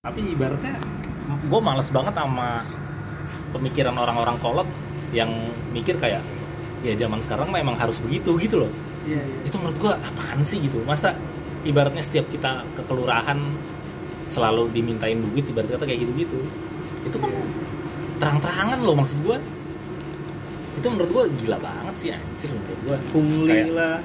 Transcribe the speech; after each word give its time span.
tapi 0.00 0.32
ibaratnya 0.32 0.80
gue 1.28 1.60
males 1.60 1.92
banget 1.92 2.16
sama 2.16 2.64
pemikiran 3.52 3.92
orang-orang 3.92 4.40
kolot 4.40 4.64
yang 5.12 5.28
mikir 5.76 6.00
kayak 6.00 6.24
ya 6.80 6.96
zaman 6.96 7.20
sekarang 7.20 7.52
memang 7.52 7.76
harus 7.76 8.00
begitu 8.00 8.32
gitu 8.40 8.64
loh. 8.64 8.72
Iya, 9.04 9.20
iya. 9.20 9.44
itu 9.44 9.60
menurut 9.60 9.76
gue 9.76 9.92
apaan 9.92 10.40
sih 10.40 10.56
gitu? 10.64 10.80
Masa 10.88 11.12
ibaratnya 11.68 12.00
setiap 12.00 12.32
kita 12.32 12.64
ke 12.72 12.82
kelurahan 12.88 13.36
selalu 14.24 14.72
dimintain 14.72 15.20
duit 15.20 15.44
ibarat 15.44 15.68
kata 15.68 15.84
kayak 15.84 16.00
gitu-gitu. 16.08 16.48
Itu 17.04 17.20
kan 17.20 17.28
terang-terangan 18.24 18.80
loh 18.80 18.96
maksud 18.96 19.20
gue 19.20 19.36
itu 20.80 20.86
menurut 20.88 21.10
gue 21.10 21.24
gila 21.44 21.58
banget 21.60 21.94
sih 21.94 22.08
anjir 22.10 22.48
menurut 22.50 22.80
gue 22.80 22.96
Pungli 23.12 23.46
Kayak- 23.46 23.72
lah 23.76 23.96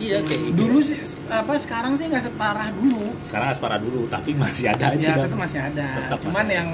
iya 0.00 0.16
kayak 0.24 0.56
dulu 0.56 0.78
sih 0.80 0.96
apa 1.28 1.52
sekarang 1.54 1.92
sih 1.92 2.08
nggak 2.08 2.24
separah 2.24 2.72
dulu. 2.72 3.12
Sekarang 3.20 3.52
aspara 3.52 3.76
dulu 3.76 4.08
tapi 4.08 4.32
masih 4.32 4.72
ada 4.72 4.96
aja 4.96 5.12
ya 5.12 5.28
masih 5.28 5.60
ada. 5.60 5.86
Tetap 6.00 6.16
masih 6.16 6.24
cuman 6.26 6.46
ada. 6.48 6.54
yang 6.56 6.70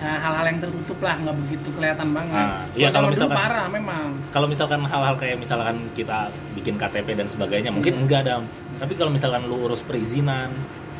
ya, 0.00 0.12
hal-hal 0.16 0.44
yang 0.48 0.58
tertutup 0.58 0.98
lah 0.98 1.14
nggak 1.20 1.36
begitu 1.36 1.68
kelihatan 1.76 2.08
banget. 2.10 2.40
Ah, 2.40 2.64
iya, 2.72 2.88
kalau 2.88 2.94
kalau 2.96 3.06
dulu 3.06 3.14
misalkan- 3.20 3.38
parah 3.38 3.66
memang. 3.68 4.06
kalau 4.32 4.46
misalkan 4.48 4.80
hal-hal 4.82 5.14
kayak 5.14 5.36
misalkan 5.36 5.76
kita 5.92 6.18
bikin 6.56 6.74
KTP 6.74 7.08
dan 7.14 7.28
sebagainya 7.28 7.70
mungkin 7.70 7.94
enggak 8.00 8.24
dam. 8.24 8.42
Tapi 8.80 8.92
kalau 8.96 9.10
misalkan 9.12 9.44
lu 9.44 9.68
urus 9.68 9.84
perizinan 9.84 10.48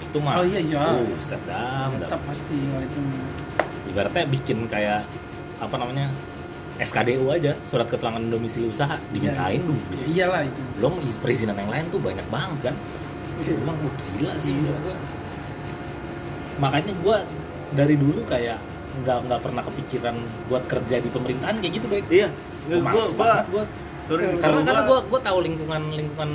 itu 0.05 0.19
mah 0.21 0.39
Oh, 0.39 0.45
iya, 0.45 0.61
iya. 0.61 0.77
uh, 0.77 1.01
set, 1.19 1.41
dam, 1.49 1.97
dam. 1.97 2.13
tetap 2.13 2.21
pasti 2.25 2.57
itu 2.61 3.01
ibaratnya 3.89 4.25
bikin 4.29 4.69
kayak 4.69 5.09
apa 5.59 5.75
namanya 5.75 6.13
SKDU 6.79 7.27
aja 7.29 7.59
surat 7.61 7.85
keterangan 7.85 8.21
domisili 8.21 8.67
usaha 8.67 8.95
dimintain 9.09 9.59
dulu. 9.59 9.79
Ya 9.93 10.07
iyalah 10.09 10.43
itu. 10.43 10.61
Belum 10.77 10.93
perizinan 11.19 11.55
yang 11.55 11.69
lain 11.69 11.85
tuh 11.89 11.99
banyak 11.99 12.27
banget 12.29 12.59
kan. 12.65 12.75
Emang 13.41 13.77
gue 13.77 13.91
gila 14.13 14.35
sih 14.37 14.51
menurut 14.53 14.79
gua. 14.83 14.97
makanya 16.59 16.91
gue 16.93 17.17
dari 17.71 17.95
dulu 17.95 18.21
kayak 18.25 18.59
nggak 18.99 19.19
nggak 19.25 19.41
pernah 19.41 19.63
kepikiran 19.63 20.17
buat 20.51 20.67
kerja 20.67 20.99
di 20.99 21.07
pemerintahan 21.07 21.55
kayak 21.57 21.73
gitu 21.73 21.87
baik 21.87 22.05
Iya. 22.11 22.29
Gua- 22.67 23.15
banget 23.15 23.47
gue 23.47 23.65
karena 24.09 24.59
karena 24.61 24.81
gua- 24.83 24.83
gue 24.83 24.99
gue 25.07 25.21
tahu 25.23 25.39
lingkungan 25.41 25.83
lingkungan 25.93 26.31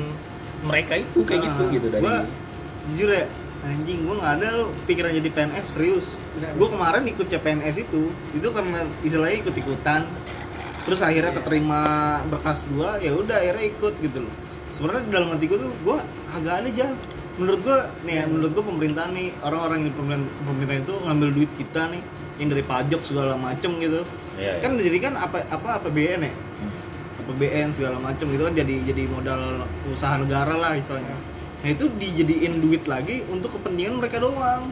mereka 0.63 0.95
itu 0.95 1.19
kayak 1.27 1.41
Ah, 1.41 1.45
gitu 1.45 1.63
gitu 1.73 1.87
dari 1.89 1.99
gua 1.99 2.17
jujur 2.87 3.09
ya 3.11 3.25
anjing 3.63 3.99
gue 4.01 4.15
nggak 4.15 4.33
ada 4.33 4.47
lo 4.53 4.65
pikiran 4.83 5.11
jadi 5.13 5.29
PNS 5.29 5.65
serius. 5.69 6.07
Gue 6.33 6.67
kemarin 6.67 7.03
ikut 7.05 7.25
CPNS 7.25 7.75
itu. 7.79 8.03
Itu 8.31 8.47
karena 8.49 8.83
istilahnya 8.99 9.37
ikut 9.39 9.55
ikutan 9.55 10.03
terus 10.83 10.99
akhirnya 10.99 11.31
keterima 11.31 11.81
berkas 12.27 12.67
gue 12.67 12.89
ya 13.03 13.11
udah 13.15 13.37
akhirnya 13.39 13.65
ikut 13.71 13.93
gitu 14.03 14.17
loh 14.27 14.33
sebenarnya 14.73 15.03
di 15.07 15.11
dalam 15.11 15.29
hati 15.31 15.45
tuh 15.47 15.71
gue 15.71 15.97
agak 16.35 16.53
ada 16.63 16.69
aja 16.69 16.87
menurut 17.39 17.59
gue 17.65 17.79
nih 18.05 18.13
ya 18.21 18.23
menurut 18.29 18.51
gue 18.53 18.63
pemerintahan 18.63 19.11
nih 19.15 19.27
orang-orang 19.41 19.75
yang 19.81 19.87
di 19.89 19.95
pemerintahan, 19.97 20.45
pemerintahan 20.45 20.81
itu 20.85 20.95
ngambil 21.07 21.29
duit 21.33 21.51
kita 21.57 21.81
nih 21.89 22.01
yang 22.41 22.47
dari 22.51 22.63
pajak 22.65 23.01
segala 23.05 23.33
macem 23.37 23.71
gitu 23.79 24.01
Iya, 24.33 24.57
iya. 24.57 24.61
kan 24.65 24.71
jadi 24.81 24.97
kan 24.97 25.13
apa 25.13 25.45
apa 25.45 25.67
APBN 25.81 26.21
ya 26.25 26.33
Hmm. 26.33 27.29
APBN 27.29 27.69
segala 27.69 27.97
macam 28.01 28.25
itu 28.33 28.41
kan 28.41 28.53
jadi 28.57 28.75
jadi 28.81 29.03
modal 29.05 29.61
usaha 29.91 30.17
negara 30.17 30.57
lah 30.57 30.73
istilahnya. 30.73 31.13
Nah 31.63 31.69
itu 31.69 31.85
dijadiin 31.87 32.59
duit 32.59 32.83
lagi 32.89 33.21
untuk 33.29 33.55
kepentingan 33.59 34.01
mereka 34.01 34.17
doang, 34.19 34.67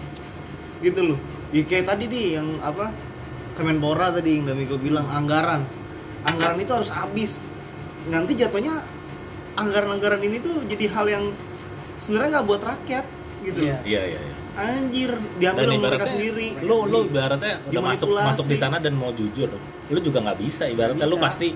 gitu 0.82 1.14
loh. 1.14 1.20
Ya 1.54 1.62
kayak 1.64 1.88
tadi 1.88 2.09
nih 2.09 2.42
yang 2.42 2.48
apa 2.64 2.92
Kemenpora 3.52 4.16
tadi 4.16 4.39
yang 4.39 4.48
Damiko 4.48 4.80
bilang 4.80 5.06
anggaran, 5.12 5.62
anggaran 6.25 6.58
itu 6.61 6.72
harus 6.73 6.91
habis. 6.94 7.38
Nanti 8.09 8.33
jatuhnya 8.38 8.81
anggaran-anggaran 9.58 10.22
ini 10.23 10.38
tuh 10.41 10.64
jadi 10.66 10.86
hal 10.89 11.05
yang 11.09 11.25
sebenarnya 12.02 12.39
nggak 12.39 12.47
buat 12.47 12.61
rakyat, 12.64 13.05
gitu. 13.45 13.59
Iya. 13.61 13.77
iya 13.86 14.02
iya 14.16 14.19
iya. 14.22 14.36
Anjir, 14.52 15.11
diambil 15.39 15.64
dan 15.64 15.72
sama 15.72 15.80
mereka 15.80 15.95
ibaratnya 15.95 16.11
sendiri. 16.11 16.47
lu 16.67 16.77
lu 16.83 16.99
ibaratnya 17.08 17.53
udah 17.72 17.81
masuk 17.88 18.08
masuk 18.11 18.45
di 18.52 18.58
sana 18.59 18.77
dan 18.83 18.94
mau 18.99 19.16
jujur 19.16 19.47
lu 19.88 19.99
juga 20.03 20.19
nggak 20.19 20.38
bisa 20.44 20.67
ibaratnya 20.67 21.08
lu 21.08 21.16
Bisa. 21.16 21.23
pasti 21.23 21.47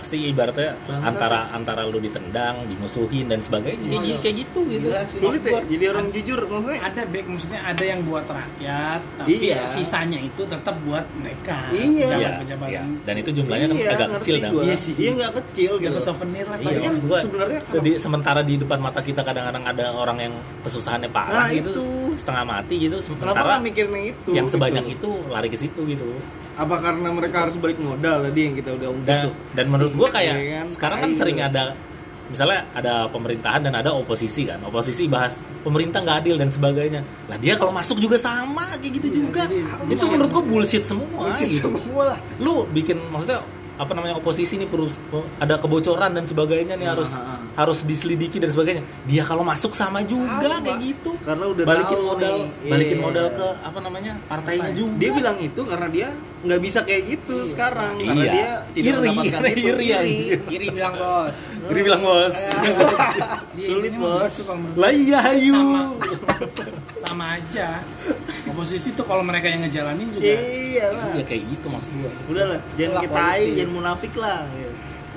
pasti 0.00 0.16
ibaratnya 0.26 0.72
Bangsat. 0.80 1.04
antara 1.06 1.40
antara 1.52 1.80
lu 1.84 2.00
ditendang 2.00 2.64
dimusuhin 2.64 3.28
dan 3.28 3.38
sebagainya 3.38 3.84
kayak, 3.84 4.00
Iya. 4.02 4.16
kayak 4.18 4.36
gitu 4.38 4.58
gitu. 4.66 4.88
Sulit 5.06 5.42
ya, 5.42 5.60
jadi 5.62 5.84
orang 5.88 6.06
jujur 6.08 6.40
maksudnya. 6.42 6.80
ada 6.80 7.02
back 7.04 7.26
maksudnya 7.26 7.60
ada 7.62 7.84
yang 7.84 8.00
buat 8.02 8.24
rakyat 8.24 9.00
tapi 9.18 9.28
Iya. 9.38 9.60
sisanya 9.66 10.18
itu 10.18 10.42
tetap 10.42 10.72
buat 10.82 11.04
mereka 11.14 11.68
Iya. 11.70 11.84
Iya, 11.84 12.06
pejabat-pejabat 12.08 12.68
iya. 12.70 12.82
dan 13.02 13.14
itu 13.16 13.30
jumlahnya 13.30 13.66
kan 13.66 13.76
Iya, 13.76 13.90
agak 13.90 14.08
ngerti 14.08 14.22
kecil 14.22 14.34
dan 14.34 14.50
gua. 14.50 14.62
Iya 14.62 14.76
sih. 14.76 14.94
Iya 14.96 15.10
nggak 15.12 15.32
kecil 15.36 15.72
gitu. 15.76 15.88
dapat 15.90 16.02
souvenir 16.02 16.46
lah 16.46 16.56
Iya, 16.56 16.78
kan 16.80 16.94
sebenarnya 16.96 17.60
kalau- 17.60 17.72
sedi- 17.76 17.98
sementara 18.00 18.40
di 18.40 18.54
depan 18.56 18.78
mata 18.78 19.00
kita 19.00 19.20
kadang-kadang 19.20 19.64
ada 19.64 19.84
orang 19.92 20.18
yang 20.18 20.34
kesusahannya 20.60 21.10
parah 21.10 21.44
Nah, 21.44 21.52
gitu 21.52 21.70
itu. 21.70 21.84
setengah 22.16 22.44
mati 22.44 22.74
gitu 22.78 22.96
sementara 22.98 23.60
mikirin 23.60 23.92
yang 23.92 24.06
itu? 24.08 24.30
yang 24.32 24.46
gitu? 24.46 24.54
sebanyak 24.56 24.84
itu 24.88 25.10
lari 25.28 25.46
ke 25.46 25.56
situ 25.56 25.80
gitu 25.84 26.08
Apa 26.60 26.76
karena 26.76 27.08
mereka 27.08 27.48
harus 27.48 27.56
balik 27.56 27.80
modal 27.80 28.20
tadi 28.20 28.40
yang 28.44 28.54
kita 28.54 28.76
udah 28.76 28.88
ungkit 28.92 29.08
dan 29.08 29.24
tuh? 29.24 29.34
dan 29.56 29.66
menurut 29.66 29.92
gua 29.96 30.08
Iya 30.12 30.16
kayak 30.16 30.34
kan? 30.36 30.66
sekarang 30.68 30.98
kan 31.00 31.10
sering 31.16 31.38
ada 31.40 31.64
misalnya 32.30 32.62
ada 32.70 33.10
pemerintahan 33.10 33.60
dan 33.64 33.74
ada 33.74 33.90
oposisi 33.90 34.46
kan 34.46 34.60
oposisi 34.62 35.08
bahas 35.08 35.40
pemerintah 35.66 35.98
nggak 35.98 36.18
adil 36.22 36.36
dan 36.38 36.46
sebagainya 36.46 37.00
lah 37.26 37.34
dia 37.40 37.56
kalau 37.56 37.72
masuk 37.72 37.98
juga 37.98 38.20
sama 38.20 38.70
kayak 38.78 39.02
gitu 39.02 39.24
juga 39.24 39.48
itu 39.88 40.04
menurut 40.06 40.30
gua 40.30 40.44
bullshit 40.44 40.84
semua 40.84 41.26
Bullshit 41.26 41.48
gitu. 41.50 41.74
semua 41.74 42.14
lah. 42.14 42.18
lu 42.38 42.68
bikin 42.70 43.00
maksudnya 43.10 43.40
apa 43.80 43.92
namanya 43.92 44.14
oposisi 44.14 44.54
nih 44.54 44.68
perlu 44.68 44.92
ada 45.38 45.56
kebocoran 45.56 46.12
dan 46.12 46.22
sebagainya 46.22 46.76
nih 46.76 46.84
harus 46.86 47.10
Ah, 47.10 47.24
ah. 47.32 47.38
harus 47.58 47.80
diselidiki 47.80 48.36
dan 48.36 48.48
sebagainya 48.48 48.84
dia 49.02 49.24
kalau 49.24 49.40
masuk 49.40 49.72
sama 49.72 50.04
juga 50.04 50.28
Sama. 50.50 50.60
kayak 50.60 50.78
gitu 50.84 51.10
Karena 51.18 51.44
udah 51.46 51.64
balikin 51.64 51.96
tahu 51.96 52.04
modal 52.06 52.34
nih. 52.36 52.68
balikin 52.68 52.94
Iya. 52.94 53.02
modal 53.02 53.26
ke 53.30 53.46
apa 53.58 53.78
namanya 53.80 54.12
partainya 54.22 54.70
juga 54.70 54.94
Dia 54.98 55.10
bilang 55.10 55.36
itu 55.38 55.60
karena 55.64 55.86
dia 55.88 56.08
nggak 56.40 56.60
bisa 56.60 56.78
kayak 56.82 57.02
gitu 57.08 57.36
sekarang 57.46 57.94
karena 57.96 58.12
Iya. 58.18 58.30
dia 58.30 58.48
tidak 58.70 58.84
Iri, 58.86 58.98
mendapatkan 59.02 59.40
iri, 59.42 59.52
itu. 59.54 59.68
iri, 59.70 59.86
anjir. 59.90 60.38
Kiri 60.44 60.66
bilang 60.70 60.94
bos. 60.94 61.36
Jadi 61.64 61.80
bilang 61.80 62.02
bos 62.02 62.36
Dia 63.56 63.66
Sulit, 63.66 63.92
Bos. 63.94 64.34
menurut 64.46 64.76
lah 64.76 64.92
iya 64.92 65.18
ayu 65.26 65.56
sama 67.10 67.26
aja 67.34 67.68
oposisi 68.46 68.88
tuh 68.92 69.02
kalau 69.02 69.20
mereka 69.20 69.46
yang 69.46 69.60
ngejalanin 69.60 70.08
juga 70.08 70.26
Iya 70.26 70.86
lah. 70.90 71.10
iya 71.12 71.24
kayak 71.24 71.42
gitu 71.48 71.66
maksud 71.66 71.90
gua 71.96 72.10
Udah 72.26 72.44
lah, 72.46 72.60
jangan 72.74 73.00
kita 73.00 73.12
tai, 73.12 73.26
politik. 73.36 73.54
jangan 73.56 73.72
munafik 73.72 74.12
lah. 74.16 74.38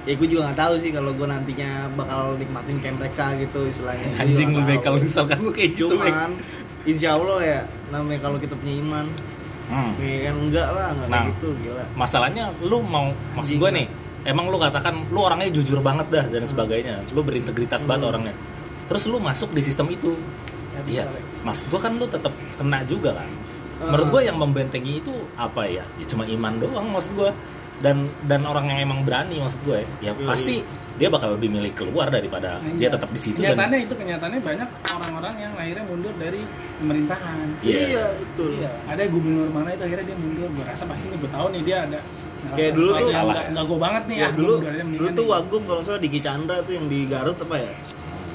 Ya 0.04 0.14
gue 0.14 0.28
juga 0.28 0.42
nggak 0.44 0.60
tahu 0.60 0.74
sih 0.78 0.92
kalau 0.92 1.12
gue 1.12 1.24
nantinya 1.24 1.72
bakal 1.94 2.36
nikmatin 2.36 2.78
kayak 2.78 2.96
mereka 2.98 3.26
gitu 3.38 3.60
istilahnya. 3.64 4.04
Anjing 4.18 4.52
lu 4.52 4.62
kalau 4.78 5.00
misalkan 5.00 5.40
lu 5.40 5.50
kayak 5.50 5.74
gitu 5.74 5.94
Cuman 5.94 6.36
Insya 6.84 7.16
Allah 7.16 7.40
ya 7.40 7.60
namanya 7.90 8.20
kalau 8.20 8.36
kita 8.38 8.54
punya 8.54 8.76
iman 8.82 9.08
Hmm. 9.64 9.96
Ya 9.96 10.28
kan 10.28 10.36
enggak 10.38 10.68
lah, 10.70 10.92
enggak 10.92 11.08
Nah. 11.08 11.24
kayak 11.24 11.34
gitu, 11.34 11.48
gila 11.58 11.84
masalahnya 11.96 12.44
lu 12.60 12.84
mau 12.84 13.08
maksud 13.34 13.56
gue 13.56 13.70
nih 13.72 13.88
emang 14.24 14.52
lu 14.52 14.60
katakan 14.60 15.08
lu 15.08 15.24
orangnya 15.24 15.48
jujur 15.50 15.80
banget 15.80 16.04
dah 16.12 16.26
dan 16.28 16.44
sebagainya 16.44 17.00
lu 17.10 17.24
berintegritas 17.24 17.82
banget 17.82 18.04
Hmm. 18.04 18.12
orangnya 18.12 18.36
terus 18.86 19.08
lu 19.08 19.18
masuk 19.18 19.50
di 19.50 19.64
sistem 19.64 19.88
itu 19.88 20.20
Ya, 20.70 20.82
bisa, 20.84 21.04
iya. 21.06 21.22
Maksud 21.44 21.66
gue 21.68 21.80
kan 21.80 21.92
lu 21.94 22.06
tetap 22.06 22.32
kena 22.56 22.82
juga 22.84 23.14
kan 23.14 23.30
menurut 23.84 24.08
gue 24.10 24.22
yang 24.24 24.38
membentengi 24.38 24.98
itu 24.98 25.12
apa 25.36 25.68
ya 25.68 25.84
ya 25.96 26.06
cuma 26.06 26.24
iman 26.26 26.54
doang 26.58 26.88
maksud 26.90 27.14
gue 27.14 27.30
dan 27.80 27.98
dan 28.24 28.42
orang 28.44 28.66
yang 28.66 28.80
emang 28.82 29.04
berani 29.04 29.38
maksud 29.38 29.60
gue 29.62 29.84
ya 30.00 30.12
Yoi. 30.12 30.24
pasti 30.24 30.56
dia 30.94 31.10
bakal 31.10 31.36
lebih 31.36 31.50
milih 31.50 31.74
keluar 31.74 32.06
daripada 32.08 32.62
Nah, 32.62 32.70
dia 32.72 32.86
iya. 32.86 32.90
tetap 32.92 33.10
di 33.10 33.18
situ 33.18 33.36
dan 33.36 33.58
kenyataannya 33.58 33.80
itu 33.82 33.94
kenyataannya 33.94 34.40
banyak 34.40 34.70
orang-orang 34.88 35.34
yang 35.36 35.54
akhirnya 35.54 35.84
mundur 35.84 36.14
dari 36.16 36.42
pemerintahan 36.78 37.48
Iya. 37.60 37.80
Iya, 37.84 38.06
betul 38.14 38.52
Iya. 38.56 38.72
ada 38.86 39.02
gubernur 39.10 39.48
mana 39.50 39.70
itu 39.74 39.84
akhirnya 39.84 40.06
dia 40.06 40.18
mundur 40.18 40.48
gue 40.48 40.64
rasa 40.64 40.84
pasti 40.86 41.06
nih 41.10 41.18
gue 41.18 41.32
tahu 41.32 41.48
nih 41.50 41.62
dia 41.64 41.78
ada 41.84 42.00
Kayak 42.44 42.72
dulu 42.76 42.90
tuh- 42.94 43.08
nggak 43.10 43.46
nggak 43.52 43.66
gue 43.66 43.80
banget 43.80 44.04
nih 44.06 44.18
Ya, 44.18 44.24
ah, 44.24 44.32
dulu 44.34 44.54
dulu 44.62 45.10
tuh 45.10 45.24
nih. 45.26 45.32
Wagub 45.32 45.62
kalau 45.66 45.82
salah 45.82 46.00
Diki 46.00 46.20
Chandra 46.20 46.58
tuh 46.62 46.74
yang 46.74 46.86
di 46.86 47.00
Garut 47.06 47.38
apa 47.38 47.56
ya 47.58 47.72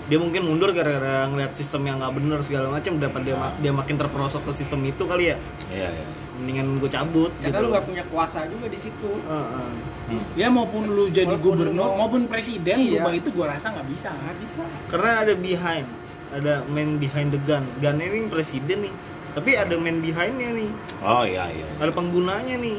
dia 0.08 0.16
mungkin 0.16 0.41
mundur 0.42 0.72
gara-gara 0.72 1.24
ngeliat 1.26 1.52
sistem 1.52 1.84
yang 1.84 1.96
nggak 1.96 2.12
bener 2.12 2.38
segala 2.41 2.66
macam 2.70 2.96
dapat 2.96 3.20
dia 3.22 3.36
ma- 3.36 3.54
dia 3.54 3.70
makin 3.70 3.94
terperosok 3.94 4.42
ke 4.42 4.52
sistem 4.54 4.80
itu 4.82 5.04
kali 5.04 5.30
ya 5.30 5.36
iya 5.69 5.88
iya 5.90 6.06
mendingan 6.34 6.78
gue 6.78 6.87
cabut 6.88 7.34
Karena 7.34 7.50
gitu 7.50 7.58
lu 7.60 7.69
gak 7.69 7.84
punya 7.84 8.05
kuasa 8.06 8.46
juga 8.46 8.66
di 8.66 8.78
situ. 8.78 9.10
Heeh. 9.10 9.69
Hmm. 10.06 10.22
ya 10.34 10.46
maupun 10.46 10.87
lu 10.87 11.05
jadi 11.08 11.26
Walaupun 11.28 11.50
gubernur 11.50 11.75
lu- 11.84 11.99
maupun 11.99 12.20
presiden 12.25 12.76
Iya. 12.78 13.02
gua 13.02 13.10
itu 13.12 13.28
gue 13.28 13.43
rasa 13.44 13.66
nggak 13.69 13.87
bisa 13.87 14.08
Nggak 14.08 14.37
bisa. 14.38 14.62
karena 14.87 15.10
ada 15.19 15.32
behind 15.34 15.87
ada 16.28 16.52
man 16.66 16.96
behind 16.96 17.28
the 17.28 17.40
gun 17.43 17.66
gun 17.76 17.99
ini 17.99 18.28
presiden 18.28 18.81
nih 18.81 18.94
tapi 19.31 19.50
ada 19.54 19.75
man 19.76 19.99
behindnya 19.99 20.50
nih 20.54 20.70
oh 21.00 21.22
iya 21.22 21.44
iya 21.50 21.66
ada 21.76 21.90
penggunanya 21.90 22.54
nih 22.56 22.78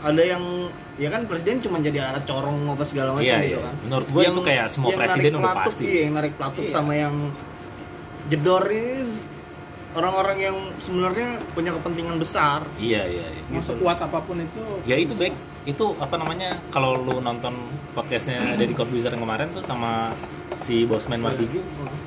ada 0.00 0.22
yang 0.22 0.42
ya 0.96 1.08
kan 1.08 1.24
presiden 1.24 1.60
cuma 1.60 1.76
jadi 1.78 2.00
alat 2.02 2.24
corong 2.24 2.64
apa 2.66 2.84
segala 2.84 3.12
macam 3.12 3.24
Iya, 3.26 3.36
gitu 3.42 3.56
iya. 3.56 3.66
kan 3.68 3.74
Menurut 3.84 4.08
gua 4.08 4.22
itu 4.24 4.40
kayak 4.40 4.66
semua 4.68 4.88
yang 4.88 5.00
presiden 5.00 5.20
narik 5.20 5.32
udah 5.34 5.42
pelatuk, 5.44 5.68
pasti. 5.68 5.84
iya, 5.84 6.00
yang 6.00 6.14
narik 6.14 6.32
pelatuk 6.34 6.64
Iya. 6.64 6.72
sama 6.72 6.92
yang 6.94 7.14
jedor 8.28 8.64
ini 8.66 9.04
orang-orang 9.90 10.38
yang 10.38 10.56
sebenarnya 10.78 11.28
punya 11.50 11.74
kepentingan 11.74 12.16
besar 12.16 12.62
iya 12.78 13.02
iya, 13.04 13.26
iya. 13.26 13.42
mau 13.50 13.58
Gitu. 13.58 13.74
sekuat 13.74 13.98
apa 13.98 14.18
pun 14.22 14.38
itu 14.38 14.62
ya 14.86 14.94
itu 14.94 15.12
baik 15.12 15.34
itu 15.66 15.84
apa 15.98 16.14
namanya 16.14 16.56
kalau 16.70 16.94
lu 16.96 17.18
nonton 17.18 17.52
podcastnya 17.92 18.54
Deddy 18.54 18.72
Corbuzier 18.72 19.10
yang 19.10 19.20
kemarin 19.20 19.50
tuh 19.50 19.60
sama 19.60 20.14
si 20.56 20.86
Bosman 20.86 21.20
Mardigu 21.20 21.58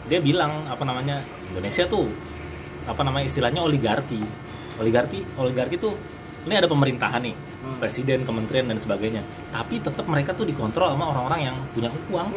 dia 0.07 0.17
bilang 0.17 0.63
apa 0.65 0.81
namanya 0.81 1.21
Indonesia 1.51 1.83
tuh 1.85 2.07
apa 2.83 3.03
namanya 3.03 3.27
istilahnya 3.27 3.59
oligarki 3.59 4.23
oligarki 4.79 5.21
oligarki 5.35 5.75
tuh 5.75 5.93
ini 6.43 6.55
ada 6.55 6.65
pemerintahan 6.65 7.21
nih 7.21 7.35
Hmm. 7.63 7.79
presiden 7.79 8.27
kementerian 8.27 8.67
dan 8.67 8.75
sebagainya. 8.75 9.23
Tapi 9.55 9.79
tetap 9.79 10.03
mereka 10.03 10.35
tuh 10.35 10.43
dikontrol 10.43 10.91
sama 10.91 11.15
orang-orang 11.15 11.47
yang 11.47 11.55
punya 11.71 11.87
uang. 12.11 12.27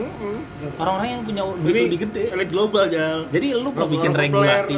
Orang-orang 0.79 1.09
yang 1.19 1.23
punya 1.27 1.43
duit 1.43 1.75
Ini 1.75 1.83
lebih 1.91 2.01
gede. 2.07 2.25
elit 2.31 2.51
global 2.55 2.87
jal. 2.87 3.27
Jadi 3.35 3.47
lu 3.59 3.75
mau 3.75 3.91
bikin 3.91 4.15
regulasi. 4.15 4.75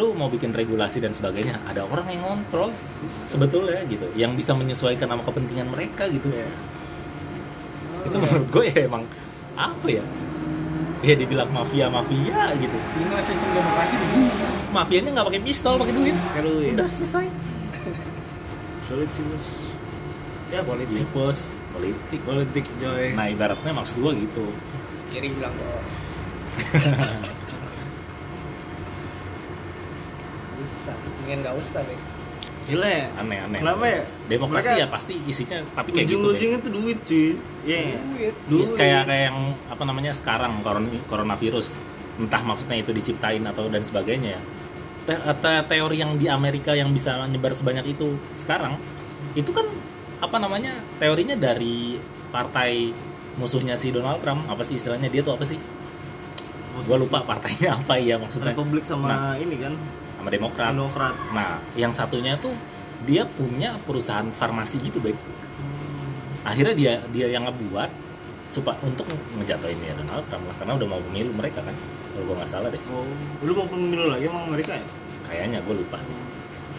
lu 0.00 0.06
mau 0.16 0.32
bikin 0.32 0.56
regulasi 0.56 1.04
dan 1.04 1.12
sebagainya 1.12 1.60
ada 1.68 1.84
orang 1.84 2.08
yang 2.08 2.24
ngontrol 2.24 2.72
sebetulnya 3.12 3.84
gitu. 3.84 4.08
Yang 4.16 4.40
bisa 4.40 4.56
menyesuaikan 4.56 5.12
sama 5.12 5.20
kepentingan 5.28 5.68
mereka 5.68 6.08
gitu. 6.08 6.32
Iya. 6.32 6.48
itu 8.00 8.16
menurut 8.16 8.48
gue 8.48 8.64
ya 8.64 8.88
emang 8.88 9.04
apa 9.60 9.86
ya? 9.92 10.04
Ya 11.04 11.14
dibilang 11.20 11.52
mafia 11.52 11.92
mafia 11.92 12.56
gitu. 12.56 12.76
Inilah 12.96 13.20
sistem 13.20 13.48
demokrasi 13.52 13.94
begini 14.00 14.28
mafianya 14.70 15.10
nggak 15.12 15.26
pakai 15.26 15.42
pistol 15.42 15.74
pakai 15.76 15.94
duit. 15.94 16.16
Pakai 16.16 16.42
duit. 16.46 16.72
udah 16.78 16.88
selesai 16.88 17.26
sulit 18.90 19.10
sih 19.14 19.22
bos. 19.22 19.46
Ya 20.50 20.66
politik. 20.66 20.98
Iya, 20.98 21.06
bos. 21.14 21.54
Politik 21.70 22.20
politik 22.26 22.66
coy. 22.76 23.14
Nah 23.14 23.30
ibaratnya 23.30 23.70
maksud 23.70 24.02
gue 24.02 24.12
gitu. 24.20 24.44
Kiri 25.08 25.30
bilang 25.30 25.54
bos. 25.54 25.98
Bisa, 30.58 30.92
mendingan 30.92 31.38
nggak 31.40 31.56
usah 31.56 31.80
deh. 31.82 32.00
gila 32.68 32.86
ya? 32.86 33.06
Aneh-aneh 33.18 33.58
kenapa 33.58 33.82
ya? 33.88 34.02
Demokrasi 34.28 34.68
Mereka 34.68 34.78
ya 34.78 34.86
pasti 34.86 35.12
isinya 35.26 35.58
tapi 35.72 35.90
kayak 35.90 36.06
gitu 36.06 36.12
Bek. 36.12 36.22
ujung-ujungnya 36.22 36.58
tuh 36.60 36.70
duit 36.70 36.98
cuy. 37.02 37.28
Iya. 37.64 37.98
Duit. 38.06 38.34
Iya, 38.46 38.66
kayak 38.76 39.02
kayak 39.08 39.24
yang 39.32 39.38
apa 39.66 39.82
namanya 39.82 40.12
sekarang 40.12 40.52
koron- 40.60 41.02
coronavirus. 41.08 41.80
Entah 42.20 42.42
maksudnya 42.44 42.76
itu 42.78 42.92
diciptain 42.92 43.42
atau 43.42 43.66
dan 43.66 43.82
sebagainya 43.82 44.36
ya 44.36 44.42
Te- 45.10 45.18
te- 45.18 45.64
teori 45.66 45.98
yang 45.98 46.14
di 46.14 46.30
Amerika 46.30 46.70
yang 46.70 46.94
bisa 46.94 47.18
menyebar 47.18 47.50
sebanyak 47.50 47.82
itu 47.90 48.14
sekarang 48.32 48.78
itu 49.34 49.50
kan 49.50 49.66
apa 50.18 50.36
namanya 50.38 50.70
teorinya 50.96 51.34
dari 51.34 51.98
partai 52.30 52.94
musuhnya 53.34 53.74
si 53.74 53.90
Donald 53.90 54.22
Trump 54.22 54.46
apa 54.46 54.62
sih 54.62 54.78
istilahnya 54.78 55.10
dia 55.10 55.18
tuh 55.20 55.34
apa 55.34 55.42
sih? 55.42 55.58
Gue 56.80 56.96
lupa 56.96 57.20
partainya 57.20 57.74
apa 57.78 57.98
ya 57.98 58.16
maksudnya. 58.16 58.54
Republik 58.54 58.86
sama 58.86 59.10
Nah. 59.10 59.34
ini 59.34 59.58
kan? 59.58 59.74
sama 60.14 60.28
Demokrat. 60.28 60.70
Demokrat. 60.70 61.14
Nah 61.32 61.58
yang 61.74 61.90
satunya 61.90 62.36
tuh 62.36 62.54
dia 63.02 63.26
punya 63.26 63.74
perusahaan 63.82 64.28
farmasi 64.30 64.78
gitu 64.80 65.00
baik 65.00 65.16
akhirnya 66.40 66.72
dia 66.72 66.92
dia 67.10 67.26
yang 67.28 67.44
ngebuat 67.44 67.90
supaya 68.46 68.76
untuk 68.80 69.08
ngejatuhin 69.34 69.78
ya 69.80 69.92
Donald 69.96 70.24
Trump 70.26 70.44
lah 70.44 70.54
karena 70.54 70.72
udah 70.76 70.86
mau 70.86 71.00
pemilu 71.02 71.32
mereka 71.32 71.60
kan 71.60 71.74
kalau 72.10 72.24
gue 72.26 72.36
nggak 72.36 72.50
salah 72.50 72.68
deh. 72.68 72.80
Oh 72.88 73.06
lu 73.40 73.52
mau 73.54 73.64
pemilu 73.64 74.06
lagi 74.06 74.26
sama 74.26 74.44
Amerika 74.44 74.76
ya 74.76 74.84
kayaknya 75.30 75.62
gue 75.62 75.74
lupa 75.78 76.02
sih. 76.02 76.16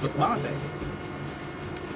Cepet 0.04 0.14
banget 0.20 0.52
ya? 0.52 0.54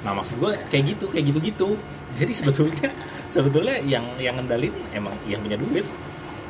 Nah 0.07 0.11
maksud 0.15 0.39
gue 0.39 0.51
kayak 0.71 0.83
gitu 0.95 1.05
kayak 1.11 1.25
gitu 1.29 1.39
gitu 1.43 1.69
jadi 2.15 2.31
sebetulnya 2.31 2.87
sebetulnya 3.33 3.75
yang 3.83 4.03
yang 4.17 4.39
ngendalin 4.39 4.71
emang 4.95 5.13
yang 5.27 5.43
punya 5.43 5.59
duit. 5.59 5.85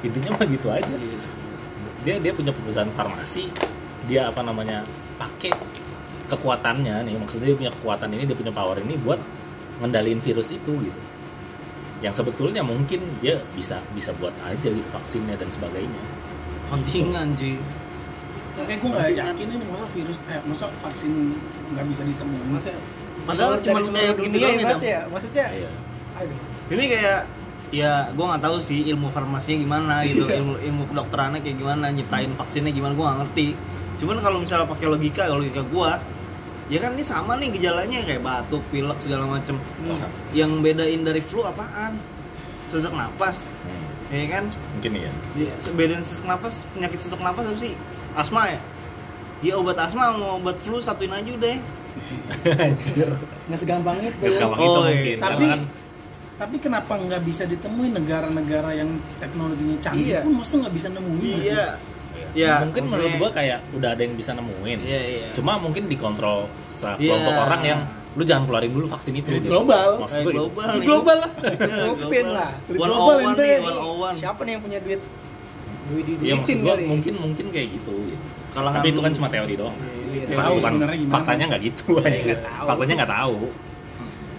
Intinya 0.05 0.37
mah 0.37 0.45
gitu 0.45 0.67
aja. 0.69 0.97
Dia 2.05 2.21
dia 2.21 2.31
punya 2.31 2.53
perusahaan 2.53 2.89
farmasi. 2.93 3.49
Dia 4.05 4.29
apa 4.29 4.45
namanya 4.45 4.85
pakai 5.17 5.51
kekuatannya 6.29 7.09
nih. 7.09 7.17
Maksudnya 7.17 7.49
dia 7.51 7.57
punya 7.57 7.73
kekuatan 7.73 8.09
ini 8.13 8.23
dia 8.29 8.37
punya 8.37 8.53
power 8.53 8.77
ini 8.77 8.93
buat 9.01 9.17
ngendalin 9.81 10.21
virus 10.21 10.53
itu 10.53 10.71
gitu. 10.85 11.01
Yang 12.05 12.21
sebetulnya 12.21 12.61
mungkin 12.61 13.01
dia 13.17 13.41
bisa 13.57 13.81
bisa 13.97 14.13
buat 14.21 14.35
aja 14.45 14.69
gitu 14.69 14.89
vaksinnya 14.93 15.33
dan 15.41 15.49
sebagainya. 15.49 16.01
Kontingan 16.69 17.33
cuy 17.33 17.57
Kayak 18.63 18.79
gue 18.79 18.89
nggak 18.95 19.09
yakin 19.19 19.47
ini 19.51 19.65
masa 19.67 19.85
virus, 19.91 20.17
eh 20.31 20.39
masa 20.47 20.65
vaksin 20.79 21.11
nggak 21.75 21.85
bisa 21.91 22.01
ditemuin 22.07 22.47
sih. 22.63 22.75
Padahal 23.27 23.53
cuma 23.59 23.79
kayak 23.83 24.15
dunia 24.15 24.47
gini 24.55 24.63
ya, 24.63 24.77
ya. 24.79 25.01
Maksudnya, 25.11 25.45
iya. 25.51 25.71
aduh. 26.15 26.39
ini 26.71 26.83
kayak 26.87 27.19
ya 27.73 28.07
gue 28.13 28.25
nggak 28.25 28.43
tahu 28.45 28.57
sih 28.61 28.87
ilmu 28.93 29.11
farmasinya 29.11 29.57
gimana 29.59 29.93
gitu 30.07 30.23
ilmu 30.29 30.55
ilmu 30.61 30.83
kedokterannya 30.93 31.43
kayak 31.43 31.57
gimana 31.59 31.89
nyiptain 31.91 32.31
vaksinnya 32.37 32.71
gimana 32.71 32.93
gue 32.95 33.03
nggak 33.03 33.19
ngerti. 33.25 33.47
Cuman 33.99 34.17
kalau 34.23 34.37
misalnya 34.39 34.67
pakai 34.69 34.87
logika 34.87 35.27
kalau 35.27 35.43
logika 35.43 35.63
gue 35.65 35.89
ya 36.65 36.81
kan 36.81 36.97
ini 36.97 37.05
sama 37.05 37.37
nih 37.37 37.53
gejalanya 37.53 38.01
kayak 38.07 38.21
batuk 38.23 38.63
pilek 38.71 38.99
segala 39.03 39.27
macem. 39.27 39.59
Yang 40.31 40.51
bedain 40.63 41.01
dari 41.03 41.21
flu 41.21 41.43
apaan? 41.43 41.99
Sesak 42.71 42.93
napas. 42.95 43.45
Hmm, 43.65 43.85
ya 44.09 44.25
kan? 44.31 44.43
Mungkin 44.79 44.91
iya. 45.05 45.11
Ya, 45.37 45.53
bedain 45.73 46.01
sesak 46.01 46.25
napas 46.25 46.63
penyakit 46.73 46.99
sesak 47.01 47.21
napas 47.21 47.45
apa 47.45 47.59
sih 47.59 47.73
asma 48.15 48.41
ya 48.47 48.59
ya 49.41 49.53
obat 49.55 49.77
asma 49.77 50.11
mau 50.11 50.37
obat 50.37 50.57
flu 50.57 50.79
satuin 50.79 51.11
aja 51.11 51.29
udah 51.29 51.55
anjir 52.65 53.07
Nggak 53.45 53.59
segampang 53.61 53.95
itu. 54.01 54.11
Gak 54.17 54.31
segampang 54.33 54.59
Oh, 54.59 54.65
itu 54.65 54.79
iya. 54.81 54.89
mungkin 54.89 55.15
Tapi 55.15 55.21
Karena 55.37 55.47
kan 55.49 55.61
tapi 56.35 56.55
kenapa 56.59 56.93
nggak 56.97 57.21
bisa 57.23 57.43
ditemuin 57.45 57.95
negara-negara 57.95 58.69
yang 58.73 58.91
teknologinya 59.17 59.79
canggih 59.79 60.03
Iya. 60.09 60.19
pun 60.19 60.35
masa 60.35 60.59
nggak 60.59 60.73
bisa 60.73 60.87
nemuin? 60.91 61.23
iya 61.23 61.39
iya. 61.39 61.67
Ya, 62.35 62.53
mungkin 62.59 62.81
maksudnya- 62.83 63.07
menurut 63.07 63.13
gua 63.17 63.29
kayak 63.31 63.59
udah 63.71 63.89
ada 63.89 64.01
yang 64.01 64.15
bisa 64.15 64.31
nemuin 64.33 64.79
iya 64.81 65.01
iya 65.05 65.27
cuma 65.31 65.55
mungkin 65.55 65.87
dikontrol 65.87 66.51
Iya. 66.99 67.07
kelompok 67.07 67.35
orang 67.41 67.61
yang 67.63 67.79
lu 68.13 68.23
jangan 68.23 68.43
keluarin 68.45 68.67
dulu 68.69 68.87
vaksin 68.89 69.13
itu 69.13 69.27
gitu. 69.29 69.47
global. 69.47 69.89
maksud 69.97 70.19
gue 70.21 70.33
global 70.33 70.67
nih. 70.69 70.83
global 70.83 71.17
lah 71.17 71.31
Ngupin 71.85 72.25
lah. 72.29 72.51
Global 72.67 72.95
on 73.15 73.23
one 73.23 73.23
ente. 73.31 73.51
Siapa 74.15 74.39
nih 74.43 74.51
yang 74.51 74.63
punya 74.63 74.79
duit? 74.79 74.99
Iya 76.17 76.33
maksud 76.35 76.57
gua 76.59 76.73
kali. 76.73 76.83
mungkin 76.87 77.13
mungkin 77.15 77.45
kayak 77.49 77.67
gitu, 77.73 77.93
gitu. 78.07 78.25
Kalangan- 78.51 78.79
tapi 78.79 78.89
itu 78.89 78.99
kan 78.99 79.11
cuma 79.11 79.27
teori 79.27 79.53
doang 79.53 79.75
Iya, 80.07 80.23
Teori 80.25 80.39
Tahu 80.39 80.55
gimana? 80.57 80.93
faktanya 81.11 81.43
nggak 81.47 81.61
gitu 81.63 81.85
Iya, 81.93 82.07
anjir. 82.07 82.35
nggak 82.35 82.43
tahu. 82.47 82.65
faktanya 82.65 82.93
nggak 82.95 83.11
tahu 83.13 83.37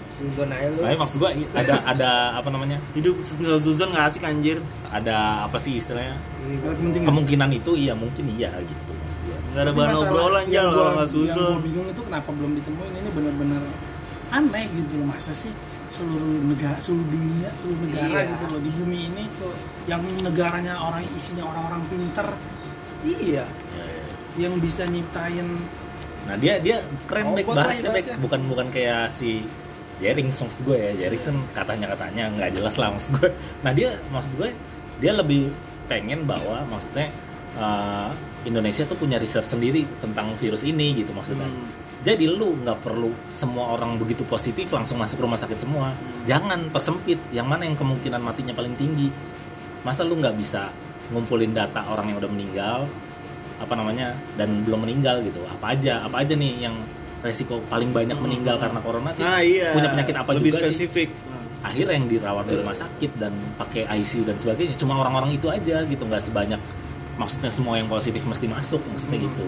Suzon 0.09 0.49
aja 0.49 0.67
lu. 0.67 0.81
tapi 0.81 0.97
maksud 0.97 1.17
gua 1.19 1.31
ada 1.53 1.75
ada 1.85 2.11
apa 2.35 2.49
namanya 2.49 2.81
hidup 2.93 3.15
tinggal 3.21 3.61
Susan 3.61 3.85
nggak 3.87 4.05
asik 4.09 4.25
anjir 4.25 4.59
ada 4.89 5.17
apa 5.45 5.57
sih 5.57 5.77
istilahnya 5.77 6.17
Nggak 6.17 6.73
penting. 6.75 7.03
kemungkinan 7.05 7.51
itu 7.53 7.71
iya 7.77 7.93
mungkin 7.93 8.25
iya 8.33 8.49
gitu 8.57 8.93
maksud 8.97 9.21
gua 9.23 9.37
nggak 9.45 9.61
ada 9.61 9.73
bahan 9.77 9.93
obrolan 9.95 10.45
yang 10.45 10.49
jal 10.49 10.67
gua- 10.67 10.73
kalau 10.75 10.93
nggak 10.95 11.05
Yang 11.05 11.13
gue 11.13 11.29
Susan 11.29 11.61
bingung 11.61 11.87
itu 11.87 12.01
kenapa 12.03 12.29
belum 12.33 12.53
ditemuin 12.55 12.93
ini 12.97 13.11
benar-benar 13.13 13.63
aneh 14.27 14.65
gitu 14.73 14.93
loh 14.97 15.07
masa 15.07 15.33
sih 15.33 15.53
seluruh 15.88 16.43
negara 16.50 16.77
seluruh 16.79 17.06
dunia 17.06 17.49
seluruh 17.56 17.81
negara 17.87 18.19
Iya. 18.21 18.31
gitu 18.35 18.44
loh 18.50 18.61
di 18.61 18.71
bumi 18.75 18.99
ini 19.09 19.25
tuh 19.38 19.55
yang 19.87 20.03
negaranya 20.21 20.75
orang 20.77 21.03
isinya 21.15 21.47
orang-orang 21.47 21.83
pinter 21.88 22.29
iya 23.06 23.44
Ya, 23.47 23.85
ya. 23.85 24.05
yang 24.49 24.55
bisa 24.59 24.83
nyiptain 24.85 25.47
Nah 26.27 26.35
dia 26.35 26.59
dia 26.59 26.83
keren 27.06 27.38
baik 27.38 27.47
Robot 27.47 27.55
lah 27.55 27.65
bahasnya 27.71 27.91
baik 27.94 28.06
bukan 28.19 28.41
bukan 28.50 28.67
kayak 28.75 29.07
si 29.14 29.47
Jering 29.97 30.28
maksud 30.28 30.61
gue 30.66 30.75
ya 30.75 30.93
Jering 31.07 31.23
kan 31.23 31.37
katanya 31.55 31.87
katanya 31.95 32.25
nggak 32.35 32.50
jelas 32.59 32.75
lah 32.76 32.90
maksud 32.93 33.11
gue. 33.16 33.31
Nah 33.62 33.71
dia 33.71 33.95
maksud 34.11 34.35
gue 34.35 34.50
dia 34.99 35.14
lebih 35.14 35.49
pengen 35.87 36.26
bahwa 36.26 36.66
maksudnya 36.66 37.09
uh, 37.55 38.11
Indonesia 38.43 38.83
tuh 38.85 38.99
punya 38.99 39.23
research 39.23 39.55
sendiri 39.55 39.87
tentang 40.02 40.35
virus 40.43 40.66
ini 40.66 40.99
gitu 40.99 41.14
maksudnya. 41.14 41.47
Hmm. 41.47 41.86
Jadi 42.07 42.31
lu 42.31 42.63
nggak 42.63 42.87
perlu 42.87 43.11
semua 43.27 43.75
orang 43.75 43.99
begitu 43.99 44.23
positif 44.23 44.71
langsung 44.71 45.03
masuk 45.03 45.27
rumah 45.27 45.35
sakit 45.35 45.59
semua. 45.59 45.91
Jangan 46.31 46.71
persempit. 46.71 47.19
Yang 47.35 47.47
mana 47.51 47.67
yang 47.67 47.75
kemungkinan 47.75 48.23
matinya 48.23 48.55
paling 48.55 48.79
tinggi. 48.79 49.11
Masa 49.83 50.07
lu 50.07 50.15
nggak 50.15 50.39
bisa 50.39 50.71
ngumpulin 51.11 51.51
data 51.51 51.83
orang 51.91 52.15
yang 52.15 52.23
udah 52.23 52.31
meninggal 52.31 52.79
apa 53.57 53.73
namanya 53.75 54.15
dan 54.39 54.63
belum 54.63 54.87
meninggal 54.87 55.19
gitu. 55.27 55.43
Apa 55.51 55.75
aja? 55.75 56.07
Apa 56.07 56.23
aja 56.23 56.39
nih 56.39 56.71
yang 56.71 56.79
resiko 57.27 57.59
paling 57.67 57.91
banyak 57.91 58.15
meninggal 58.23 58.61
karena 58.61 58.79
corona 58.79 59.11
nah 59.17 59.41
iya 59.43 59.75
punya 59.75 59.91
penyakit 59.91 60.15
apa 60.15 60.31
lebih 60.37 60.53
juga 60.55 60.69
sih? 60.71 60.87
spesifik 60.87 61.09
akhirnya 61.65 61.95
yang 61.99 62.07
dirawat 62.07 62.45
di 62.47 62.55
rumah 62.55 62.77
sakit 62.77 63.11
dan 63.19 63.33
pakai 63.59 63.83
ICU 63.89 64.23
dan 64.29 64.37
sebagainya 64.39 64.79
cuma 64.79 65.01
orang-orang 65.03 65.35
itu 65.35 65.51
aja 65.51 65.83
gitu 65.83 66.03
nggak 66.07 66.23
sebanyak 66.23 66.61
maksudnya 67.17 67.51
semua 67.51 67.81
yang 67.81 67.89
positif 67.91 68.23
mesti 68.23 68.47
masuk 68.47 68.79
maksudnya 68.87 69.19
Hmm. 69.19 69.27
gitu 69.27 69.47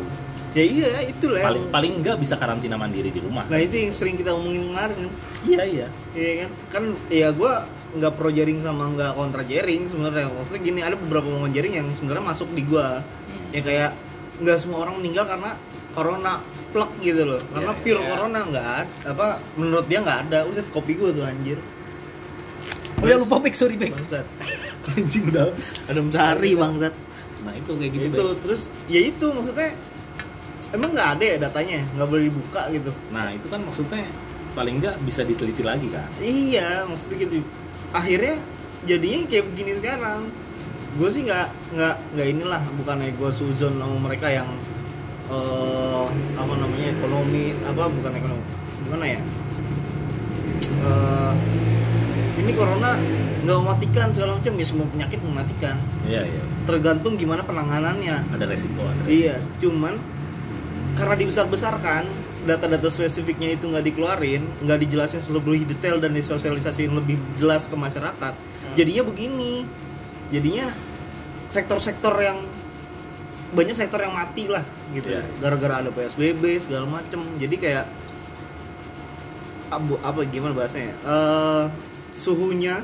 ya 0.59 0.65
iya 0.67 0.91
itulah. 1.07 1.39
Paling 1.41 1.65
paling 1.71 1.93
nggak 2.03 2.17
bisa 2.19 2.35
karantina 2.35 2.75
mandiri 2.75 3.09
di 3.09 3.23
rumah. 3.23 3.47
Nah 3.47 3.57
itu 3.57 3.79
yang 3.79 3.95
sering 3.95 4.19
kita 4.19 4.35
omongin 4.35 4.67
kemarin 4.67 4.97
kan. 4.99 5.13
Iya 5.47 5.63
iya. 5.63 5.87
Iya 6.13 6.33
kan? 6.43 6.51
Kan 6.69 6.85
ya 7.07 7.31
gue 7.31 7.53
nggak 7.89 8.13
pro 8.19 8.29
jaring 8.29 8.59
sama 8.59 8.91
nggak 8.91 9.15
kontra 9.15 9.43
jaring 9.47 9.87
sebenarnya. 9.87 10.27
Maksudnya 10.29 10.61
gini 10.61 10.81
ada 10.83 10.99
beberapa 10.99 11.31
omongan 11.31 11.53
jaring 11.55 11.75
yang 11.79 11.87
sebenarnya 11.95 12.25
masuk 12.27 12.49
di 12.53 12.63
gue 12.67 12.89
Hmm. 13.29 13.53
ya 13.53 13.61
kayak 13.61 13.91
nggak 14.41 14.59
semua 14.59 14.79
orang 14.83 14.99
meninggal 14.99 15.25
karena 15.25 15.51
corona 15.93 16.33
plek 16.69 16.91
gitu 17.01 17.23
loh. 17.25 17.41
Karena 17.49 17.73
Iya, 17.73 17.81
pure 17.81 18.01
iya. 18.01 18.09
corona 18.09 18.39
nggak 18.43 18.67
ada 18.67 18.93
apa 19.07 19.27
menurut 19.55 19.87
dia 19.87 19.99
nggak 20.01 20.19
ada. 20.27 20.39
Udah 20.45 20.63
kopi 20.69 20.93
gue 20.95 21.11
tuh 21.13 21.23
anjir. 21.23 21.59
Oh 22.99 23.07
ya 23.07 23.15
lupa 23.15 23.39
Bek, 23.39 23.55
sorry 23.55 23.79
bangsat. 23.79 24.27
Anjing 24.91 25.31
udah 25.31 25.47
habis. 25.47 25.79
Ada 25.87 26.01
mencari 26.03 26.51
bangsat. 26.53 26.95
Nah 27.47 27.55
itu 27.55 27.71
kayak 27.79 27.93
gitu 27.95 28.05
itu 28.11 28.27
terus 28.43 28.63
ya 28.91 29.01
itu 29.01 29.27
maksudnya 29.31 29.71
emang 30.75 30.91
nggak 30.93 31.09
ada 31.19 31.25
ya 31.25 31.37
datanya? 31.41 31.81
Nggak 31.97 32.09
boleh 32.09 32.23
dibuka 32.29 32.63
gitu. 32.73 32.91
Nah 33.15 33.33
itu 33.33 33.47
kan 33.49 33.61
maksudnya 33.65 34.05
paling 34.59 34.83
nggak 34.83 34.97
bisa 35.07 35.23
diteliti 35.23 35.63
lagi 35.63 35.87
kan 35.87 36.09
iya 36.19 36.83
maksudnya 36.83 37.17
gitu. 37.31 37.47
Akhirnya 37.95 38.43
jadinya 38.89 39.21
kayak 39.31 39.45
begini 39.55 39.73
sekarang. 39.79 40.21
Gue 40.99 41.09
sih 41.15 41.23
nggak 41.23 41.47
nggak 41.79 41.95
nggak 42.17 42.29
inilah 42.33 42.63
bukannya 42.81 43.15
gue 43.15 43.31
suzon 43.31 43.79
sama 43.79 43.97
mereka 44.03 44.27
yang 44.33 44.49
eh 45.29 46.07
apa 46.35 46.53
namanya 46.57 46.89
ekonomi 46.97 47.53
apa 47.61 47.87
bukan 47.87 48.13
ekonomi 48.17 48.45
gimana 48.83 49.05
ya? 49.05 49.21
Eh, 50.79 51.33
ini 52.41 52.53
corona 52.57 52.97
nggak 53.45 53.59
mematikan 53.63 54.09
segala 54.11 54.41
macam 54.41 54.53
ya 54.59 54.67
semua 54.67 54.87
penyakit 54.91 55.21
mematikan. 55.23 55.77
Iya 56.09 56.27
iya. 56.27 56.43
Tergantung 56.67 57.15
gimana 57.15 57.45
penanganannya. 57.45 58.17
Ada 58.35 58.45
resiko 58.49 58.81
ada 58.83 58.97
resiko. 59.07 59.13
iya 59.13 59.37
cuman 59.63 59.95
karena 60.99 61.15
dibesar-besarkan 61.15 62.03
data-data 62.43 62.89
spesifiknya 62.91 63.55
itu 63.55 63.71
nggak 63.71 63.85
dikeluarin 63.87 64.43
nggak 64.67 64.79
dijelasin 64.83 65.23
lebih 65.31 65.63
detail 65.69 66.03
dan 66.03 66.11
disosialisasiin 66.17 66.91
lebih 66.91 67.15
jelas 67.39 67.71
ke 67.71 67.77
masyarakat. 67.79 68.35
Jadinya 68.75 69.03
begini. 69.07 69.63
Jadinya 70.35 70.69
sektor-sektor 71.49 72.13
yang 72.21 72.43
banyak 73.49 73.73
sektor 73.73 73.97
yang 74.03 74.13
mati 74.13 74.45
lah 74.45 74.61
gitu. 74.93 75.09
Iya. 75.09 75.25
gara-gara 75.41 75.81
ada 75.81 75.91
psbb 75.95 76.43
segala 76.61 76.85
macem. 76.85 77.21
Jadi 77.41 77.57
kayak 77.57 77.87
abu 79.73 79.97
apa 80.05 80.21
gimana 80.29 80.53
bahasanya? 80.53 80.93
Eh, 81.01 81.65
suhunya 82.19 82.83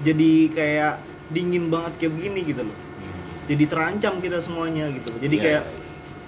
jadi 0.00 0.32
kayak 0.50 0.94
dingin 1.30 1.70
banget 1.70 1.92
kayak 2.00 2.12
begini 2.18 2.40
gitu 2.42 2.62
loh. 2.66 2.74
Hmm. 2.74 3.22
jadi 3.46 3.64
terancam 3.68 4.14
kita 4.18 4.38
semuanya 4.42 4.90
gitu. 4.90 5.14
Jadi 5.22 5.36
Iya, 5.38 5.44
kayak 5.44 5.62
iya. 5.62 5.79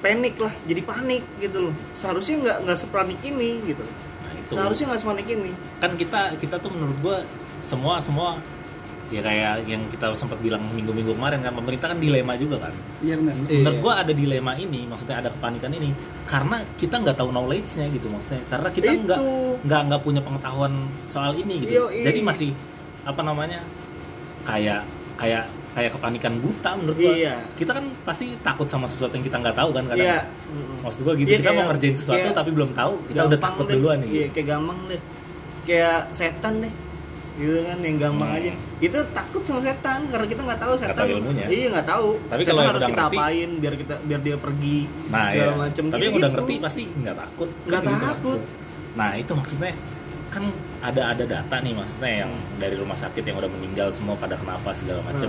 Panik 0.02 0.34
lah 0.42 0.52
jadi 0.66 0.82
panik 0.82 1.22
gitu 1.38 1.70
loh. 1.70 1.74
Seharusnya 1.94 2.36
nggak 2.42 2.56
nggak 2.66 2.78
sepanik 2.78 3.18
ini 3.22 3.62
gitu. 3.62 3.84
Nah 4.26 4.32
itu. 4.34 4.50
Seharusnya 4.52 4.84
nggak 4.92 5.00
sepanik 5.00 5.26
ini. 5.30 5.50
Kan 5.78 5.94
kita 5.94 6.34
kita 6.42 6.56
tuh 6.58 6.70
menurut 6.74 6.98
gua 6.98 7.18
semua 7.62 8.02
semua 8.02 8.34
ya 9.12 9.20
kayak 9.20 9.68
yang 9.68 9.84
kita 9.92 10.08
sempat 10.16 10.40
bilang 10.40 10.64
minggu-minggu 10.72 11.12
kemarin 11.14 11.44
kan 11.44 11.52
pemerintah 11.52 11.94
kan 11.94 11.98
dilema 12.02 12.34
juga 12.34 12.66
kan. 12.66 12.74
Iya 13.04 13.14
benar. 13.20 13.34
Iya. 13.46 13.60
menurut 13.62 13.78
gua 13.78 13.92
ada 14.02 14.12
dilema 14.12 14.52
ini 14.58 14.88
maksudnya 14.90 15.22
ada 15.22 15.30
kepanikan 15.30 15.70
ini 15.70 15.94
karena 16.26 16.58
kita 16.80 16.98
nggak 16.98 17.16
tahu 17.20 17.30
knowledge-nya 17.30 17.86
gitu 17.94 18.10
maksudnya. 18.10 18.42
Karena 18.50 18.68
kita 18.74 18.90
nggak 18.90 19.20
nggak 19.62 19.80
nggak 19.86 20.00
punya 20.02 20.20
pengetahuan 20.24 20.90
soal 21.06 21.32
ini 21.38 21.62
gitu. 21.62 21.72
Yoi. 21.86 22.02
jadi 22.02 22.20
masih 22.24 22.50
apa 23.06 23.22
namanya 23.22 23.62
kayak 24.42 24.82
kayak 25.14 25.46
kayak 25.72 25.90
kepanikan 25.90 26.32
buta 26.36 26.70
menurut 26.74 26.96
gua. 26.96 27.12
Iya. 27.12 27.34
kita 27.52 27.72
kan 27.72 27.84
pasti 28.02 28.24
takut 28.38 28.66
sama 28.66 28.84
sesuatu 28.84 29.12
yang 29.12 29.24
kita 29.24 29.36
nggak 29.38 29.54
tahu 29.54 29.70
kan 29.70 29.84
kadang. 29.86 30.04
Iya. 30.04 30.20
Maksud 30.80 31.00
gua 31.00 31.14
gitu 31.14 31.28
Iya, 31.28 31.38
kita 31.38 31.48
mau 31.48 31.56
kayak- 31.56 31.68
ngerjain 31.70 31.96
sesuatu 31.96 32.28
tapi 32.30 32.50
belum 32.50 32.70
tahu 32.72 32.92
kita 33.06 33.20
udah 33.26 33.40
takut 33.40 33.64
deh. 33.64 33.74
duluan 33.74 33.98
nih. 33.98 34.10
Iya 34.10 34.26
kayak 34.30 34.46
gampang 34.48 34.78
deh. 34.86 35.00
Kayak 35.62 35.98
setan 36.10 36.54
deh. 36.58 36.72
Gitu 37.32 37.58
kan 37.62 37.78
yang 37.80 37.96
gampang 37.98 38.28
Hmm. 38.28 38.38
aja. 38.38 38.52
Kita 38.78 38.98
takut 39.10 39.40
sama 39.40 39.60
setan 39.60 40.00
karena 40.06 40.26
kita 40.26 40.40
nggak 40.42 40.60
tahu 40.60 40.72
setan. 40.76 40.96
tahu 40.98 41.08
ilmunya. 41.10 41.46
iya 41.48 41.66
nggak 41.70 41.88
tahu. 41.88 42.08
Tapi 42.22 42.42
setan 42.42 42.52
kalau 42.52 42.68
harus 42.68 42.82
kita 42.82 42.92
ngerti- 43.02 43.16
apain 43.16 43.50
biar 43.56 43.74
kita 43.74 43.94
biar 44.02 44.20
dia 44.20 44.36
pergi 44.36 44.78
nah 45.08 45.24
segala 45.26 45.40
ya 45.42 45.56
macem 45.58 45.84
tapi 45.86 45.96
gitu 45.96 46.04
yang 46.04 46.16
udah 46.18 46.30
ngerti 46.30 46.54
pasti 46.60 46.82
nggak 46.92 47.16
takut. 47.18 47.48
Nggak 47.62 47.80
Kan 47.80 47.88
gitu 47.90 48.04
takut. 48.06 48.40
nah 48.92 49.10
itu 49.14 49.32
maksudnya 49.32 49.72
kan 50.28 50.44
ada 50.82 51.02
ada 51.10 51.24
data 51.26 51.56
nih 51.58 51.72
maksudnya 51.72 52.12
yang 52.18 52.30
dari 52.56 52.72
rumah 52.74 52.92
sakit 52.94 53.20
yang 53.22 53.36
udah 53.36 53.48
meninggal 53.50 53.88
semua 53.88 54.12
pada 54.14 54.32
kenapa 54.32 54.68
segala 54.72 55.00
macam 55.02 55.28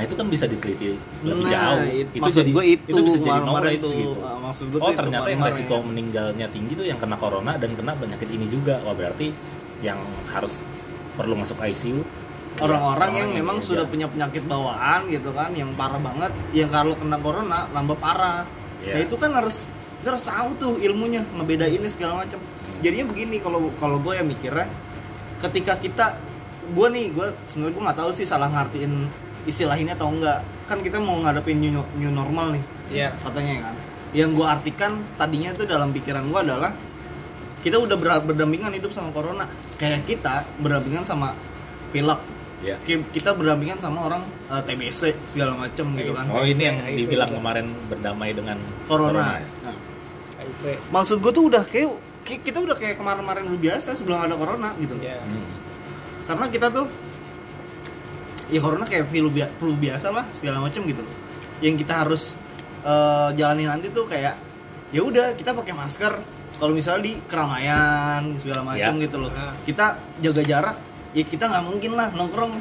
nah 0.00 0.08
itu 0.08 0.14
kan 0.14 0.26
bisa 0.26 0.44
diteliti 0.46 0.96
lebih 1.20 1.44
Nah, 1.44 1.52
jauh 1.52 1.84
it- 1.84 2.08
itu 2.08 2.24
maksud 2.24 2.40
jadi 2.40 2.50
gue 2.50 2.64
itu, 2.72 2.96
bisa 2.98 3.18
jadi 3.20 3.40
knowledge 3.42 3.76
itu. 3.76 3.88
gitu 3.92 4.12
Ah, 4.18 4.38
maksud 4.40 4.66
gue 4.66 4.78
oh 4.78 4.80
tuh 4.80 4.88
itu 4.88 4.98
ternyata 4.98 5.28
yang 5.28 5.42
resiko 5.44 5.74
ya. 5.74 5.82
meninggalnya 5.84 6.46
tinggi 6.48 6.72
tuh 6.72 6.86
yang 6.88 6.96
kena 6.96 7.16
corona 7.16 7.52
dan 7.54 7.70
kena 7.70 7.92
penyakit 7.92 8.28
ini 8.28 8.48
juga 8.48 8.80
wah 8.80 8.96
berarti 8.96 9.28
yang 9.80 10.00
harus 10.26 10.64
perlu 11.12 11.36
masuk 11.36 11.60
ICU 11.60 12.00
orang-orang 12.58 13.10
ya, 13.10 13.18
yang 13.18 13.30
memang 13.34 13.56
ini 13.58 13.66
sudah 13.66 13.84
aja. 13.84 13.92
punya 13.92 14.06
penyakit 14.08 14.42
bawaan 14.42 15.00
gitu 15.06 15.30
kan 15.30 15.52
yang 15.52 15.68
parah 15.74 15.96
banget 15.98 16.32
yang 16.50 16.68
kalau 16.68 16.92
kena 16.94 17.16
corona 17.16 17.68
nambah 17.70 17.96
parah 17.96 18.48
Iya. 18.80 18.96
nah 18.96 19.00
itu 19.02 19.14
kan 19.14 19.30
harus 19.30 19.60
kita 20.00 20.08
harus 20.10 20.24
tahu 20.24 20.48
tuh 20.56 20.72
ilmunya 20.78 21.20
ngebedainnya 21.30 21.88
segala 21.88 22.24
macam 22.24 22.40
Hmm. 22.40 22.80
jadinya 22.80 23.04
begini 23.06 23.36
kalau 23.36 23.68
kalau 23.76 23.96
gue 23.98 24.14
ya 24.14 24.24
mikirnya 24.24 24.64
ketika 25.38 25.76
kita 25.76 26.06
gue 26.70 26.86
nih 26.88 27.10
gue 27.10 27.28
sebenarnya 27.44 27.74
gue 27.74 27.84
nggak 27.84 27.98
tahu 27.98 28.10
sih 28.10 28.24
salah 28.24 28.48
ngartiin 28.48 28.92
istilah 29.42 29.74
ini 29.74 29.90
atau 29.90 30.08
enggak 30.08 30.40
kan 30.64 30.78
kita 30.78 30.96
mau 30.96 31.18
ngadepin 31.18 31.56
new, 31.56 31.80
new 31.96 32.10
normal 32.10 32.52
nih 32.52 32.64
Iya. 32.90 33.14
katanya 33.16 33.70
kan 33.70 33.74
yang 34.10 34.34
gue 34.34 34.42
artikan 34.42 34.98
tadinya 35.14 35.54
tuh 35.54 35.64
dalam 35.64 35.90
pikiran 35.90 36.26
gue 36.26 36.40
adalah 36.40 36.74
kita 37.60 37.76
udah 37.76 37.94
ber- 37.94 38.24
berdampingan 38.24 38.72
hidup 38.72 38.90
sama 38.90 39.10
corona 39.10 39.46
kayak 39.76 40.02
kita 40.02 40.42
berdampingan 40.58 41.02
sama 41.02 41.30
pilek 41.90 42.18
ya 42.60 42.76
Kayak 42.82 43.08
kita 43.10 43.30
berdampingan 43.32 43.78
sama 43.78 44.04
orang 44.04 44.20
eh, 44.50 44.60
TBC 44.60 45.14
segala 45.24 45.54
macem 45.54 45.86
gitu 45.94 46.10
kan 46.10 46.26
oh 46.28 46.42
ini 46.42 46.60
yang 46.60 46.76
HIV 46.78 46.98
dibilang 46.98 47.28
juga. 47.28 47.38
kemarin 47.38 47.66
berdamai 47.86 48.30
dengan 48.32 48.58
corona, 48.84 49.38
ya? 49.38 49.46
Nah, 49.64 49.76
HIV. 50.36 50.64
maksud 50.90 51.16
gue 51.18 51.30
tuh 51.30 51.44
udah 51.46 51.62
kayak 51.62 51.88
kita 52.20 52.58
udah 52.58 52.76
kayak 52.76 52.94
kemarin-kemarin 52.94 53.42
dulu 53.44 53.58
biasa 53.60 53.94
sebelum 53.94 54.20
ada 54.20 54.34
corona 54.34 54.76
gitu 54.76 54.92
loh. 54.92 55.02
Iya. 55.02 55.18
Hmm. 55.18 55.46
karena 56.26 56.44
kita 56.46 56.66
tuh 56.68 56.86
ya 58.50 58.58
corona 58.58 58.84
kayak 58.84 59.06
flu, 59.08 59.30
flu 59.30 59.72
biasa 59.74 60.10
lah 60.10 60.26
segala 60.30 60.58
macem 60.60 60.82
gitu 60.84 61.00
loh. 61.00 61.14
Yang 61.62 61.86
kita 61.86 61.94
harus 62.04 62.22
eh, 62.82 63.28
jalani 63.34 63.64
nanti 63.64 63.88
tuh 63.88 64.04
kayak 64.04 64.34
ya 64.90 65.00
udah 65.00 65.32
kita 65.34 65.54
pakai 65.54 65.72
masker. 65.72 66.12
Kalau 66.60 66.76
misalnya 66.76 67.08
di 67.08 67.14
keramaian 67.24 68.36
segala 68.36 68.60
macam 68.66 68.92
Ya. 68.98 69.04
gitu 69.08 69.16
loh. 69.16 69.30
Ah. 69.32 69.56
kita 69.64 69.96
jaga 70.20 70.42
jarak 70.44 70.76
ya 71.10 71.24
kita 71.24 71.48
nggak 71.48 71.64
mungkin 71.64 71.92
lah 71.96 72.12
nongkrong 72.12 72.52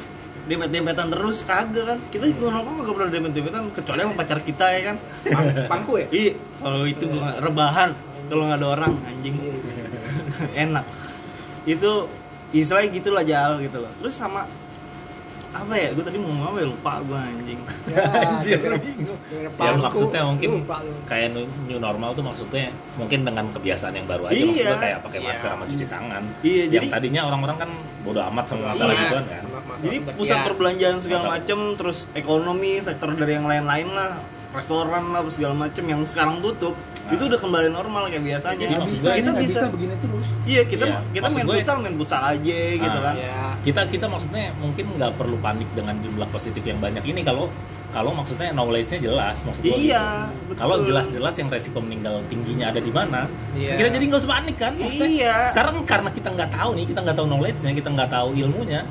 dempet-dempetan 0.48 1.12
terus 1.12 1.44
kagak 1.44 1.86
kan. 1.86 2.00
Kita 2.08 2.26
juga 2.26 2.56
nongkrong 2.56 2.80
gak 2.82 2.96
pernah 2.96 3.12
dempet-dempetan 3.12 3.64
kecuali 3.76 4.00
sama 4.02 4.14
pacar 4.16 4.40
kita 4.40 4.66
ya 4.72 4.82
kan. 4.94 4.96
Pang- 5.28 5.54
pangku 5.68 5.94
ya? 6.00 6.08
iya 6.10 6.34
kalau 6.58 6.88
itu 6.88 7.06
gua 7.06 7.38
rebahan 7.38 7.90
kalau 8.32 8.48
nggak 8.48 8.60
ada 8.62 8.68
orang 8.72 8.94
anjing. 9.04 9.36
Enak. 10.64 10.86
Itu 11.66 12.08
istilahnya 12.50 12.90
gitulah 12.96 13.24
jal 13.24 13.60
gitu 13.60 13.78
loh. 13.84 13.92
Terus 14.00 14.16
sama 14.16 14.48
apa 15.50 15.74
ya 15.74 15.90
gue 15.90 16.04
tadi 16.04 16.16
mau 16.16 16.30
ngomong 16.30 16.48
apa 16.48 16.58
ya 16.58 16.68
lupa 16.68 16.94
gue 17.02 17.18
anjing 17.20 17.60
Ya, 17.90 18.06
Anjir. 18.06 18.58
denger- 18.62 18.82
denger 19.26 19.50
Ya 19.58 19.72
maksudnya 19.76 20.22
mungkin 20.24 20.50
lupa 20.60 20.78
lu. 20.80 20.94
kayak 21.04 21.28
new- 21.34 21.50
normal 21.80 22.14
tuh 22.14 22.22
maksudnya 22.22 22.70
mungkin 22.96 23.20
dengan 23.24 23.46
kebiasaan 23.50 23.94
yang 23.94 24.06
baru 24.06 24.24
aja 24.26 24.36
Iya. 24.36 24.46
maksudnya 24.46 24.78
kayak 24.78 24.98
pakai 25.02 25.20
Iya. 25.20 25.28
masker 25.28 25.50
sama 25.50 25.64
cuci 25.66 25.86
tangan. 25.88 26.24
Iya, 26.40 26.64
yang 26.64 26.74
jadi- 26.76 26.90
tadinya 26.92 27.22
orang-orang 27.26 27.58
kan 27.58 27.70
bodo 28.00 28.22
amat 28.24 28.46
sama 28.46 28.62
masalah 28.70 28.94
Iya. 28.94 29.02
gituan 29.04 29.26
kan. 29.26 29.42
Jadi 29.80 29.98
pusat 30.14 30.38
perbelanjaan 30.46 30.98
segala 31.00 31.22
Masalah. 31.24 31.36
macem 31.36 31.60
terus 31.76 32.00
ekonomi 32.14 32.72
sektor 32.80 33.10
dari 33.12 33.34
yang 33.34 33.48
lain-lain 33.48 33.88
lah 33.90 34.12
restoran 34.50 35.04
lah 35.10 35.22
segala 35.28 35.54
macem 35.56 35.84
yang 35.84 36.02
sekarang 36.04 36.38
tutup 36.40 36.78
Nah. 37.10 37.16
itu 37.16 37.24
udah 37.26 37.40
kembali 37.40 37.68
normal 37.70 38.04
kayak 38.06 38.22
biasanya 38.24 38.58
Jadi 38.62 38.74
maksud 38.76 38.94
bisa, 38.94 39.02
gue- 39.04 39.18
kita 39.18 39.32
bisa 39.34 39.50
bisa 39.50 39.66
begini 39.68 39.96
terus. 39.98 40.26
iya 40.46 40.62
kita 40.64 40.86
Iya, 40.86 40.98
kita 41.10 41.24
maksud 41.24 41.36
main 41.36 41.48
gue- 41.48 41.58
futsal 41.58 41.78
main 41.80 41.96
futsal 41.98 42.22
aja 42.24 42.60
gitu 42.78 42.94
Ah, 42.94 43.04
kan 43.04 43.16
Ya. 43.18 43.42
Kita 43.60 43.82
kita 43.88 44.06
maksudnya 44.06 44.44
mungkin 44.56 44.86
nggak 44.94 45.12
perlu 45.16 45.38
panik 45.38 45.68
dengan 45.74 45.98
jumlah 45.98 46.30
positif 46.30 46.62
yang 46.62 46.78
banyak 46.78 47.02
ini 47.04 47.22
kalau 47.22 47.50
kalau 47.90 48.14
maksudnya 48.14 48.54
knowledge-nya 48.54 49.02
jelas 49.02 49.42
maksud 49.42 49.60
gue 49.60 49.74
iya 49.82 50.30
gitu. 50.30 50.54
Kalau 50.56 50.76
jelas-jelas 50.80 51.34
yang 51.36 51.50
resiko 51.50 51.80
meninggal 51.80 52.22
tingginya 52.30 52.70
ada 52.70 52.78
di 52.78 52.90
mana, 52.90 53.26
Iya. 53.52 53.74
kita 53.76 53.90
jadi 53.92 54.04
nggak 54.06 54.20
usah 54.20 54.32
panik 54.32 54.56
kan? 54.56 54.74
Maksudnya, 54.76 55.10
Iya. 55.10 55.36
Sekarang 55.50 55.74
karena 55.84 56.10
kita 56.10 56.30
nggak 56.30 56.50
tahu 56.52 56.70
nih, 56.72 56.86
kita 56.86 57.00
nggak 57.02 57.18
tahu 57.18 57.28
knowledge-nya, 57.28 57.72
kita 57.74 57.90
nggak 57.90 58.10
tahu 58.10 58.30
ilmunya, 58.38 58.82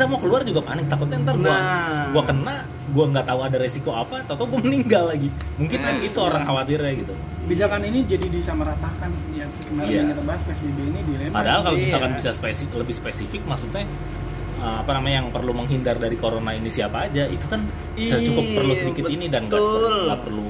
kita 0.00 0.08
mau 0.08 0.16
keluar 0.16 0.40
juga 0.40 0.64
panik 0.64 0.88
takutnya 0.88 1.20
ntar 1.20 1.36
gua 1.36 1.52
Nah. 1.52 2.08
gua 2.08 2.22
kena, 2.24 2.56
gua 2.88 3.04
nggak 3.06 3.26
tahu 3.26 3.40
ada 3.44 3.56
resiko 3.60 3.92
apa, 3.92 4.24
atau 4.24 4.48
gua 4.48 4.56
meninggal 4.58 5.04
lagi. 5.06 5.28
Mungkin 5.54 5.76
kan 5.78 5.92
Nah, 5.92 6.00
gitu 6.00 6.18
orang 6.18 6.42
khawatirnya 6.42 6.92
gitu. 6.96 7.12
Kebijakan 7.12 7.84
ini 7.84 8.08
jadi 8.08 8.26
disamaratakan 8.26 9.12
ya 9.30 9.44
kemarin 9.62 9.84
Iya. 9.86 9.98
yang 9.98 10.08
kita 10.08 10.22
bahas 10.24 10.42
PSBB 10.42 10.78
ini 10.80 11.00
dilema. 11.04 11.34
Padahal 11.34 11.60
kalau 11.60 11.76
Iya. 11.76 11.84
misalkan 11.84 12.10
bisa 12.16 12.30
spesifik, 12.32 12.72
lebih 12.78 12.94
spesifik, 12.94 13.42
maksudnya 13.44 13.84
uh, 14.58 14.80
apa 14.80 14.90
namanya 14.90 15.16
yang 15.18 15.28
perlu 15.28 15.52
menghindar 15.52 15.96
dari 15.96 16.16
corona 16.16 16.50
ini 16.50 16.68
siapa 16.68 17.04
aja, 17.04 17.28
itu 17.28 17.44
kan 17.44 17.60
Iya, 17.94 18.16
cukup 18.22 18.44
perlu 18.56 18.72
sedikit 18.72 19.04
ini 19.06 19.28
dan 19.28 19.44
nggak 19.46 19.60
betul. 19.60 19.92
nggak 20.06 20.20
perlu 20.22 20.46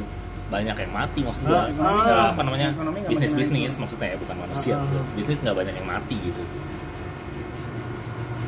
banyak 0.47 0.77
yang 0.77 0.93
mati 0.93 1.21
maksud 1.21 1.43
gua. 1.45 1.59
Ah, 1.59 1.67
nggak- 1.69 2.31
apa 2.35 2.43
namanya 2.43 2.69
bisnis 3.07 3.35
bisnis 3.35 3.75
maksudnya 3.77 4.15
ya 4.15 4.17
bukan 4.17 4.37
manusia 4.41 4.73
Ah. 4.73 4.83
maksudnya. 4.83 5.05
bisnis 5.15 5.39
nggak 5.41 5.57
banyak 5.57 5.75
yang 5.75 5.89
mati 5.89 6.15
gitu 6.21 6.43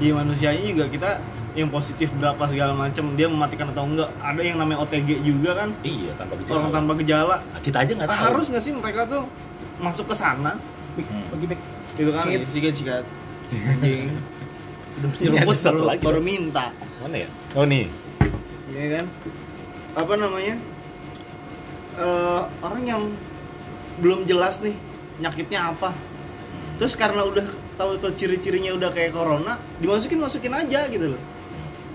Iya 0.02 0.12
manusianya 0.18 0.62
juga 0.66 0.84
kita 0.90 1.10
yang 1.54 1.68
positif 1.70 2.10
berapa 2.18 2.40
segala 2.50 2.74
macam 2.74 3.14
dia 3.14 3.30
mematikan 3.30 3.70
atau 3.70 3.86
enggak. 3.86 4.10
Ada 4.18 4.40
yang 4.42 4.58
namanya 4.58 4.82
OTG 4.82 5.22
juga 5.22 5.54
kan? 5.62 5.70
Iya 5.86 6.10
tanpa 6.18 6.34
gejala. 6.42 6.56
Orang 6.58 6.72
tanpa 6.74 6.92
gejala. 6.98 7.36
Nah, 7.38 7.60
kita 7.62 7.76
aja 7.86 7.92
nggak 7.94 8.10
tahu. 8.10 8.22
harus 8.26 8.46
nggak 8.50 8.64
sih 8.66 8.72
mereka 8.74 9.00
tuh 9.06 9.22
masuk 9.78 10.10
ke 10.10 10.14
sana? 10.18 10.58
Hmm. 10.92 11.24
bagi 11.30 11.46
back. 11.48 11.60
gitu 11.92 12.10
kan 12.12 12.24
Kit. 12.26 12.42
sikat 12.50 12.74
sikat. 12.74 13.04
Anjing 13.72 14.10
udah 14.92 15.08
Ini 15.18 15.28
nyeruput 15.32 15.56
baru, 15.62 15.80
lagi. 15.88 16.02
baru 16.04 16.20
minta. 16.20 16.66
Mana 17.00 17.16
ya? 17.24 17.28
Oh 17.56 17.64
nih. 17.64 17.86
Ya 18.72 18.84
kan? 19.00 19.06
Apa 19.96 20.12
namanya? 20.18 20.54
Eh 21.96 22.42
orang 22.64 22.82
yang 22.84 23.02
belum 24.00 24.24
jelas 24.24 24.60
nih 24.64 24.76
nyakitnya 25.20 25.72
apa? 25.72 25.92
Terus 26.80 26.96
karena 26.96 27.22
udah 27.28 27.44
tahu 27.82 27.90
tuh 27.98 28.12
ciri-cirinya 28.14 28.78
udah 28.78 28.90
kayak 28.94 29.10
corona 29.10 29.58
dimasukin 29.82 30.22
masukin 30.22 30.54
aja 30.54 30.86
gitu 30.86 31.10
loh. 31.10 31.22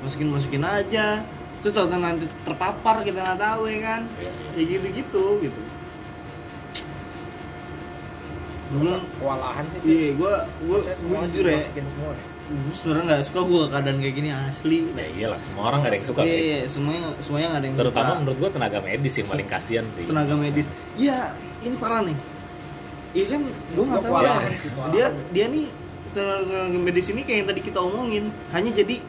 Masukin 0.04 0.28
masukin 0.28 0.64
aja. 0.68 1.24
Terus 1.64 1.74
tahu 1.74 1.88
nanti 1.96 2.28
terpapar 2.44 3.08
kita 3.08 3.24
nggak 3.24 3.40
tahu 3.40 3.72
ya 3.72 3.80
kan? 3.80 4.02
Iya, 4.20 4.32
iya. 4.60 4.78
ya 4.84 4.90
gitu 4.92 4.92
gitu. 5.40 5.48
Gitu 5.48 5.62
gue 8.68 8.80
bilang 8.84 9.04
kewalahan 9.16 9.66
sih 9.72 9.80
iya 9.88 10.12
gue 10.12 10.34
gue 10.68 10.78
gue 10.84 11.18
jujur 11.32 11.46
ya 11.48 11.56
ya. 11.56 11.84
gue 12.52 12.76
sebenarnya 12.76 13.04
nggak 13.08 13.22
suka 13.28 13.40
gue 13.44 13.64
keadaan 13.72 13.98
kayak 14.00 14.16
gini 14.16 14.30
asli. 14.32 14.80
Ya 14.96 15.08
iyalah 15.16 15.40
semua 15.40 15.64
orang 15.72 15.84
gak 15.84 15.92
ada 15.92 15.98
yang 16.00 16.08
suka 16.08 16.22
iya 16.24 16.38
iya, 16.40 16.60
semuanya 16.68 17.08
semuanya 17.20 17.48
nggak 17.52 17.60
ada 17.60 17.68
yang 17.68 17.78
terutama 17.80 18.08
suka. 18.08 18.20
menurut 18.24 18.38
gua 18.40 18.50
tenaga 18.52 18.80
medis 18.80 19.14
yang 19.20 19.28
paling 19.28 19.48
kasihan 19.48 19.86
sih. 19.92 20.04
Tenaga 20.08 20.34
medis. 20.40 20.68
Ya 20.96 21.36
ini 21.64 21.76
parah 21.76 22.08
nih 22.08 22.18
iya 23.18 23.26
kan 23.28 23.42
gue 23.48 23.84
nggak 23.84 24.04
tahu. 24.04 24.16
ya 24.22 24.38
dia 24.94 25.06
dia 25.34 25.46
nih 25.50 25.66
tenaga 26.14 26.58
medis 26.72 27.10
ini 27.10 27.22
kayak 27.22 27.38
yang 27.42 27.48
tadi 27.50 27.62
kita 27.64 27.80
omongin. 27.82 28.30
Hanya 28.54 28.70
jadi 28.72 29.02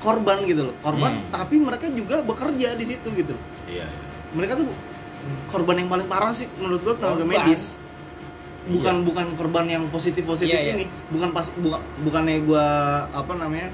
korban 0.00 0.38
gitu 0.44 0.70
loh. 0.70 0.74
Korban 0.80 1.12
Hmm. 1.12 1.28
tapi 1.28 1.56
mereka 1.58 1.86
juga 1.90 2.20
bekerja 2.20 2.72
di 2.72 2.84
situ 2.84 3.08
gitu. 3.12 3.34
Iya 3.66 3.86
mereka 4.32 4.58
tuh 4.58 4.68
korban 5.48 5.80
yang 5.80 5.88
paling 5.88 6.06
parah 6.06 6.30
sih 6.30 6.46
menurut 6.56 6.80
gue 6.82 6.94
tenaga 6.96 7.20
Korban. 7.20 7.30
medis. 7.30 7.62
Bukan 8.66 8.94
Iya. 8.98 9.06
bukan 9.06 9.26
korban 9.38 9.64
yang 9.66 9.84
positif 9.88 10.26
positif 10.26 10.50
Iya, 10.50 10.62
iya. 10.62 10.74
ini. 10.74 10.86
Bukan 11.08 11.30
pas 11.30 11.46
bukan 11.54 11.78
bukannya 12.02 12.42
gue 12.42 12.66
apa 13.14 13.32
namanya 13.32 13.68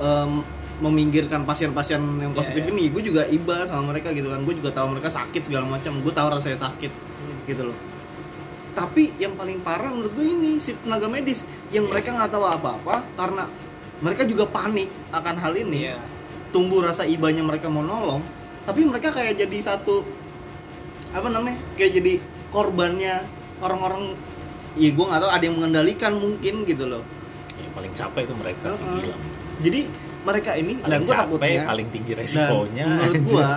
em, 0.00 0.40
meminggirkan 0.80 1.44
pasien-pasien 1.44 2.00
yang 2.18 2.32
Iya, 2.32 2.38
positif 2.38 2.62
iya. 2.64 2.72
ini. 2.72 2.84
Gue 2.88 3.02
juga 3.04 3.22
iba 3.28 3.68
sama 3.68 3.92
mereka 3.92 4.10
gitu 4.10 4.32
kan. 4.32 4.40
Gue 4.42 4.56
juga 4.56 4.72
tahu 4.72 4.96
mereka 4.96 5.12
sakit 5.12 5.42
segala 5.44 5.68
macam. 5.68 5.92
Gue 6.00 6.10
tahu 6.10 6.26
rasanya 6.32 6.58
sakit 6.58 6.92
gitu 7.42 7.62
loh 7.70 7.76
tapi 8.72 9.12
yang 9.16 9.36
paling 9.36 9.60
parah 9.60 9.92
menurut 9.92 10.12
gue 10.12 10.24
ini 10.24 10.56
si 10.56 10.72
tenaga 10.80 11.06
medis 11.06 11.44
yang 11.68 11.84
Iya 11.84 11.92
mereka 11.92 12.08
sih. 12.08 12.16
nggak 12.16 12.30
tahu 12.30 12.44
apa-apa 12.44 12.94
karena 13.14 13.44
mereka 14.00 14.22
juga 14.24 14.44
panik 14.46 14.88
akan 15.12 15.34
hal 15.36 15.52
ini 15.54 15.78
iya 15.86 15.98
tumbuh 16.52 16.80
rasa 16.80 17.04
ibanya 17.04 17.40
mereka 17.40 17.68
mau 17.68 17.80
nolong 17.80 18.20
tapi 18.64 18.84
mereka 18.84 19.08
kayak 19.10 19.36
jadi 19.36 19.58
satu 19.62 20.04
apa 21.12 21.28
namanya 21.28 21.60
kayak 21.76 22.00
jadi 22.00 22.12
korbannya 22.48 23.20
orang-orang 23.60 24.16
ya 24.74 24.88
gue 24.88 25.04
nggak 25.04 25.20
tahu 25.20 25.30
ada 25.30 25.44
yang 25.44 25.56
mengendalikan 25.56 26.12
mungkin 26.16 26.54
gitu 26.64 26.84
loh 26.88 27.04
yang 27.56 27.72
paling 27.72 27.92
capek 27.92 28.24
itu 28.24 28.34
mereka 28.36 28.68
sih 28.72 28.80
Heeh. 28.80 28.96
bilang 29.04 29.20
jadi 29.60 29.80
mereka 30.22 30.50
ini 30.56 30.72
dan 30.78 30.82
paling 30.82 31.00
gue 31.02 31.12
capek 31.12 31.28
takutnya 31.28 31.62
paling 31.68 31.88
tinggi 31.92 32.12
dan 32.12 32.20
resikonya 32.20 32.84
menurut 32.86 33.12
anjir. 33.12 33.28
gue 33.28 33.48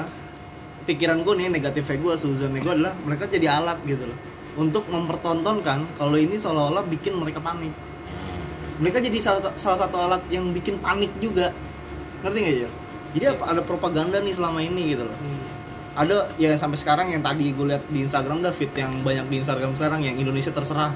pikiran 0.86 1.18
gue 1.24 1.34
nih 1.36 1.48
negatifnya 1.50 1.98
gue 1.98 2.14
suzonnya 2.16 2.60
gue 2.60 2.74
adalah 2.76 2.94
mereka 3.02 3.24
jadi 3.26 3.48
alat 3.54 3.80
gitu 3.84 4.04
loh 4.04 4.20
untuk 4.56 4.88
mempertontonkan 4.88 5.84
kalau 5.96 6.16
ini 6.16 6.36
seolah-olah 6.36 6.84
bikin 6.88 7.16
mereka 7.16 7.40
panik. 7.40 7.72
Hmm. 7.72 8.82
mereka 8.82 9.00
jadi 9.00 9.18
salah, 9.20 9.52
salah 9.56 9.80
satu 9.80 9.96
alat 9.98 10.24
yang 10.28 10.52
bikin 10.52 10.80
panik 10.80 11.12
juga. 11.20 11.52
Ngerti 12.24 12.38
nggak 12.40 12.56
ya 12.58 12.70
jadi 13.16 13.26
apa 13.32 13.44
ada 13.48 13.62
propaganda 13.64 14.20
nih 14.20 14.36
selama 14.36 14.60
ini 14.60 14.92
gitu 14.92 15.08
loh. 15.08 15.16
Ada 15.96 16.28
ya 16.36 16.52
sampai 16.60 16.76
sekarang 16.76 17.08
yang 17.08 17.24
tadi 17.24 17.56
gue 17.56 17.72
lihat 17.72 17.88
di 17.88 18.04
Instagram 18.04 18.44
dah 18.44 18.52
fit 18.52 18.68
yang 18.76 19.00
banyak 19.00 19.32
di 19.32 19.40
Instagram 19.40 19.72
sekarang 19.72 20.04
yang 20.04 20.20
Indonesia 20.20 20.52
terserah. 20.52 20.92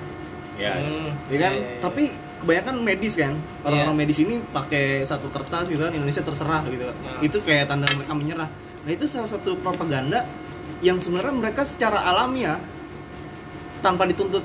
Ya 0.59 0.75
Hmm, 0.75 1.15
ya 1.31 1.37
kan? 1.39 1.53
Iya, 1.55 1.63
iya, 1.63 1.71
iya. 1.71 1.79
tapi 1.79 2.03
kebanyakan 2.43 2.75
medis 2.83 3.15
kan? 3.15 3.31
Orang-orang 3.63 3.95
Iya. 3.95 4.01
medis 4.03 4.19
ini 4.19 4.43
pakai 4.51 5.07
satu 5.07 5.31
kertas 5.31 5.71
gitu 5.71 5.79
kan 5.79 5.95
Indonesia 5.95 6.19
terserah 6.19 6.67
gitu. 6.67 6.83
Kan 6.83 6.95
Nah. 6.99 7.19
itu 7.23 7.37
kayak 7.39 7.71
tanda 7.71 7.87
mereka 7.87 8.11
menyerah. 8.11 8.49
Nah 8.83 8.91
itu 8.91 9.07
salah 9.07 9.31
satu 9.31 9.55
propaganda 9.55 10.27
yang 10.83 10.99
sebenarnya 10.99 11.31
mereka 11.31 11.63
secara 11.63 12.03
alamiah 12.03 12.59
tanpa 13.79 14.03
dituntut 14.03 14.43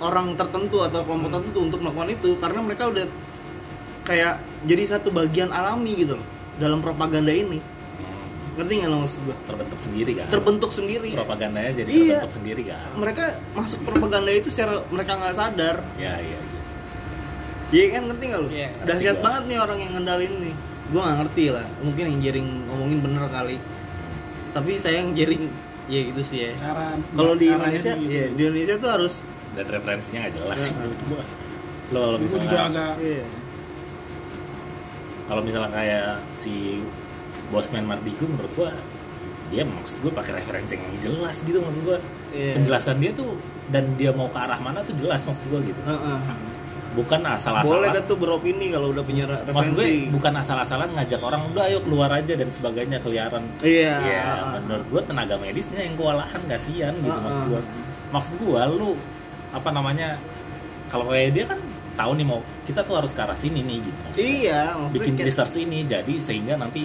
orang 0.00 0.32
tertentu 0.32 0.80
atau 0.80 1.00
kelompok 1.02 1.28
Hmm. 1.28 1.36
tertentu 1.36 1.58
untuk 1.62 1.78
melakukan 1.80 2.10
itu 2.10 2.30
karena 2.34 2.60
mereka 2.60 2.84
udah 2.86 3.04
kayak 4.02 4.32
jadi 4.64 4.82
satu 4.90 5.08
bagian 5.10 5.48
alami 5.48 5.92
gitu 5.94 6.16
loh 6.16 6.26
dalam 6.56 6.80
propaganda 6.80 7.30
ini 7.30 7.60
Hmm. 7.60 8.56
ngerti 8.56 8.72
nggak 8.76 8.90
lo 8.90 8.96
maksud 8.98 9.20
gua 9.22 9.36
terbentuk 9.44 9.78
sendiri 9.78 10.12
kan 10.16 10.26
terbentuk 10.28 10.70
sendiri 10.70 11.10
propagandanya 11.12 11.72
jadi 11.74 11.90
Iya. 11.90 12.00
terbentuk 12.18 12.34
sendiri 12.34 12.62
kan 12.66 12.90
mereka 12.96 13.24
masuk 13.52 13.80
propaganda 13.82 14.30
itu 14.30 14.48
secara 14.48 14.80
mereka 14.88 15.12
nggak 15.14 15.34
sadar 15.34 15.76
ya 15.94 16.16
iya 16.16 16.38
iya 16.38 16.40
Iya 17.70 17.86
kan 17.94 18.02
ngerti 18.02 18.24
nggak 18.26 18.40
lu? 18.42 18.48
Iya, 18.50 18.68
Dahsyat 18.82 19.18
banget 19.22 19.42
nih 19.46 19.58
orang 19.62 19.78
yang 19.78 19.92
ngendalin 19.94 20.42
nih. 20.42 20.54
Gua 20.90 21.06
nggak 21.06 21.18
ngerti 21.22 21.44
lah. 21.54 21.62
Mungkin 21.78 22.02
yang 22.02 22.18
jaring 22.18 22.48
ngomongin 22.66 22.98
bener 22.98 23.24
kali. 23.30 23.56
Tapi 24.50 24.70
saya 24.74 25.06
yang 25.06 25.14
jaring 25.14 25.46
ya 25.90 26.00
gitu 26.06 26.22
sih 26.22 26.38
ya. 26.40 26.50
cara 26.54 26.94
Kalau 27.10 27.34
di 27.34 27.46
Indonesia, 27.48 27.92
gitu. 27.92 28.08
iya 28.08 28.24
di 28.28 28.40
Indonesia 28.40 28.74
tuh 28.76 28.90
harus 28.90 29.14
dan 29.50 29.66
referensinya 29.66 30.18
nggak 30.22 30.34
jelas 30.36 30.58
sih 30.60 30.70
Heeh. 30.70 30.78
menurut 30.80 31.00
gua 31.04 31.22
lo 31.90 31.98
kalau 31.98 32.16
Gua 32.16 32.16
juga 32.16 32.38
misalnya 32.38 32.62
agak 32.64 32.92
iya. 33.00 33.24
kalau 35.26 35.42
misalnya 35.42 35.70
kayak 35.70 36.06
si 36.34 36.54
Bosman 37.48 37.84
Mardigu 37.84 38.24
menurut 38.24 38.52
gua 38.54 38.70
dia 39.48 39.62
maksud 39.64 39.98
gua 40.00 40.12
pakai 40.14 40.32
referensi 40.36 40.72
yang 40.72 40.86
jelas 41.00 41.42
gitu 41.42 41.58
maksud 41.58 41.82
gua 41.84 41.98
Iya. 42.30 42.54
penjelasan 42.54 42.96
dia 42.96 43.10
tuh 43.10 43.34
dan 43.66 43.98
dia 43.98 44.10
mau 44.10 44.26
ke 44.26 44.38
arah 44.38 44.54
mana 44.56 44.78
tuh 44.80 44.94
jelas 44.94 45.18
maksud 45.20 45.42
gua 45.48 45.58
gitu 45.60 45.82
Heeh. 45.82 46.18
Bukan 46.92 47.20
Boleh 47.20 47.32
asal-asalan 47.32 47.88
dah 47.92 48.02
tuh 48.02 48.16
beropini 48.16 48.66
kalau 48.68 48.90
udah 48.90 49.00
punya 49.00 49.24
re- 49.24 49.46
maksud 49.46 49.72
gue 49.72 49.84
referensi. 49.84 50.10
bukan 50.10 50.32
asal-asalan 50.36 50.88
ngajak 50.90 51.20
orang 51.20 51.42
udah 51.46 51.64
ayo 51.64 51.78
keluar 51.80 52.10
aja 52.10 52.32
dan 52.32 52.48
sebagainya 52.48 52.98
keliaran 52.98 53.46
Iya. 53.60 53.94
ya 54.00 54.24
menurut 54.58 54.86
gua 54.88 55.02
tenaga 55.02 55.34
medisnya 55.36 55.80
yang 55.80 55.94
kewalahan 55.94 56.42
kasihan 56.44 56.90
gitu 56.92 57.06
Heeh. 57.08 57.22
maksud 57.22 57.42
gua 57.46 57.60
maksud 58.10 58.34
gua 58.38 58.62
lu 58.66 58.98
apa 59.50 59.70
namanya 59.70 60.18
kalau 60.86 61.06
kayak 61.06 61.30
dia 61.30 61.44
kan 61.46 61.58
tahu 61.92 62.12
nih 62.12 62.24
mau 62.24 62.38
kita 62.64 62.80
tuh 62.80 62.94
harus 62.96 63.10
ke 63.10 63.20
arah 63.20 63.34
sini 63.34 63.60
nih 63.60 63.78
gitu 63.80 63.98
maksudnya. 64.00 64.26
Iya, 64.26 64.60
maksudnya 64.74 64.94
bikin 64.96 65.12
kayak- 65.14 65.28
research 65.28 65.56
ini 65.58 65.78
jadi 65.84 66.14
sehingga 66.16 66.54
nanti 66.56 66.82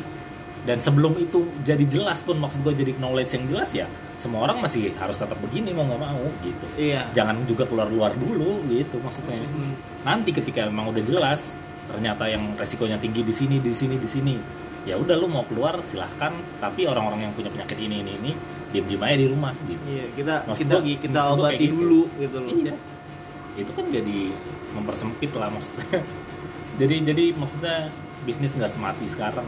dan 0.65 0.77
sebelum 0.77 1.13
itu 1.15 1.45
jadi 1.61 1.85
jelas 1.85 2.19
pun 2.19 2.35
maksud 2.35 2.61
gue 2.61 2.73
jadi 2.75 2.97
knowledge 2.97 3.31
yang 3.33 3.45
jelas 3.45 3.69
ya 3.71 3.85
semua 4.15 4.43
orang 4.43 4.59
masih 4.59 4.89
harus 4.95 5.13
tetap 5.15 5.37
begini 5.39 5.69
mau 5.71 5.85
nggak 5.85 6.01
mau 6.01 6.25
gitu 6.41 6.65
Iya. 6.75 7.05
jangan 7.11 7.37
juga 7.43 7.63
keluar 7.63 7.85
luar 7.87 8.11
dulu 8.13 8.65
gitu 8.67 8.97
maksudnya 8.97 9.37
Hmm. 9.37 9.77
nanti 10.01 10.29
ketika 10.31 10.65
memang 10.65 10.89
udah 10.89 11.01
jelas 11.01 11.61
ternyata 11.85 12.25
yang 12.25 12.49
resikonya 12.55 12.97
tinggi 12.97 13.21
di 13.21 13.29
sini 13.29 13.61
di 13.61 13.69
sini 13.71 13.95
di 13.95 14.09
sini 14.09 14.35
ya 14.83 14.97
udah 14.97 15.13
lu 15.13 15.25
mau 15.25 15.41
keluar 15.43 15.77
silahkan 15.79 16.33
tapi 16.57 16.85
orang-orang 16.85 17.25
yang 17.25 17.33
punya 17.33 17.49
penyakit 17.49 17.77
ini 17.77 18.01
ini 18.01 18.11
ini 18.17 18.31
diem 18.71 18.85
diem 18.85 19.01
aja 19.01 19.15
di 19.15 19.27
rumah 19.27 19.53
gitu 19.63 19.83
Iya, 19.83 20.05
kita 20.11 20.33
Maksud 20.45 20.61
kita 20.61 20.75
gua 20.75 20.97
kita 20.97 21.19
obati 21.31 21.55
gitu. 21.59 21.73
dulu 21.75 22.01
gitu 22.17 22.37
loh. 22.39 22.51
iya 22.55 22.73
itu 23.55 23.71
kan 23.71 23.85
jadi 23.87 24.17
mempersempit 24.73 25.31
lah 25.31 25.47
maksudnya 25.47 26.01
jadi 26.81 26.95
jadi 27.05 27.23
maksudnya 27.33 27.87
bisnis 28.25 28.51
nggak 28.51 28.67
semati 28.67 29.05
sekarang. 29.05 29.45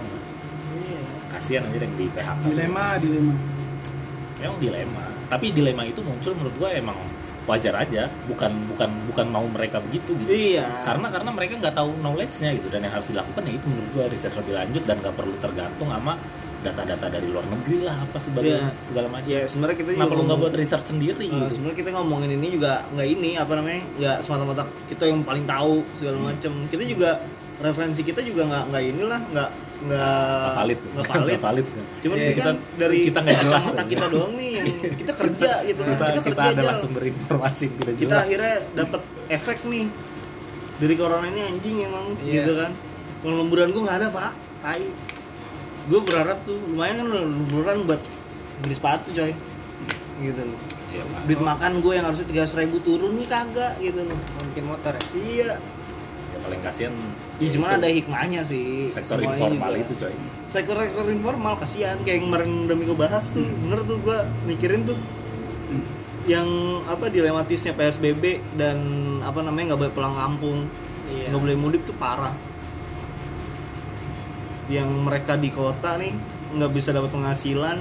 Kasihan 1.37 1.63
aja 1.63 1.77
yang 1.79 1.93
di 1.93 2.05
PHK 2.07 2.39
dilema 2.43 2.85
dilema. 2.97 3.33
Emang 4.37 4.57
dilema. 4.57 5.03
Tapi 5.27 5.45
dilema 5.49 5.83
itu 5.83 5.99
muncul 5.99 6.31
menurut 6.33 6.55
gua 6.55 6.69
emang 6.71 6.97
wajar 7.45 7.73
aja. 7.75 8.05
Bukan 8.27 8.51
bukan 8.67 8.89
bukan 9.07 9.25
mau 9.27 9.45
mereka 9.47 9.77
begitu 9.79 10.13
gitu. 10.15 10.29
Iya. 10.29 10.65
karena 10.83 11.07
karena 11.07 11.29
mereka 11.31 11.53
nggak 11.57 11.75
tahu 11.75 11.89
knowledge-nya 11.97 12.53
gitu. 12.53 12.67
Dan 12.67 12.83
yang 12.83 12.93
harus 12.93 13.07
dilakukan 13.07 13.41
ya 13.43 13.53
itu 13.53 13.65
menurut 13.65 13.89
gua 13.91 14.05
riset 14.07 14.33
lebih 14.33 14.53
lanjut 14.53 14.83
dan 14.83 14.95
nggak 14.97 15.15
perlu 15.15 15.35
tergantung 15.37 15.89
sama 15.89 16.13
data-data 16.57 17.05
dari 17.07 17.29
luar 17.29 17.45
negeri 17.45 17.85
lah 17.85 17.93
apa 17.95 18.17
sebagai 18.17 18.57
Iya. 18.57 18.73
segala 18.79 19.07
macam. 19.07 19.29
Ya 19.29 19.45
sebenarnya 19.45 19.77
kita 19.77 19.89
kenapa 19.93 20.13
lu 20.13 20.23
nggak 20.25 20.39
buat 20.39 20.53
research 20.53 20.85
sendiri 20.87 21.25
Uh, 21.25 21.33
gitu? 21.39 21.45
sebenarnya 21.53 21.77
kita 21.77 21.89
ngomongin 21.93 22.29
ini 22.33 22.47
juga 22.51 22.71
nggak 22.91 23.07
ini 23.07 23.31
apa 23.37 23.51
namanya 23.53 23.81
nggak 23.95 24.17
semata-mata 24.21 24.63
kita 24.85 25.03
yang 25.05 25.21
paling 25.21 25.45
tahu 25.45 25.81
segala 25.93 26.17
Hmm. 26.17 26.27
macam. 26.29 26.51
Kita 26.67 26.83
juga 26.83 27.09
referensi 27.57 28.01
kita 28.01 28.21
juga 28.21 28.41
nggak 28.45 28.63
nggak 28.69 28.83
inilah 28.85 29.21
nggak 29.33 29.49
nggak 29.77 30.51
valid 30.55 30.79
nggak 30.81 31.05
valid. 31.11 31.21
Nggak 31.27 31.39
valid. 31.39 31.65
cuman 31.97 32.15
Iya, 32.17 32.23
ini 32.23 32.33
kita 32.33 32.43
kan 32.43 32.57
dari 32.75 32.97
kita 33.05 33.19
nggak 33.21 33.37
jelas. 33.39 33.63
aja. 33.67 33.83
kita 33.85 34.05
doang 34.09 34.33
nih 34.33 34.49
yang 34.51 34.65
kita 34.97 35.13
kerja 35.13 35.51
gitu 35.63 35.79
kan. 35.79 35.87
kita 35.87 36.05
kita, 36.07 36.15
kita 36.17 36.25
kerja 36.27 36.47
adalah 36.51 36.73
aja. 36.73 36.81
sumber 36.81 37.03
informasi 37.05 37.61
yang 37.61 37.73
tidak 37.75 37.93
kita 37.93 38.01
jelas. 38.03 38.23
akhirnya 38.23 38.55
dapat 38.73 39.01
efek 39.29 39.57
nih. 39.65 39.85
Dari 40.77 40.93
corona 40.93 41.25
ini 41.25 41.41
anjing 41.43 41.75
emang 41.83 42.05
Iya. 42.19 42.33
gitu 42.37 42.51
kan. 42.55 42.71
Kalau 43.17 43.35
lemburan 43.35 43.67
gua 43.69 43.81
nggak 43.83 43.97
ada 43.97 44.07
pak. 44.09 44.31
Tai. 44.59 44.83
Gue 45.87 45.99
berharap 46.03 46.37
tuh 46.43 46.57
lumayan 46.67 46.95
kan 46.99 47.07
lemburan 47.15 47.77
buat 47.85 48.01
beli 48.59 48.73
sepatu 48.73 49.09
coy. 49.09 49.31
Gitu 50.17 50.41
loh. 50.41 50.59
Iya, 50.87 51.03
duit 51.23 51.37
makan 51.37 51.79
gue 51.79 51.93
yang 51.93 52.05
harusnya 52.05 52.25
tiga 52.25 52.43
ribu 52.47 52.79
turun 52.79 53.13
nih 53.13 53.25
kagak 53.25 53.77
gitu 53.77 54.01
loh. 54.01 54.17
Mungkin 54.17 54.63
motor 54.65 54.93
ya? 54.93 55.03
Iya. 55.13 55.51
ya 55.53 55.57
paling 56.47 56.63
kasihan 56.63 56.93
ya 57.43 57.49
cuman 57.51 57.69
ada 57.75 57.89
hikmahnya 57.91 58.41
sih. 58.47 58.87
Sektor 58.87 59.19
semuanya 59.19 59.51
informal 59.51 59.71
juga. 59.75 59.83
itu 59.83 59.93
coy. 59.99 60.13
Sektor 60.47 60.75
sektor 60.79 61.05
informal 61.11 61.53
kasihan. 61.59 61.97
Kayak 62.07 62.15
yang 62.15 62.25
kemarin 62.31 62.49
udah 62.65 62.77
Miko 62.79 62.95
bahas 62.95 63.25
tuh 63.35 63.43
bener 63.43 63.79
tuh 63.83 63.97
gue 63.99 64.17
mikirin 64.47 64.87
tuh 64.87 64.97
yang 66.27 66.47
apa 66.87 67.11
dilematisnya 67.11 67.75
PSBB 67.75 68.39
dan 68.55 68.79
apa 69.23 69.43
namanya 69.43 69.75
nggak 69.75 69.81
boleh 69.83 69.93
pulang 69.93 70.15
kampung. 70.15 70.59
Iya. 71.11 71.35
Nggak 71.35 71.41
boleh 71.43 71.57
mudik 71.59 71.81
tuh 71.83 71.95
parah. 71.99 72.31
Yang 74.71 74.89
mereka 75.03 75.35
di 75.35 75.49
kota 75.51 75.99
nih 75.99 76.15
nggak 76.55 76.71
bisa 76.71 76.95
dapat 76.95 77.11
penghasilan. 77.11 77.77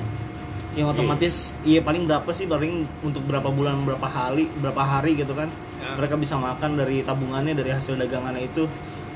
Yang 0.74 0.86
otomatis 0.92 1.34
iya 1.62 1.80
paling 1.80 2.04
berapa 2.04 2.28
sih? 2.34 2.50
Paling 2.50 3.06
untuk 3.06 3.22
berapa 3.24 3.46
bulan 3.48 3.86
berapa 3.86 4.10
hari 4.10 4.50
berapa 4.58 4.82
hari 4.82 5.14
gitu 5.16 5.32
kan 5.32 5.48
Ya. 5.76 5.92
mereka 5.94 6.14
bisa 6.14 6.34
makan 6.34 6.74
dari 6.74 7.00
tabungannya 7.00 7.52
dari 7.52 7.70
hasil 7.70 7.94
dagangannya 7.94 8.44
itu. 8.44 8.64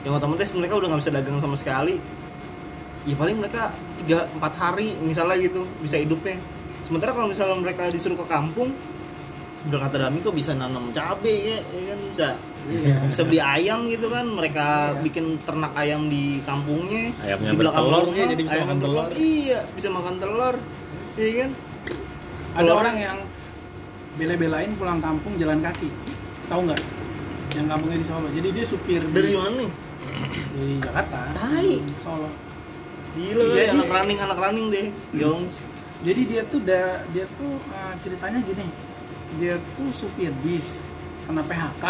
Yang 0.01 0.13
otomatis 0.17 0.49
mereka 0.53 0.75
udah 0.77 0.89
nggak 0.89 1.01
bisa 1.01 1.13
dagang 1.13 1.37
sama 1.39 1.57
sekali. 1.57 1.97
Ya 3.03 3.15
paling 3.15 3.37
mereka 3.37 3.73
tiga 3.97 4.29
empat 4.31 4.53
hari 4.55 4.97
misalnya 4.99 5.37
gitu 5.39 5.65
bisa 5.79 5.97
hidupnya. 5.97 6.37
Sementara 6.85 7.13
kalau 7.13 7.27
misalnya 7.27 7.57
mereka 7.57 7.89
disuruh 7.89 8.17
ke 8.17 8.27
kampung 8.27 8.73
udah 9.61 9.77
kata 9.79 9.97
Dami 10.01 10.19
kok 10.19 10.33
bisa 10.33 10.57
nanam 10.57 10.89
cabe 10.91 11.29
ya, 11.29 11.59
ya 11.61 11.83
kan 11.87 12.01
bisa 12.07 12.29
Iya. 12.61 12.97
bisa 13.09 13.23
beli 13.25 13.41
ayam 13.41 13.85
gitu 13.87 14.09
kan. 14.09 14.25
Mereka 14.27 14.67
bikin 15.01 15.41
ternak 15.41 15.73
ayam 15.75 16.09
di 16.09 16.41
kampungnya 16.43 17.09
Ayamnya 17.19 17.51
di 17.51 17.57
belakang 17.57 17.85
rumah, 17.85 18.05
jadi 18.09 18.35
bisa 18.39 18.59
makan 18.59 18.79
telur. 18.79 19.09
iya 19.17 19.61
bisa 19.73 19.89
makan 19.89 20.15
telur. 20.17 20.55
Iya 21.15 21.31
kan? 21.39 21.51
Ada 22.51 22.61
Telur- 22.63 22.79
orang 22.79 22.97
yang 22.97 23.19
bela-belain 24.13 24.71
pulang 24.75 24.99
kampung 24.99 25.33
jalan 25.37 25.61
kaki. 25.63 25.89
Tahu 26.51 26.61
nggak? 26.67 26.81
Yang 27.51 27.67
kampungnya 27.67 27.99
di 27.99 28.07
Solo. 28.07 28.29
Jadi 28.29 28.49
dia 28.51 28.65
supir 28.65 29.03
dari 29.05 29.33
mana 29.33 29.51
nih 29.57 29.71
Dari 30.51 30.75
Jakarta. 30.79 31.19
Tai. 31.31 31.71
Solo. 32.01 32.31
gila 33.11 33.43
Jadi- 33.49 33.59
ya, 33.61 33.75
anak 33.75 33.89
running 33.89 34.19
anak 34.21 34.39
running 34.39 34.67
deh 34.71 34.87
Yongs 35.13 35.67
Jadi 36.01 36.21
dia 36.25 36.43
tuh 36.45 36.63
da, 36.63 37.03
dia 37.11 37.27
tuh 37.33 37.55
eh, 37.69 37.95
ceritanya 37.99 38.39
gini. 38.41 38.67
Dia 39.37 39.55
tuh 39.75 39.91
supir 39.93 40.31
bis 40.41 40.79
kena 41.25 41.43
PHK. 41.43 41.85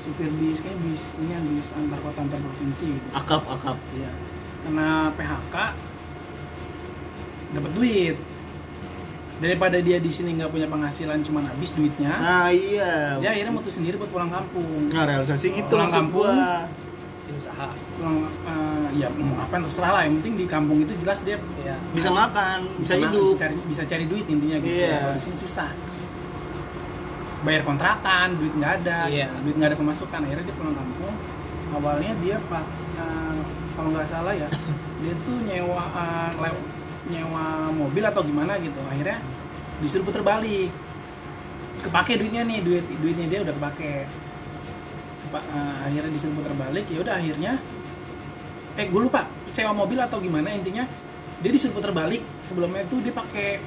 Supir 0.00 0.28
bis 0.34 0.58
kayak 0.58 0.78
bis 0.82 1.02
ini 1.16 1.30
yang 1.30 1.44
bis 1.46 1.68
antar 1.70 2.00
kota 2.00 2.20
antar 2.20 2.40
provinsi 2.40 2.86
gitu. 2.90 3.08
akap 3.12 3.44
akap 3.46 3.76
Iya. 3.94 4.10
Kena 4.60 4.88
PHK 5.14 5.54
dapat 7.50 7.70
duit. 7.72 8.16
Daripada 9.40 9.76
dia 9.78 9.96
di 9.96 10.08
sini 10.08 10.36
nggak 10.36 10.48
punya 10.48 10.68
penghasilan 10.68 11.18
cuman 11.20 11.48
habis 11.48 11.72
duitnya, 11.72 12.12
nah 12.12 12.48
iya 12.48 13.16
dia 13.16 13.30
akhirnya 13.30 13.50
mutus 13.50 13.72
sendiri 13.72 13.96
buat 13.96 14.08
pulang 14.10 14.28
kampung. 14.28 14.92
nah 14.92 15.02
realisasi 15.02 15.46
gitu 15.54 15.72
Pulang 15.72 15.88
kampung. 15.88 16.28
gua 16.28 16.68
usaha. 17.30 17.66
Pulang 17.94 18.16
eh, 18.20 18.88
ya 18.96 19.08
mau 19.10 19.38
apa 19.38 19.52
yang 19.54 19.64
terserah 19.64 19.90
lah. 19.90 20.02
Yang 20.02 20.14
penting 20.18 20.34
di 20.34 20.46
kampung 20.46 20.78
itu 20.78 20.92
jelas 20.94 21.18
dia 21.22 21.40
Iya. 21.56 21.72
bisa 21.90 22.10
makan 22.10 22.68
bisa 22.76 22.92
ma- 22.94 23.08
hidup 23.08 23.32
cari, 23.34 23.54
bisa 23.64 23.82
cari 23.82 24.04
duit 24.04 24.26
intinya 24.26 24.58
gitu. 24.58 24.76
Iya. 24.76 24.92
Kalau 25.00 25.14
di 25.14 25.22
sini 25.22 25.36
susah. 25.38 25.70
Bayar 27.40 27.64
kontrakan, 27.64 28.36
duit 28.36 28.52
nggak 28.52 28.72
ada, 28.84 29.08
Iya. 29.08 29.32
duit 29.40 29.56
nggak 29.56 29.72
ada 29.72 29.78
pemasukan. 29.78 30.20
Akhirnya 30.20 30.44
dia 30.44 30.54
pulang 30.54 30.76
kampung. 30.76 31.14
Awalnya 31.70 32.12
dia 32.18 32.36
pak 32.44 32.64
eh, 32.98 33.38
kalau 33.72 33.88
nggak 33.88 34.04
salah 34.04 34.34
ya, 34.34 34.48
dia 35.00 35.14
tuh 35.24 35.36
nyewa 35.40 35.80
lew- 36.36 36.66
nyewa 37.10 37.44
mobil 37.70 38.02
atau 38.02 38.22
gimana 38.22 38.54
gitu. 38.56 38.78
Akhirnya 38.86 39.18
disuruh 39.78 40.04
puter 40.04 40.22
balik. 40.22 40.70
Kepake 41.80 42.12
duitnya 42.14 42.42
nih, 42.42 42.58
duit 42.60 42.84
duitnya 42.94 43.26
dia 43.26 43.40
udah 43.40 43.52
kepake. 43.52 44.04
Kepa- 45.22 45.46
eh, 45.48 45.74
akhirnya 45.86 46.10
disuruh 46.10 46.34
puter 46.34 46.54
balik. 46.54 46.84
Ya 46.86 46.98
udah 47.00 47.14
akhirnya 47.16 47.52
eh 48.72 48.86
gue 48.86 49.00
lupa 49.02 49.26
sewa 49.46 49.74
mobil 49.74 49.98
atau 49.98 50.16
gimana 50.18 50.48
intinya 50.48 50.86
dia 51.38 51.50
disuruh 51.50 51.74
puter 51.74 51.90
balik 51.90 52.22
sebelumnya 52.40 52.80
itu 52.82 53.02
dia 53.02 53.10
pakai 53.10 53.58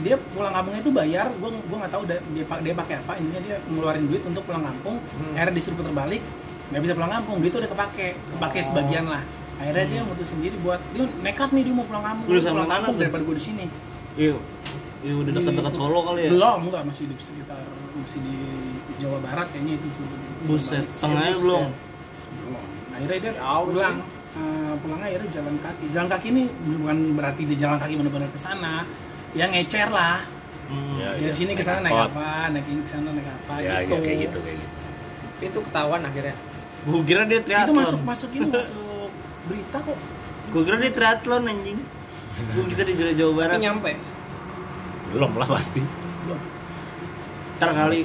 dia 0.00 0.16
pulang 0.34 0.50
kampungnya 0.50 0.80
itu 0.80 0.90
bayar 0.90 1.30
gue 1.30 1.48
gue 1.48 1.76
nggak 1.78 1.92
tahu 1.92 2.02
dia 2.04 2.18
dia 2.42 2.74
pakai 2.74 2.94
apa 2.98 3.12
intinya 3.16 3.40
dia 3.40 3.56
ngeluarin 3.66 4.04
duit 4.04 4.22
untuk 4.24 4.42
pulang 4.42 4.64
kampung 4.64 4.98
Hmm. 4.98 5.36
akhirnya 5.36 5.54
disuruh 5.54 5.76
puter 5.78 5.94
balik 5.94 6.22
nggak 6.68 6.82
bisa 6.82 6.92
pulang 6.92 7.12
kampung 7.12 7.36
duit 7.38 7.50
itu 7.50 7.58
udah 7.60 7.70
kepake 7.70 8.08
kepake 8.34 8.58
Oh. 8.58 8.66
sebagian 8.66 9.04
lah 9.06 9.22
akhirnya 9.60 9.84
dia 9.92 10.00
mutus 10.08 10.28
sendiri 10.32 10.56
buat 10.64 10.80
dia 10.96 11.04
nekat 11.20 11.52
nih 11.52 11.62
dia 11.68 11.74
mau 11.76 11.84
pulang 11.84 12.04
kampung. 12.04 12.26
Lu 12.32 12.40
sama 12.40 12.64
pulang 12.64 12.68
mana 12.68 12.80
kampung 12.80 12.96
daripada 12.96 13.22
gue 13.28 13.36
di 13.36 13.44
sini. 13.44 13.66
Iya. 14.16 14.36
Iya 15.00 15.14
udah 15.16 15.32
dekat-dekat 15.32 15.72
Solo 15.76 16.00
kali 16.04 16.20
ya? 16.28 16.30
Belum 16.32 16.60
enggak 16.68 16.82
masih 16.88 17.04
di 17.08 17.14
sekitar 17.20 17.60
masih 17.96 18.20
di 18.20 18.36
Jawa 19.00 19.18
Barat 19.20 19.48
kayaknya 19.52 19.80
itu 19.80 19.88
buset 20.48 20.84
setengahnya 20.88 21.36
belum? 21.36 21.64
Belum. 22.30 22.64
akhirnya 22.90 23.16
dia 23.16 23.32
Jauh, 23.40 23.64
pulang 23.72 23.96
Eh, 24.30 24.72
pulangnya 24.78 25.06
akhirnya 25.10 25.30
jalan 25.34 25.54
kaki. 25.58 25.84
Jalan 25.90 26.06
kaki 26.06 26.26
ini 26.30 26.42
bukan 26.78 26.98
berarti 27.18 27.42
dia 27.50 27.58
jalan 27.66 27.82
kaki 27.82 27.98
benar-benar 27.98 28.30
ke 28.30 28.38
sana. 28.38 28.86
Ya 29.34 29.50
ngecer 29.50 29.90
lah. 29.90 30.22
Hmm. 30.70 31.02
Ya, 31.02 31.18
dari 31.18 31.26
iya. 31.26 31.34
sini 31.34 31.52
ke 31.58 31.66
sana 31.66 31.82
naik 31.82 32.14
apa 32.14 32.54
naik 32.54 32.66
ini 32.70 32.80
ke 32.86 32.90
sana 32.94 33.10
naik 33.10 33.26
apa 33.26 33.54
ya, 33.58 33.82
gitu. 33.82 33.90
ya 33.90 33.98
kayak 34.06 34.18
gitu 34.22 34.38
kayak 34.38 34.56
gitu. 34.62 34.76
Itu 35.50 35.58
ketahuan 35.66 36.00
akhirnya. 36.06 36.34
gua 36.80 37.02
kira 37.04 37.28
dia 37.28 37.44
itu 37.44 37.52
triathlon. 37.52 37.76
masuk 37.76 38.00
masuk 38.08 38.30
ini 38.32 38.48
masuk 38.48 38.72
berita 39.44 39.78
kok. 39.78 39.98
Gua 40.50 40.62
kira 40.62 40.76
dia 40.76 40.90
triathlon 40.90 41.44
anjing. 41.46 41.78
Gua 42.50 42.64
kita 42.66 42.82
di 42.82 42.94
Jawa- 42.94 43.14
Jawa 43.14 43.32
Barat. 43.34 43.56
Tapi 43.56 43.64
nyampe. 43.64 43.92
belum 45.10 45.30
lah 45.34 45.48
pasti. 45.48 45.80
Ntar 47.56 47.70
kali. 47.72 47.98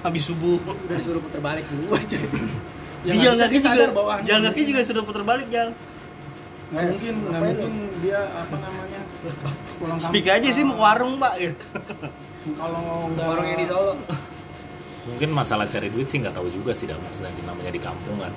Habis 0.00 0.22
subuh. 0.24 0.56
Udah 0.58 0.96
disuruh 0.96 1.20
puter 1.20 1.40
balik 1.40 1.64
dulu 1.66 1.92
aja. 1.92 2.16
Ya, 3.00 3.12
di 3.12 3.18
jalan 3.18 3.38
kaki 3.38 3.56
juga 3.58 3.84
jalan 4.22 4.42
kaki 4.44 4.60
juga 4.62 4.80
sudah 4.84 5.00
putar 5.00 5.24
balik 5.24 5.48
jalan 5.48 5.72
nggak 6.70 6.84
mungkin 6.86 7.14
nggak 7.18 7.40
mungkin 7.42 7.72
dia 7.98 8.20
apa 8.30 8.54
namanya 8.54 9.00
pulang 9.74 9.98
kampung. 9.98 10.06
speak 10.06 10.30
aja 10.30 10.48
sih 10.48 10.62
mau 10.62 10.76
ke 10.76 10.82
warung 10.84 11.16
pak. 11.16 11.34
Ya 11.34 11.50
kalau 12.54 13.10
nggak 13.10 13.26
Warungnya 13.26 13.56
di 13.56 13.66
Solo. 13.66 13.94
mungkin 15.08 15.28
masalah 15.32 15.66
cari 15.66 15.88
duit 15.88 16.06
sih 16.06 16.20
nggak 16.20 16.30
taau 16.30 16.46
juga 16.46 16.70
sih 16.70 16.86
dah 16.86 16.94
maksudnya 16.94 17.32
di- 17.32 17.42
namanya 17.42 17.72
di 17.72 17.80
kampung 17.80 18.20
kan 18.20 18.30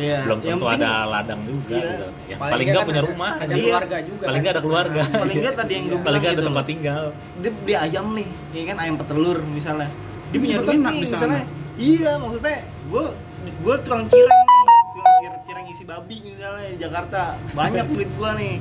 Iya, 0.00 0.18
belum 0.24 0.38
tentu 0.40 0.64
penting- 0.64 0.80
ada 0.80 0.90
ladang 1.06 1.40
juga 1.42 1.68
Iya. 1.70 1.84
gitu. 1.84 2.06
ya, 2.26 2.34
Paling 2.34 2.50
paling 2.50 2.66
nggak 2.66 2.74
kan 2.74 2.88
punya 2.88 2.96
ada- 2.96 3.10
rumah. 3.10 3.32
Ada 3.34 3.52
Iya. 3.52 3.60
keluarga 3.60 3.96
juga. 4.00 4.24
paling 4.24 4.40
nggak 4.40 4.52
ada 4.52 4.62
keluarga. 4.62 5.02
Paling 5.14 5.36
nggak 5.36 5.54
tadi 5.54 5.72
yang 5.72 5.84
gue 5.84 5.98
paling 5.98 6.20
nggak 6.20 6.32
ada 6.32 6.36
gitu. 6.36 6.48
tempat 6.48 6.64
tinggal. 6.64 7.02
Dia 7.36 7.50
beli 7.54 7.74
ayam 7.76 8.06
nih 8.10 8.28
ya 8.50 8.62
kan 8.66 8.76
ayam 8.78 8.94
petelur 8.96 9.38
misalnya. 9.46 9.88
Dia 10.30 10.38
punya 10.38 10.56
duit 10.58 10.80
nih 10.80 10.98
misalnya. 11.04 11.42
Iya 11.76 12.10
maksudnya 12.16 12.56
gue 12.86 13.04
gue 13.40 13.74
tukang 13.80 14.04
cireng 14.06 14.42
nih 14.42 14.62
tukang 14.90 15.16
cireng, 15.18 15.42
cireng 15.44 15.66
isi 15.68 15.84
babi 15.84 16.16
misalnya 16.22 16.66
di 16.66 16.78
Jakarta. 16.78 17.22
Banyak 17.50 17.84
duit 17.94 18.10
gue 18.10 18.30
nih. 18.34 18.54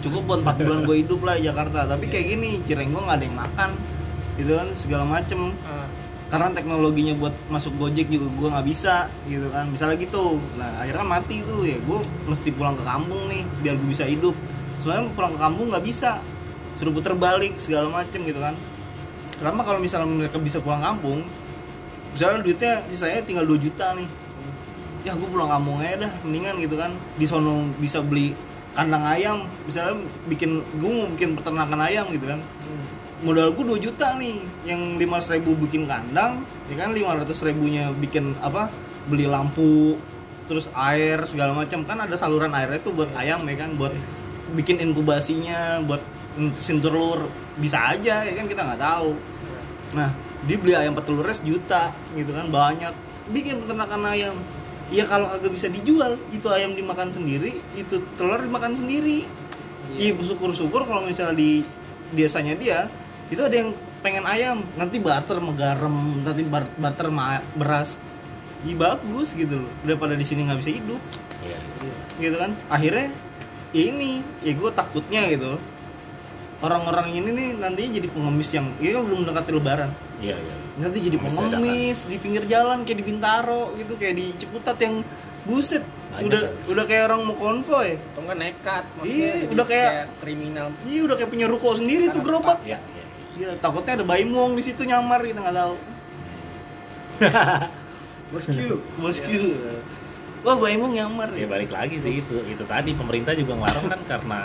Cukup 0.00 0.22
buat 0.26 0.40
4 0.42 0.56
bulan 0.60 0.80
gue 0.82 0.96
hidup 0.98 1.20
lah 1.22 1.34
di 1.34 1.44
Jakarta. 1.44 1.86
Tapi 1.86 2.04
kayak 2.06 2.26
gini 2.28 2.50
cireng 2.62 2.90
gue 2.90 3.00
nggak 3.00 3.16
ada 3.16 3.24
yang 3.24 3.38
makan 3.38 3.70
gitu 4.34 4.52
kan 4.52 4.68
segala 4.72 5.04
macem. 5.06 5.54
Ah, 5.62 5.86
karena 6.32 6.48
teknologinya 6.48 7.12
buat 7.20 7.36
masuk 7.52 7.76
Gojek 7.76 8.08
juga 8.08 8.32
gue 8.32 8.48
nggak 8.56 8.64
bisa 8.64 9.04
gitu 9.28 9.52
kan. 9.52 9.68
Misalnya 9.68 10.00
gitu. 10.00 10.40
Nah 10.56 10.80
akhirnya 10.80 11.04
mati 11.04 11.44
tuh 11.44 11.60
ya. 11.60 11.76
Gue 11.84 12.00
mesti 12.24 12.48
pulang 12.56 12.72
ke 12.72 12.80
kampung 12.88 13.28
nih 13.28 13.44
biar 13.60 13.76
gue 13.76 13.88
bisa 13.92 14.08
hidup. 14.08 14.32
Sebenarnya 14.80 15.12
pulang 15.12 15.36
ke 15.36 15.40
kampung 15.44 15.68
nggak 15.68 15.84
bisa. 15.84 16.24
Suruh 16.80 16.88
puter 16.88 17.12
balik 17.12 17.60
segala 17.60 17.92
macem 17.92 18.24
gitu 18.24 18.40
kan. 18.40 18.56
Kenapa 19.36 19.60
kalau 19.60 19.84
misalnya 19.84 20.08
mereka 20.08 20.40
bisa 20.40 20.56
pulang 20.64 20.80
kampung 20.80 21.20
misalnya 22.16 22.44
duitnya 22.44 22.80
sisanya 22.88 23.20
tinggal 23.28 23.44
2 23.44 23.60
juta 23.68 23.92
nih. 23.92 24.08
Ya 25.04 25.12
gue 25.12 25.28
pulang 25.28 25.52
kampung 25.52 25.84
aja 25.84 26.08
dah 26.08 26.12
mendingan 26.24 26.56
gitu 26.64 26.80
kan. 26.80 26.96
Di 27.20 27.28
sono 27.28 27.68
bisa 27.76 28.00
beli 28.00 28.32
kandang 28.72 29.04
ayam 29.04 29.44
misalnya 29.68 30.00
bikin 30.32 30.64
gue 30.80 30.88
mau 30.88 31.04
bikin 31.12 31.36
peternakan 31.36 31.76
ayam 31.84 32.08
gitu 32.08 32.24
kan. 32.24 32.40
Hmm. 32.40 33.01
Modal 33.22 33.54
gue 33.54 33.64
2 33.64 33.86
juta 33.90 34.18
nih. 34.18 34.42
Yang 34.66 34.80
500 35.02 35.34
ribu 35.38 35.50
bikin 35.66 35.86
kandang 35.86 36.46
ya 36.70 36.74
kan 36.78 36.90
500 36.94 37.48
ribunya 37.48 37.90
bikin 37.94 38.34
apa 38.42 38.70
beli 39.10 39.26
lampu 39.26 39.98
terus 40.46 40.68
air 40.74 41.22
segala 41.26 41.56
macam. 41.56 41.86
Kan 41.86 41.98
ada 42.02 42.14
saluran 42.18 42.52
airnya 42.52 42.82
tuh 42.82 42.94
buat 42.94 43.10
ayam 43.18 43.46
ya 43.46 43.56
kan 43.56 43.74
buat 43.78 43.94
bikin 44.52 44.82
inkubasinya 44.82 45.82
buat 45.86 46.02
ngetesin 46.38 46.82
telur. 46.82 47.26
Bisa 47.58 47.94
aja 47.94 48.26
ya 48.26 48.32
kan 48.34 48.46
kita 48.50 48.62
nggak 48.62 48.80
tahu. 48.82 49.14
Nah 49.98 50.10
dia 50.42 50.56
beli 50.58 50.74
ayam 50.74 50.92
petelurnya 50.98 51.34
sejuta 51.38 51.94
gitu 52.18 52.34
kan 52.34 52.50
banyak. 52.50 52.92
Bikin 53.30 53.62
peternakan 53.62 54.02
ayam. 54.10 54.34
Ya 54.92 55.08
kalau 55.08 55.24
agak 55.32 55.48
bisa 55.48 55.72
dijual 55.72 56.20
itu 56.36 56.44
ayam 56.52 56.76
dimakan 56.76 57.08
sendiri 57.08 57.56
itu 57.78 57.96
telur 58.20 58.36
dimakan 58.36 58.76
sendiri. 58.76 59.24
Iya, 59.92 60.16
syukur-syukur 60.20 60.84
kalau 60.84 61.04
misalnya 61.04 61.36
di 61.36 61.64
desanya 62.12 62.52
dia 62.56 62.88
itu 63.32 63.40
ada 63.40 63.56
yang 63.56 63.72
pengen 63.98 64.24
ayam, 64.24 64.60
nanti 64.76 65.00
barter 65.00 65.40
sama 65.40 65.56
garam, 65.56 65.94
nanti 66.20 66.44
bar- 66.44 66.68
barter 66.76 67.08
sama 67.08 67.40
beras. 67.56 67.96
Iya 68.62 68.76
bagus 68.76 69.32
gitu 69.32 69.56
loh, 69.58 69.72
daripada 69.82 70.12
di 70.12 70.22
sini 70.22 70.44
nggak 70.44 70.60
bisa 70.60 70.70
hidup, 70.70 71.00
Iya. 71.40 71.58
gitu 72.20 72.36
kan. 72.36 72.52
Akhirnya 72.68 73.08
ya 73.72 73.82
ini, 73.88 74.20
ya 74.38 74.52
gue 74.52 74.70
takutnya 74.70 75.26
gitu. 75.26 75.56
Orang-orang 76.62 77.10
ini 77.10 77.30
nih 77.34 77.48
nantinya 77.58 77.90
jadi 77.98 78.06
pengemis 78.06 78.50
yang, 78.54 78.70
ya 78.78 78.94
kan 78.94 79.02
belum 79.02 79.18
mendekati 79.26 79.50
lebaran. 79.50 79.90
iya 80.22 80.38
iya 80.38 80.54
Nanti 80.72 80.98
jadi 81.02 81.18
Pengemis 81.18 81.36
pengemis 81.36 81.98
di 82.06 82.16
pinggir 82.16 82.44
jalan 82.46 82.86
kayak 82.86 82.98
di 83.00 83.04
Bintaro 83.04 83.74
gitu, 83.74 83.98
kayak 83.98 84.14
di 84.14 84.26
Ciputat 84.38 84.78
yang 84.78 85.02
buset. 85.42 85.82
Banyak 86.14 86.22
udah 86.22 86.40
kan? 86.40 86.70
udah 86.70 86.84
kayak 86.86 87.02
orang 87.10 87.20
mau 87.26 87.34
konvoy. 87.34 87.98
Atau 87.98 88.20
enggak 88.22 88.38
nekat. 88.38 88.84
Iya, 89.02 89.30
udah 89.50 89.66
kayak- 89.66 90.06
kriminal. 90.22 90.70
Iya 90.86 91.00
udah 91.02 91.16
kayak 91.18 91.28
punya 91.28 91.46
ruko 91.50 91.74
sendiri 91.74 92.08
tuh 92.08 92.22
gerobak. 92.22 92.62
iya 92.62 92.78
iya 93.34 93.50
takutnya 93.56 93.92
ada 93.94 94.04
baimong 94.04 94.52
di 94.52 94.62
situ 94.62 94.82
nyamar 94.82 95.20
kita 95.20 95.40
nggak 95.40 95.56
tahu. 95.56 95.74
Bosku. 98.32 98.80
Bosku. 98.98 99.40
Wah, 100.42 100.56
baimong 100.56 100.92
nyamar. 100.92 101.30
ya 101.30 101.46
balik 101.46 101.70
lagi 101.70 101.96
sih 101.96 102.18
itu 102.18 102.34
itu 102.42 102.64
tadi 102.64 102.90
pemerintah 102.92 103.30
juga 103.32 103.54
ngelarang 103.54 103.86
kan 103.88 104.00
karena 104.08 104.40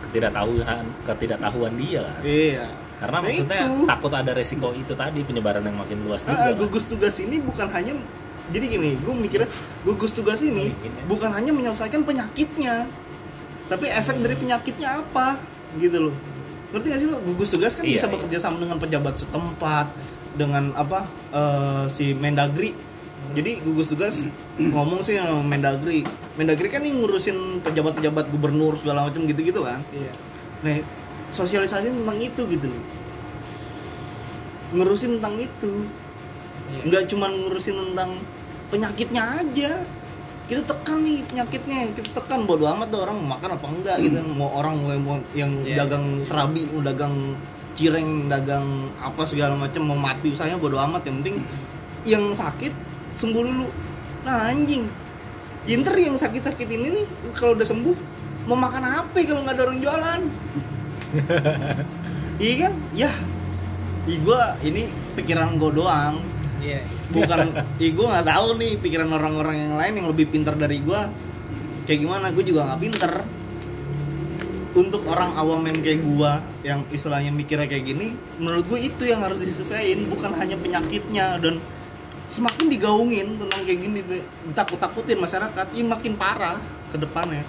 ketidaktahuan 0.00 0.84
ketidaktahuan 1.04 1.72
dia 1.76 2.00
kan 2.02 2.22
Iya. 2.22 2.66
karena 2.96 3.12
Nah, 3.12 3.22
maksudnya 3.22 3.60
itu. 3.60 3.84
takut 3.84 4.12
ada 4.14 4.32
resiko 4.32 4.68
itu 4.72 4.94
tadi 4.94 5.20
penyebaran 5.20 5.60
yang 5.60 5.76
makin 5.76 6.00
luas 6.00 6.24
juga 6.24 6.38
Ah, 6.38 6.48
kan. 6.48 6.56
gugus 6.56 6.84
tugas 6.86 7.16
ini 7.18 7.36
bukan 7.38 7.68
hanya 7.68 7.92
jadi 8.46 8.64
gini, 8.70 8.96
gue 8.98 9.14
mikirnya 9.14 9.48
gugus 9.82 10.12
tugas 10.12 10.40
ini 10.40 10.72
bukan 11.04 11.28
hanya 11.28 11.48
menyelesaikan 11.50 12.04
penyakitnya, 12.04 12.84
tapi 13.66 13.88
efek 13.90 14.20
dari 14.20 14.36
penyakitnya 14.36 15.00
apa, 15.00 15.40
gitu 15.74 16.08
loh. 16.08 16.14
Ngerti 16.74 16.86
gak 16.90 17.00
sih 17.00 17.08
lo 17.08 17.18
gugus 17.22 17.48
tugas 17.54 17.72
kan 17.78 17.86
Iya, 17.86 17.94
bisa 18.02 18.06
iya. 18.10 18.12
bekerja 18.18 18.38
sama 18.42 18.56
dengan 18.58 18.76
pejabat 18.82 19.14
setempat 19.14 19.86
dengan 20.34 20.74
apa 20.74 21.06
eh, 21.30 21.84
si 21.86 22.10
Mendagri. 22.18 22.74
Jadi 23.34 23.62
gugus 23.62 23.94
tugas 23.94 24.26
ngomong 24.74 25.06
sih 25.06 25.14
sama 25.14 25.38
Mendagri. 25.46 26.02
Mendagri 26.34 26.66
kan 26.66 26.82
nih 26.82 26.92
ngurusin 26.98 27.62
pejabat-pejabat 27.62 28.26
gubernur 28.34 28.74
segala 28.74 29.06
macam 29.06 29.22
gitu-gitu 29.24 29.62
kan. 29.62 29.78
Iya. 29.94 30.12
nah 30.64 30.80
sosialisasi 31.30 31.92
tentang 31.92 32.18
itu 32.18 32.42
gitu 32.50 32.66
loh. 32.66 32.84
Ngurusin 34.74 35.22
tentang 35.22 35.38
itu. 35.38 35.72
Iya. 36.64 36.80
nggak 36.90 37.04
cuma 37.12 37.28
ngurusin 37.28 37.76
tentang 37.76 38.18
penyakitnya 38.72 39.22
aja 39.36 39.84
kita 40.44 40.60
tekan 40.60 41.00
nih 41.00 41.24
penyakitnya 41.24 41.88
kita 41.96 42.20
tekan 42.20 42.44
bodo 42.44 42.68
amat 42.68 42.92
tuh 42.92 43.00
orang 43.00 43.16
mau 43.16 43.36
makan 43.36 43.56
apa 43.56 43.66
enggak 43.72 43.96
gitu. 44.04 44.20
Mau 44.36 44.50
orang 44.52 44.76
mau, 45.00 45.16
yang 45.32 45.52
Iya. 45.64 45.84
dagang 45.84 46.20
serabi 46.20 46.68
mau 46.68 46.84
dagang 46.84 47.14
cireng 47.74 48.28
dagang 48.28 48.92
apa 49.00 49.24
segala 49.24 49.56
macam 49.56 49.82
mau 49.88 49.96
mati 49.96 50.36
usahanya 50.36 50.60
bodo 50.60 50.76
amat. 50.76 51.08
Yang 51.08 51.16
penting 51.24 51.36
yang 52.04 52.24
sakit 52.36 52.72
sembuh 53.16 53.42
dulu. 53.42 53.66
Nah 54.28 54.52
anjing. 54.52 54.84
Inter 55.64 55.96
yang 55.96 56.20
sakit-sakit 56.20 56.68
ini 56.68 56.92
nih 56.92 57.06
kalau 57.32 57.56
udah 57.56 57.64
sembuh 57.64 57.96
mau 58.44 58.60
makan 58.60 58.84
apa 58.84 59.16
kalau 59.24 59.40
nggak 59.48 59.56
ada 59.56 59.62
orang 59.64 59.78
jualan? 59.80 60.20
Iya 62.34 62.66
kan? 62.66 62.72
Ya. 62.98 63.10
Ih, 64.10 64.18
gua 64.26 64.58
ini 64.60 64.90
pikiran 65.14 65.54
gue 65.56 65.70
doang 65.70 66.18
Iya. 66.64 66.80
bukan 67.12 67.52
ih 67.76 67.92
gue 67.92 68.06
nggak 68.08 68.24
tahu 68.24 68.46
nih 68.56 68.72
pikiran 68.80 69.10
orang-orang 69.12 69.56
yang 69.68 69.74
lain 69.76 69.92
yang 70.00 70.08
lebih 70.08 70.32
pintar 70.32 70.56
dari 70.56 70.80
gue 70.80 71.00
kayak 71.84 72.00
gimana? 72.00 72.32
Gue 72.32 72.44
juga 72.48 72.64
nggak 72.72 72.80
pinter 72.80 73.12
untuk 74.74 75.06
orang 75.06 75.36
awam 75.38 75.62
yang 75.68 75.78
kayak 75.84 76.00
gue 76.02 76.32
yang 76.66 76.80
istilahnya 76.90 77.30
mikirnya 77.30 77.70
kayak 77.70 77.84
gini 77.94 78.16
menurut 78.42 78.66
gue 78.66 78.90
itu 78.90 79.06
yang 79.06 79.22
harus 79.22 79.38
diselesaikan 79.38 80.10
bukan 80.10 80.34
hanya 80.34 80.58
penyakitnya 80.58 81.38
dan 81.38 81.62
semakin 82.26 82.66
digaungin 82.72 83.38
tentang 83.38 83.60
kayak 83.62 83.78
gini 83.84 84.00
tuh, 84.02 84.24
ditakut-takutin 84.50 85.20
masyarakat 85.20 85.66
ini 85.76 85.86
makin 85.86 86.12
parah 86.16 86.58
ke 86.90 86.96
depannya. 86.98 87.44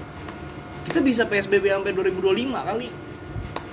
Kita 0.85 1.01
bisa 1.01 1.25
PSBB 1.25 1.73
sampai 1.73 1.95
2025 1.97 2.53
kali 2.53 2.87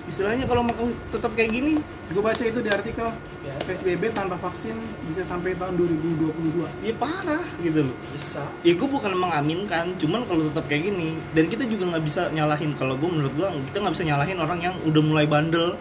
istilahnya 0.03 0.45
kalau 0.45 0.63
mau 0.63 0.75
tetap 1.09 1.31
kayak 1.33 1.51
gini 1.53 1.79
gue 2.09 2.19
baca 2.19 2.43
itu 2.43 2.59
di 2.59 2.69
artikel 2.69 3.07
Biasa. 3.41 3.65
PSBB 3.65 4.03
tanpa 4.11 4.35
vaksin 4.35 4.75
bisa 5.07 5.23
sampai 5.23 5.55
tahun 5.55 5.79
2022 5.79 6.67
ya 6.83 6.93
parah 6.95 7.41
gitu 7.59 7.87
loh 7.87 7.97
Bisa. 8.11 8.43
Ya 8.61 8.73
gue 8.73 8.85
bukan 8.85 9.15
mengaminkan, 9.15 9.95
cuman 9.97 10.23
kalau 10.23 10.45
tetap 10.45 10.67
kayak 10.67 10.89
gini 10.89 11.15
dan 11.33 11.47
kita 11.47 11.65
juga 11.65 11.89
nggak 11.89 12.05
bisa 12.05 12.23
nyalahin 12.31 12.75
kalau 12.75 12.95
gue 12.95 13.09
menurut 13.09 13.33
gue 13.33 13.47
kita 13.69 13.79
nggak 13.79 13.95
bisa 13.95 14.05
nyalahin 14.05 14.39
orang 14.39 14.59
yang 14.61 14.75
udah 14.83 15.03
mulai 15.03 15.25
bandel 15.25 15.79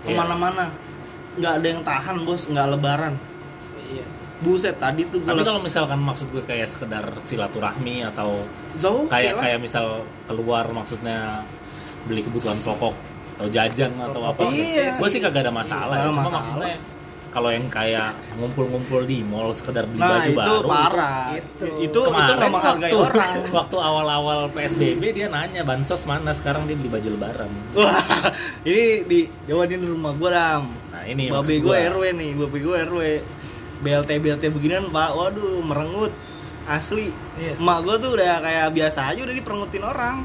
Iya. 0.00 0.06
ke 0.06 0.12
mana-mana 0.16 0.64
nggak 1.36 1.52
ada 1.54 1.66
yang 1.66 1.82
tahan 1.82 2.16
bos 2.24 2.42
nggak 2.44 2.66
lebaran 2.70 3.14
Iya. 3.86 4.00
sih. 4.02 4.20
buset 4.40 4.76
tadi 4.76 5.04
tuh 5.04 5.20
gue 5.20 5.28
Tapi 5.28 5.44
kalau 5.44 5.60
misalkan 5.60 6.00
maksud 6.00 6.28
gue 6.30 6.40
kayak 6.42 6.66
sekedar 6.66 7.04
silaturahmi 7.22 8.02
atau 8.06 8.42
jauh 8.76 9.04
kayak 9.06 9.36
lah. 9.36 9.42
kayak 9.44 9.58
misal 9.60 10.02
keluar 10.24 10.64
maksudnya 10.68 11.44
beli 12.00 12.24
kebutuhan 12.24 12.56
pokok 12.60 12.96
atau 13.40 13.48
jajan 13.48 13.90
atau 13.96 14.20
apa 14.22 14.40
Iya. 14.46 14.92
gue 14.94 15.08
sih 15.08 15.16
kagak 15.18 15.42
ada 15.42 15.50
masalah 15.50 15.96
ya. 15.96 16.04
cuma 16.06 16.20
masalah. 16.20 16.32
maksudnya 16.36 16.74
kalau 17.30 17.46
yang 17.48 17.66
kayak 17.66 18.10
ngumpul-ngumpul 18.34 19.00
di 19.02 19.22
mall 19.22 19.48
sekedar 19.50 19.86
beli 19.86 19.96
nah 19.96 20.18
baju 20.18 20.26
itu 20.26 20.36
baru 20.36 20.68
parah 20.68 21.24
Itu. 21.32 21.64
itu 21.64 21.66
itu 21.80 22.00
Kemarin 22.02 22.26
nggak 22.36 22.50
menghargai 22.50 22.90
waktu, 22.90 22.96
orang 23.00 23.34
waktu 23.56 23.76
awal-awal 23.80 24.38
PSBB 24.50 25.02
dia 25.14 25.26
nanya 25.26 25.62
bansos 25.62 26.04
mana 26.04 26.30
sekarang 26.30 26.66
dia 26.66 26.74
beli 26.74 26.90
baju 26.90 27.08
lebaran 27.08 27.50
wah 27.72 27.96
ini 28.68 28.84
di 29.06 29.20
Jawa 29.46 29.64
di 29.64 29.78
rumah 29.78 30.12
gue 30.12 30.28
dam 30.28 30.68
nah 30.90 31.02
ini 31.02 31.24
babe 31.28 31.38
maksud 31.38 31.56
gue 31.56 31.70
gua. 31.70 31.88
RW 31.88 32.02
nih 32.12 32.30
babe 32.34 32.58
gue 32.58 32.76
RW 32.84 33.00
BLT 33.80 34.10
BLT 34.18 34.44
beginian 34.50 34.84
pak 34.86 35.10
waduh 35.10 35.62
merengut 35.62 36.12
asli 36.66 37.08
Iya. 37.34 37.56
emak 37.56 37.78
gue 37.80 37.94
tuh 37.96 38.10
udah 38.12 38.32
kayak 38.38 38.66
biasa 38.70 39.00
aja 39.08 39.20
udah 39.22 39.32
diperengutin 39.32 39.80
orang 39.80 40.16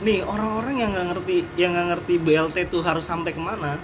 nih 0.00 0.22
orang-orang 0.22 0.74
yang 0.76 0.90
nggak 0.90 1.06
ngerti 1.10 1.36
yang 1.54 1.70
nggak 1.70 1.88
ngerti 1.92 2.14
BLT 2.16 2.56
tuh 2.66 2.80
harus 2.80 3.04
sampai 3.04 3.30
ke 3.30 3.40
mana 3.40 3.76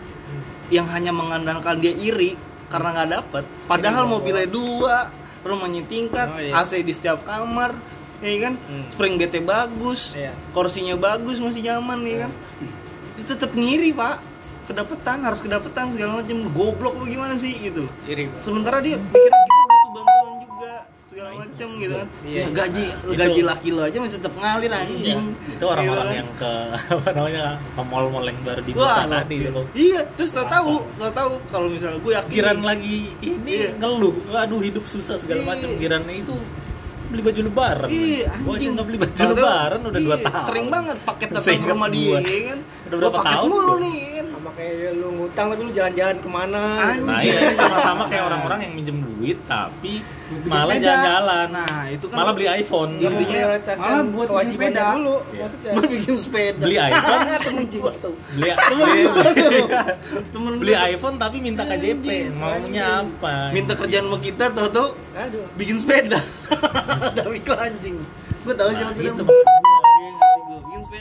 yang 0.68 0.88
hanya 0.88 1.12
mengandalkan 1.12 1.76
dia 1.76 1.92
iri 1.92 2.35
karena 2.66 2.90
nggak 2.92 3.11
dapet 3.12 3.44
padahal 3.64 4.02
Iri, 4.02 4.11
mobilnya 4.11 4.46
bos. 4.46 4.52
dua 4.52 4.96
rumahnya 5.42 5.83
tingkat 5.85 6.26
Oh, 6.26 6.40
iya. 6.40 6.52
AC 6.57 6.81
di 6.81 6.90
setiap 6.90 7.22
kamar 7.22 7.76
ya 8.18 8.33
kan 8.42 8.55
Hmm. 8.59 8.85
spring 8.88 9.14
BT 9.14 9.38
bagus 9.40 10.11
Iya. 10.11 10.33
kursinya 10.50 10.96
bagus 10.96 11.37
masih 11.38 11.62
nyaman 11.62 12.00
ya 12.02 12.16
kan 12.26 12.33
itu 13.14 13.29
tetap 13.29 13.52
ngiri 13.52 13.92
pak 13.92 14.18
kedapetan 14.66 15.22
harus 15.22 15.38
kedapetan 15.38 15.88
segala 15.88 16.18
macam 16.18 16.48
goblok 16.50 16.96
lu 16.96 17.07
gimana 17.07 17.37
sih 17.37 17.55
gitu 17.61 17.87
Iri. 18.05 18.26
Sementara 18.40 18.81
dia 18.81 18.98
mikirnya 18.98 19.45
Nah, 21.57 21.64
itu 21.64 21.64
maksud 21.66 21.81
gitu 21.81 21.95
kan 21.97 22.09
Iya. 22.23 22.37
ya 22.37 22.47
gaji 22.53 22.85
Itu- 22.87 23.16
gaji 23.16 23.40
laki 23.42 23.69
lo 23.71 23.83
aja 23.83 23.97
masih 23.97 24.14
tetap 24.14 24.35
ngalir 24.35 24.69
Iya, 24.69 24.79
anjing 24.79 25.21
itu 25.49 25.64
orang-orang 25.64 25.97
Gitu 25.97 26.12
kan. 26.12 26.21
yang 26.21 26.31
ke 26.37 26.53
apa 26.95 27.09
namanya 27.11 27.45
ke 27.57 27.83
mall-mall 27.83 28.25
yang 28.25 28.38
baru 28.42 28.61
dibuka 28.61 28.85
Wah, 28.85 29.03
tadi 29.07 29.35
iya. 29.35 29.49
itu 29.49 29.62
iya 29.75 30.01
terus 30.12 30.31
tau 30.31 30.42
Masa? 30.42 30.53
tahu 30.53 30.73
tau 30.95 31.11
tahu 31.11 31.31
kalau 31.47 31.69
misalnya 31.69 31.99
gue 31.99 32.12
yakin 32.14 32.31
Giran 32.31 32.59
lagi 32.61 32.97
ini 33.21 33.53
Iya. 33.57 33.71
ngeluh, 33.75 34.14
aduh 34.35 34.61
hidup 34.61 34.85
susah 34.85 35.16
segala 35.16 35.40
Iya. 35.40 35.49
macam. 35.49 35.69
Girannya 35.75 36.16
itu 36.19 36.37
beli 37.07 37.23
baju 37.23 37.40
lebaran. 37.40 37.87
Iya, 37.87 38.27
Gua 38.37 38.51
aja 38.51 38.59
anjing. 38.59 38.71
nggak 38.75 38.85
beli 38.85 38.99
baju 38.99 39.12
Tahu-tahu, 39.14 39.38
lebaran 39.38 39.81
udah 39.81 40.01
dua 40.03 40.11
iya, 40.12 40.25
tahun. 40.27 40.42
Sering 40.45 40.66
banget 40.66 40.97
paket 41.01 41.29
datang 41.31 41.57
ke 41.57 41.69
rumah 41.71 41.88
dia, 41.88 42.03
gua. 42.03 42.19
ya 42.19 42.40
kan? 42.45 42.59
Udah 42.83 42.97
berapa 42.99 43.14
paket 43.16 43.31
tahun 43.31 43.49
mulu 43.49 43.75
nih, 43.79 43.97
kan? 44.11 44.27
Sama 44.27 44.51
kayak 44.53 44.75
lu 44.92 45.09
ngutang 45.14 45.47
tapi 45.47 45.62
lu 45.62 45.73
jalan-jalan 45.73 46.16
ke 46.19 46.29
mana? 46.29 46.62
Anjing. 46.83 47.07
Nah, 47.07 47.19
iya 47.23 47.38
ini 47.40 47.55
sama-sama 47.55 48.03
kayak 48.05 48.25
orang-orang 48.27 48.59
yang 48.61 48.73
minjem 48.75 48.97
duit 49.16 49.38
tapi 49.44 50.05
Bikin 50.26 50.50
malah 50.50 50.74
jalan-jalan. 50.74 51.46
Nah, 51.48 51.83
itu 51.87 52.05
kan 52.07 52.16
malah 52.18 52.33
beli 52.33 52.46
iPhone. 52.52 52.98
Dia 52.98 53.09
Intinya, 53.09 53.40
malah 53.79 54.02
buat 54.02 54.26
bikin 54.26 54.26
kewajibannya 54.29 54.74
sepeda. 54.74 54.85
dulu 54.92 55.14
Iya. 55.16 55.38
maksudnya. 55.38 55.70
Gua 55.70 55.85
bikin 55.87 56.14
sepeda. 56.18 56.62
Beli 56.62 56.76
iPhone. 56.90 57.22
Temen 57.38 57.64
gua 57.72 57.92
tuh. 57.96 58.14
Beli, 58.29 58.50
Temen 58.50 58.76
beli, 58.83 59.02
gua 59.07 59.31
tuh. 59.33 59.66
Temen 60.29 60.52
beli 60.59 60.74
iPhone 60.74 61.16
tapi 61.16 61.37
minta 61.38 61.62
KJP. 61.62 62.07
Maunya 62.33 62.85
apa? 63.00 63.35
Minta 63.50 63.72
kerjaan 63.72 64.05
sama 64.05 64.18
kita 64.18 64.44
tuh 64.50 64.66
tuh 64.68 64.88
Aduh. 65.14 65.46
bikin 65.55 65.76
sepeda. 65.76 66.18
Dari 67.16 67.38
kelanjing. 67.40 67.96
Gua 68.42 68.55
tahu 68.55 68.68
Nah, 68.68 68.79
siapa 68.83 69.00
itu 69.00 69.14
Dam. 69.16 69.26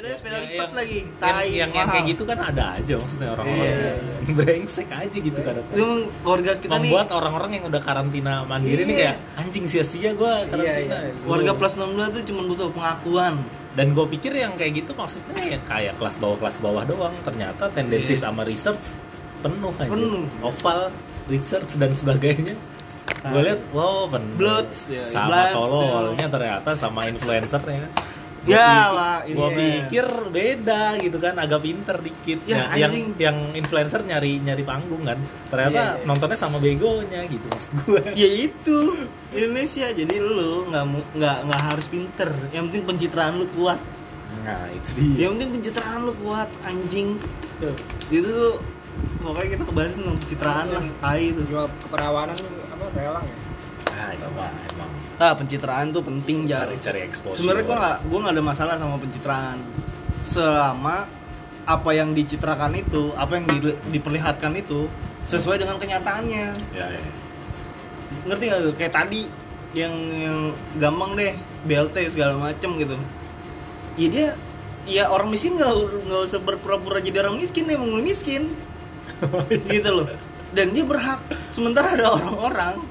Gua. 0.06 0.14
Bikin 0.16 0.20
sepeda, 0.22 0.36
sepeda 0.36 0.38
Ya, 0.38 0.46
lipat 0.46 0.54
yang- 0.62 0.76
lagi. 0.76 0.98
yang, 0.98 1.10
Tai, 1.18 1.34
yang, 1.44 1.52
yang 1.52 1.72
mahal. 1.74 1.90
kayak 1.92 2.06
gitu 2.08 2.24
kan 2.24 2.38
ada 2.40 2.66
aja 2.76 2.94
maksudnya 2.96 3.30
orang-orang 3.32 3.66
Iya, 3.66 3.94
brengsek 4.38 4.88
aja 4.88 5.18
gitu 5.20 5.40
kan 5.40 5.54
emang 5.68 5.94
keluarga 6.20 6.52
kita 6.56 6.72
nih 6.72 6.82
membuat 6.84 7.08
orang-orang 7.12 7.52
yang 7.52 7.66
udah 7.66 7.82
karantina 7.82 8.34
mandiri 8.44 8.82
nih 8.84 8.96
Iya. 8.96 9.12
kayak 9.12 9.18
anjing 9.38 9.66
sia-sia 9.66 10.12
gue 10.12 10.34
karantina 10.48 10.98
Iya, 11.02 11.10
iya. 11.10 11.26
warga 11.26 11.52
plus 11.54 11.74
62 11.74 11.90
tuh 12.12 12.24
cuma 12.26 12.42
butuh 12.46 12.70
pengakuan. 12.70 13.36
dan 13.74 13.92
gue 13.92 14.06
pikir 14.10 14.32
yang 14.34 14.54
kayak 14.54 14.72
gitu 14.78 14.92
maksudnya 14.94 15.36
ya 15.36 15.60
kayak 15.62 15.94
kelas 15.96 16.16
bawah 16.16 16.38
kelas 16.38 16.58
bawah 16.58 16.84
doang 16.84 17.12
ternyata 17.22 17.68
tendensi 17.68 18.14
Iya. 18.14 18.24
sama 18.24 18.42
research 18.42 18.96
penuh 19.42 19.74
aja 19.74 19.92
Penuh. 19.92 20.24
oval 20.42 20.96
research 21.28 21.76
dan 21.76 21.92
sebagainya 21.92 22.56
gue 23.22 23.42
lihat 23.44 23.60
wow 23.70 24.08
penuh 24.08 24.34
Bloods, 24.36 24.88
ya, 24.88 25.04
sama 25.04 25.28
Bloods, 25.28 25.54
tololnya 25.54 26.28
ternyata 26.28 26.70
sama 26.72 27.06
influencernya 27.06 27.86
Ya, 28.46 28.94
Pak, 28.94 29.20
gue 29.26 29.42
iya. 29.42 29.58
pikir 29.58 30.06
beda 30.30 31.02
gitu 31.02 31.18
kan 31.18 31.34
agak 31.36 31.60
pinter 31.60 31.98
dikit. 31.98 32.46
Ya, 32.46 32.70
Nah, 32.70 32.78
yang 32.78 32.94
anjing. 32.94 33.18
yang 33.18 33.38
influencer 33.54 34.02
nyari 34.02 34.38
nyari 34.38 34.62
panggung 34.62 35.02
kan. 35.02 35.18
Ternyata 35.50 35.74
Iya, 35.74 35.86
iya. 35.98 36.06
nontonnya 36.06 36.38
sama 36.38 36.58
begonya 36.58 37.26
gitu 37.26 37.42
maksud 37.50 37.72
gue 37.82 38.02
ya 38.22 38.30
itu. 38.30 38.78
Indonesia 39.32 39.90
jadi 39.90 40.16
lu 40.18 40.70
nggak 40.70 40.84
nggak 41.18 41.38
nggak 41.44 41.62
harus 41.64 41.86
pinter. 41.90 42.30
Yang 42.50 42.64
penting 42.70 42.84
pencitraan 42.86 43.34
lu 43.36 43.50
kuat. 43.52 43.82
Nah 44.42 44.70
itu 44.70 44.90
dia. 44.94 45.26
Yang 45.26 45.32
penting 45.34 45.50
pencitraan 45.56 46.00
lu 46.02 46.14
kuat 46.16 46.50
anjing. 46.62 47.18
Tuh 47.58 47.74
itu 48.08 48.30
tuh 48.30 48.54
pokoknya 49.20 49.50
kita 49.52 49.64
kebahas 49.66 49.92
tentang 49.92 50.18
pencitraan 50.18 50.66
lah 50.70 50.84
tai 51.02 51.34
itu. 51.34 51.42
Jual 51.50 51.66
keperawanan 51.82 52.38
apa 52.70 52.86
relang 52.94 53.26
ya? 53.26 53.36
Ah 53.96 54.12
apa 54.12 54.46
emang 54.76 54.92
ah 55.16 55.34
pencitraan 55.40 55.96
tuh 55.96 56.04
penting 56.04 56.44
jar. 56.44 56.68
Cari-cari 56.68 57.08
exposure. 57.08 57.40
Sebenarnya 57.40 57.64
gua 57.64 57.78
nggak 57.80 57.98
gua 58.12 58.20
nggak 58.28 58.36
ada 58.36 58.44
masalah 58.44 58.76
sama 58.76 58.96
pencitraan. 59.00 59.58
Selama 60.28 61.08
apa 61.66 61.90
yang 61.98 62.14
dicitrakan 62.14 62.78
itu 62.78 63.16
apa 63.18 63.40
yang 63.40 63.46
di- 63.50 63.80
diperlihatkan 63.96 64.54
itu 64.60 64.92
sesuai 65.26 65.58
dengan 65.58 65.82
kenyataannya. 65.82 66.46
Ya, 66.76 66.86
ya. 66.94 67.02
ngerti 68.30 68.44
gak 68.50 68.62
tuh? 68.62 68.74
Kayak 68.78 68.94
tadi 68.94 69.22
yang 69.74 69.94
yang 70.14 70.38
gampang 70.78 71.18
deh 71.18 71.34
BLT 71.66 72.14
segala 72.14 72.38
macem 72.38 72.78
gitu. 72.78 72.96
Ya 73.98 74.08
dia 74.12 74.28
ya 74.86 75.04
orang 75.10 75.34
miskin 75.34 75.58
nggak 75.58 75.74
nggak 76.06 76.22
usah 76.30 76.40
berpura-pura 76.44 77.02
jadi 77.02 77.26
orang 77.26 77.42
miskin 77.42 77.66
emang 77.72 78.04
miskin. 78.04 78.54
Gitu 79.72 79.90
loh. 79.90 80.12
Dan 80.52 80.76
dia 80.76 80.84
berhak. 80.84 81.24
Sementara 81.48 81.96
ada 81.96 82.14
orang-orang 82.14 82.84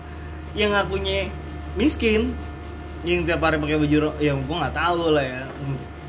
yang 0.54 0.70
ngakunya 0.74 1.30
miskin 1.74 2.34
yang 3.04 3.26
tiap 3.28 3.44
hari 3.44 3.60
pakai 3.60 3.76
baju 3.76 4.16
ya 4.16 4.32
gua 4.32 4.56
nggak 4.64 4.76
tahu 4.76 5.12
lah 5.12 5.24
ya. 5.24 5.42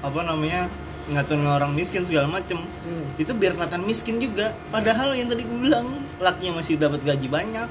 Apa 0.06 0.22
namanya 0.22 0.70
ngatain 1.12 1.46
orang 1.46 1.72
miskin 1.76 2.02
segala 2.06 2.26
macem. 2.26 2.58
Hmm. 2.62 3.06
itu 3.22 3.34
biar 3.34 3.54
kelihatan 3.54 3.84
miskin 3.86 4.18
juga. 4.18 4.54
Padahal 4.74 5.14
yang 5.14 5.30
tadi 5.30 5.46
gue 5.46 5.60
bilang 5.60 5.86
lakinya 6.18 6.62
masih 6.62 6.78
dapat 6.78 7.02
gaji 7.06 7.28
banyak. 7.30 7.70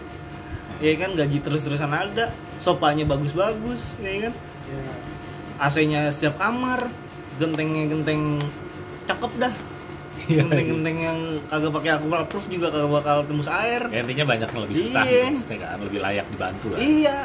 Ya 0.82 0.92
kan 0.98 1.14
gaji 1.14 1.38
terus-terusan 1.40 1.90
ada. 1.90 2.30
Sopanya 2.58 3.06
bagus-bagus 3.06 3.98
ya 4.02 4.30
kan? 4.30 4.34
Ya. 4.70 4.84
AC-nya 5.54 6.10
setiap 6.10 6.34
kamar 6.38 6.90
gentengnya 7.38 7.90
genteng 7.90 8.42
cakep 9.06 9.32
dah 9.38 9.54
genteng-genteng 10.24 10.96
yang 10.96 11.18
kagak 11.46 11.72
pakai 11.72 11.90
aku 11.96 12.06
proof 12.26 12.44
juga 12.48 12.70
kagak 12.70 12.90
bakal 12.92 13.16
tembus 13.24 13.48
air 13.48 13.82
Ya, 13.88 14.00
intinya 14.00 14.24
banyak 14.26 14.48
yang 14.48 14.62
lebih 14.64 14.76
susah 14.82 15.02
Iya. 15.04 15.24
maksudnya 15.28 15.58
kan 15.60 15.78
lebih 15.80 16.00
layak 16.00 16.26
dibantu 16.30 16.66
kan. 16.72 16.78
iya 16.80 17.18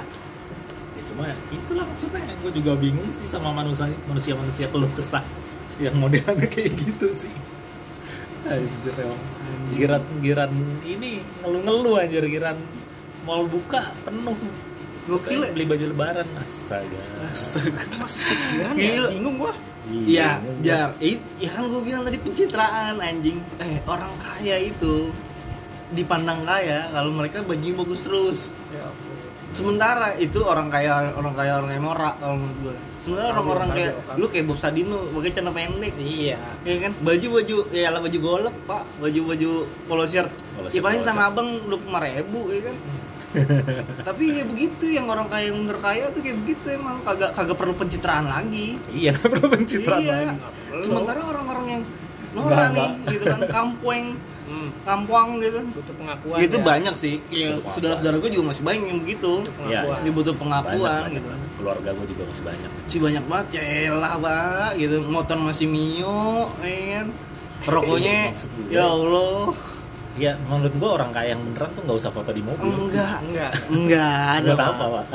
Ya, 0.93 1.01
cuma 1.07 1.23
itulah 1.49 1.85
maksudnya 1.87 2.19
gue 2.21 2.51
juga 2.53 2.71
bingung 2.75 3.07
sih 3.09 3.23
sama 3.23 3.49
manusia 3.49 3.87
manusia 4.05 4.33
manusia 4.35 4.67
keluh 4.67 4.91
kesah 4.91 5.23
yang 5.79 5.95
modelnya 5.95 6.43
kayak 6.51 6.75
gitu 6.75 7.07
sih. 7.09 7.31
Anjir 8.43 8.95
emang. 8.99 9.21
Giran 9.71 10.03
giran 10.19 10.51
ini 10.81 11.23
ngeluh-ngeluh 11.39 11.95
anjir 11.97 12.23
giran 12.25 12.59
mall 13.23 13.47
buka 13.47 13.95
penuh. 14.03 14.35
Gokil 15.09 15.41
ya? 15.41 15.49
beli 15.49 15.65
baju 15.65 15.85
lebaran 15.89 16.27
astaga. 16.37 17.01
Masih 17.97 18.21
pikiran 18.21 18.75
ya? 18.77 19.09
Bingung 19.09 19.35
gua. 19.41 19.53
Iya, 19.89 20.37
jar. 20.61 20.93
Eh, 21.01 21.17
ya 21.41 21.49
kan 21.49 21.65
gue 21.65 21.81
bilang 21.81 22.05
tadi 22.05 22.21
pencitraan 22.21 23.01
anjing. 23.01 23.41
Eh, 23.57 23.81
orang 23.89 24.13
kaya 24.21 24.61
itu 24.61 25.09
dipandang 25.89 26.45
kaya 26.45 26.93
kalau 26.93 27.09
mereka 27.09 27.41
bajunya 27.41 27.73
bagus 27.73 28.05
terus. 28.05 28.39
Ya. 28.69 28.85
Sementara 29.49 30.13
itu 30.21 30.45
orang 30.45 30.69
kaya 30.69 31.09
orang 31.17 31.33
kaya 31.33 31.57
orang 31.57 31.73
kaya 31.73 31.81
norak 31.81 32.15
kalau 32.21 32.37
menurut 32.37 32.57
gue. 32.61 32.75
Sementara 33.01 33.33
orang-orang 33.33 33.69
kayak 33.73 33.93
lu 34.21 34.25
kayak 34.29 34.45
Bob 34.45 34.59
Sadino 34.61 35.09
pakai 35.09 35.31
celana 35.33 35.51
pendek. 35.57 35.93
Iya. 35.97 36.37
Ya 36.61 36.75
kan? 36.85 36.91
Baju-baju 37.01 37.57
ya 37.73 37.89
lah 37.89 37.99
baju 38.05 38.17
golek, 38.21 38.55
Pak. 38.69 38.83
Baju-baju 39.01 39.49
polo 39.89 40.05
shirt. 40.05 40.29
Ya 40.69 40.85
paling 40.85 41.01
tanah 41.01 41.33
abang 41.33 41.49
25 41.65 41.81
ribu 41.97 42.53
ya 42.53 42.61
kan. 42.69 42.77
Tapi 44.07 44.23
ya 44.31 44.43
begitu 44.43 44.85
yang 44.87 45.05
orang 45.05 45.27
kaya 45.27 45.49
yang 45.49 45.61
bener 45.61 45.77
kaya 45.77 46.09
tuh 46.09 46.19
kayak 46.19 46.37
begitu 46.39 46.65
emang 46.71 46.97
kagak 47.01 47.31
kagak 47.31 47.55
perlu 47.55 47.73
pencitraan 47.73 48.25
lagi. 48.25 48.75
Iya, 48.89 49.13
nggak 49.13 49.29
perlu 49.29 49.47
pencitraan 49.51 50.01
Iya. 50.01 50.13
lagi. 50.27 50.35
Sementara 50.79 51.19
orang-orang 51.21 51.65
yang 51.69 51.83
Nora 52.29 52.69
nih 52.69 52.89
gitu 53.09 53.23
kan 53.25 53.41
kampueng 53.55 54.07
Hmm. 54.45 54.73
kampuang 54.81 55.37
gitu 55.37 55.61
Butuh 55.61 55.93
pengakuan. 55.93 56.41
itu 56.41 56.57
ya. 56.57 56.65
banyak 56.65 56.93
sih 56.95 57.21
pengakuan. 57.21 57.69
saudara-saudara 57.69 58.17
gue 58.17 58.29
juga 58.31 58.45
masih 58.49 58.63
banyak 58.65 58.81
yang 58.83 58.99
begitu 58.99 59.33
Iya, 59.61 59.85
Pengakuan. 59.85 59.99
dia 60.01 60.09
butuh 60.11 60.33
pengakuan 60.33 60.81
Banyak, 60.99 61.13
gitu 61.13 61.27
banyak. 61.29 61.49
Keluarga 61.53 61.89
gue 61.93 62.07
juga 62.07 62.23
masih 62.25 62.43
banyak. 62.43 62.69
sih 62.83 62.97
banyak 62.99 63.23
banget 63.23 63.47
ya 63.53 63.63
elah 63.87 64.13
pak 64.17 64.69
gitu 64.75 64.95
motor 65.05 65.37
masih 65.37 65.67
mio 65.69 66.49
ya 66.59 66.73
kan 66.97 67.07
rokoknya 67.69 68.17
gue. 68.33 68.73
ya 68.73 68.85
allah 68.89 69.53
Iya, 70.19 70.35
menurut 70.43 70.73
gue 70.73 70.89
orang 70.91 71.09
kaya 71.09 71.31
yang 71.31 71.41
beneran 71.41 71.71
tuh 71.71 71.81
nggak 71.81 71.97
usah 71.97 72.11
foto 72.11 72.29
di 72.29 72.41
mobil. 72.41 72.67
enggak 72.67 73.23
Enggak. 73.23 73.51
enggak 73.69 74.13
ada 74.35 74.49
Buat 74.49 74.59
Pak. 74.59 74.67
apa, 74.69 74.85
Pak? 74.85 75.05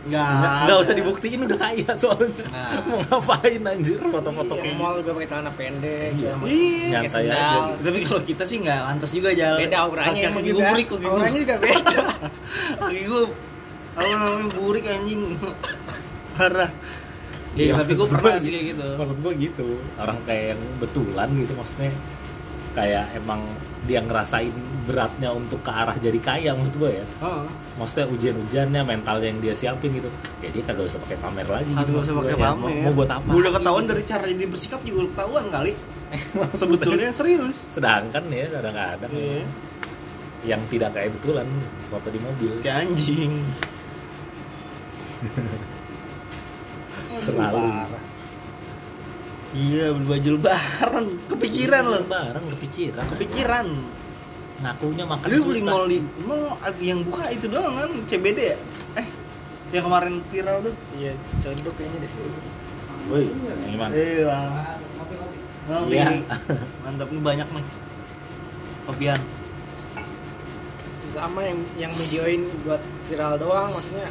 enggak 0.00 0.24
Nggak, 0.24 0.30
nggak 0.56 0.70
ada. 0.70 0.74
usah 0.80 0.94
dibuktiin 0.94 1.40
udah 1.42 1.58
kaya 1.58 1.90
soalnya. 1.92 2.44
Nah. 2.46 2.70
Mau 2.88 2.98
ngapain 3.02 3.60
anjir 3.62 3.98
foto-foto 4.00 4.52
Iya, 4.54 4.62
ke 4.64 4.70
mall 4.72 4.94
juga 4.96 5.10
pakai 5.12 5.28
celana 5.28 5.50
pendek. 5.52 6.10
Iya. 6.14 6.32
iya 6.46 6.88
Nyantai 6.96 7.24
aja. 7.26 7.50
tapi 7.76 7.98
kalau 8.00 8.22
kita 8.22 8.42
sih 8.42 8.56
nggak 8.58 8.80
pantas 8.86 9.10
juga 9.10 9.30
jalan 9.32 9.58
Beda 9.60 9.78
auranya 9.80 10.22
juga. 10.30 10.40
gue 10.40 10.54
burik 10.64 10.86
kaki 10.88 10.96
gue 10.96 11.10
Auranya 11.10 11.38
juga 11.40 11.56
beda. 11.58 11.98
kaki 12.80 13.00
gue 13.04 13.22
apa 13.90 14.06
namanya 14.08 14.48
burik 14.54 14.84
anjing 14.86 15.20
parah 16.34 16.70
iya 17.50 17.64
Iya, 17.66 17.72
tapi 17.74 17.92
gue 17.92 18.06
pernah 18.06 18.22
gua 18.24 18.38
sih 18.38 18.46
gitu. 18.46 18.54
kayak 18.54 18.66
gitu 18.70 18.86
Maksud 18.94 19.18
gue 19.18 19.32
gitu, 19.36 19.68
orang 19.98 20.18
kayak 20.22 20.44
yang 20.54 20.62
betulan 20.78 21.28
gitu 21.34 21.52
maksudnya 21.52 21.90
kayak 22.78 23.04
emang 23.18 23.40
dia 23.84 23.98
ngerasain 23.98 24.52
beratnya 24.84 25.32
untuk 25.32 25.60
ke 25.60 25.70
arah 25.70 25.96
jadi 25.96 26.16
kaya 26.18 26.50
maksud 26.54 26.76
gue 26.76 27.02
ya. 27.02 27.06
Heeh. 27.18 27.44
Maksudnya 27.76 28.06
ujian-ujiannya 28.08 28.82
mental 28.82 29.18
yang 29.18 29.36
dia 29.38 29.52
siapin 29.52 29.90
gitu. 29.92 30.08
Ya 30.38 30.48
dia 30.48 30.62
kagak 30.62 30.86
usah 30.86 31.00
pakai 31.02 31.18
pamer 31.18 31.46
lagi 31.46 31.70
Kagak 31.72 31.88
gitu. 31.88 32.00
usah 32.00 32.14
pakai 32.16 32.34
ya. 32.34 32.44
pamer. 32.46 32.62
Mau, 32.62 32.84
mau 32.84 32.92
buat 32.94 33.10
apa? 33.10 33.28
Udah 33.28 33.52
ketahuan 33.52 33.82
gitu. 33.82 33.90
dari 33.92 34.02
cara 34.04 34.22
dia 34.26 34.48
bersikap 34.48 34.80
juga 34.82 34.98
udah 35.02 35.10
ketahuan 35.12 35.44
kali. 35.48 35.72
Sebetulnya 36.60 37.10
serius. 37.10 37.56
Sedangkan 37.66 38.24
ya 38.28 38.46
kadang-kadang 38.48 39.10
Iya. 39.12 39.42
yang 40.46 40.62
tidak 40.70 40.94
kayak 40.94 41.10
betulan 41.18 41.48
foto 41.88 42.08
di 42.08 42.20
mobil 42.20 42.50
Kayak 42.62 42.86
anjing. 42.86 43.32
selalu 47.18 47.66
Iya, 49.56 49.96
beli 49.96 50.06
baju 50.06 50.28
lebaran. 50.36 51.04
Kepikiran 51.32 51.82
loh. 51.88 52.02
bareng 52.04 52.44
kepikiran 52.52 53.04
Kepikiran. 53.16 53.66
ngakunya 54.58 55.04
makan 55.06 55.26
Lu 55.30 55.38
beli 55.46 55.62
susah 55.62 55.70
mall 55.70 55.86
di 55.86 55.98
mall 56.26 56.58
ada 56.58 56.82
yang 56.82 57.00
buka 57.06 57.30
itu 57.30 57.46
doang 57.46 57.78
kan 57.78 57.90
CBD 58.10 58.38
ya? 58.52 58.58
Eh, 58.98 59.06
yang 59.70 59.86
kemarin 59.86 60.18
viral 60.28 60.56
tuh. 60.66 60.74
Iya, 60.98 61.14
cendok 61.38 61.78
kayaknya 61.78 61.98
deh. 62.02 62.10
Woi, 63.08 63.24
yang 63.30 63.70
gimana? 63.72 63.92
Iya. 63.94 64.38
Ngopi. 65.70 65.94
Iya. 65.94 66.06
Mantap 66.82 67.08
nih 67.08 67.22
banyak 67.22 67.48
nih. 67.48 67.66
Kopian. 68.84 69.20
sama 71.08 71.40
yang 71.42 71.58
yang 71.80 71.92
videoin 71.98 72.46
buat 72.62 72.78
viral 73.10 73.40
doang 73.40 73.72
maksudnya 73.74 74.06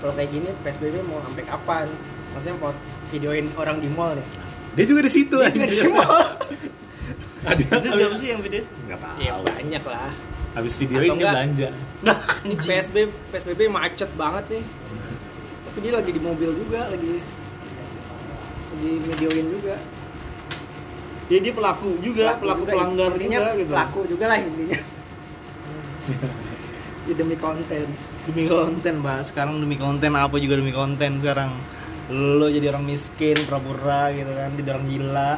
kalau 0.00 0.16
kayak 0.18 0.34
gini 0.34 0.50
PSBB 0.64 0.98
mau 1.06 1.22
sampai 1.22 1.44
kapan 1.46 1.86
maksudnya 2.32 2.58
videoin 3.12 3.46
orang 3.60 3.76
di 3.78 3.88
mall 3.92 4.16
nih 4.16 4.26
Dia 4.72 4.84
juga 4.88 5.00
di 5.04 5.12
situ 5.12 5.36
Dia 5.36 5.52
juga 5.52 5.68
di 5.68 5.90
mall. 5.92 6.24
Ada 7.52 7.62
Itu 7.76 7.88
siapa 7.92 8.16
sih 8.16 8.28
yang 8.32 8.40
video? 8.40 8.62
Enggak 8.88 8.98
tahu. 9.04 9.16
ya 9.20 9.32
banyak 9.36 9.84
lah 9.84 10.10
Habis 10.52 10.74
videoin 10.76 11.16
dia 11.16 11.32
belanja. 11.32 11.68
Nah, 12.04 12.16
PSBB 12.44 13.08
PSBB 13.32 13.60
macet 13.72 14.10
banget 14.16 14.44
nih 14.52 14.64
tapi 15.72 15.88
dia 15.88 15.96
lagi 15.96 16.12
di 16.12 16.20
mobil 16.20 16.52
juga 16.52 16.84
lagi 16.92 17.16
lagi 18.76 18.92
videoin 19.08 19.46
juga 19.48 19.76
Ya 21.32 21.40
dia 21.40 21.54
pelaku 21.56 21.96
juga, 22.04 22.36
pelaku, 22.36 22.68
juga, 22.68 22.72
pelanggar 22.76 23.08
intinya 23.16 23.40
juga 23.40 23.52
gitu. 23.56 23.72
pelaku 23.72 24.00
juga 24.04 24.24
lah 24.28 24.38
intinya 24.44 24.78
ya 27.08 27.14
demi 27.16 27.36
konten 27.40 27.88
Demi 28.22 28.46
konten, 28.46 29.02
Pak. 29.02 29.34
Sekarang 29.34 29.58
demi 29.58 29.74
konten 29.74 30.14
apa 30.14 30.38
juga 30.38 30.54
demi 30.54 30.70
konten 30.70 31.18
sekarang. 31.18 31.50
Lo 32.12 32.46
jadi 32.46 32.68
orang 32.68 32.84
miskin, 32.84 33.34
pura-pura 33.42 34.12
gitu 34.12 34.28
kan, 34.28 34.50
jadi 34.52 34.68
orang 34.70 34.86
gila. 34.86 35.32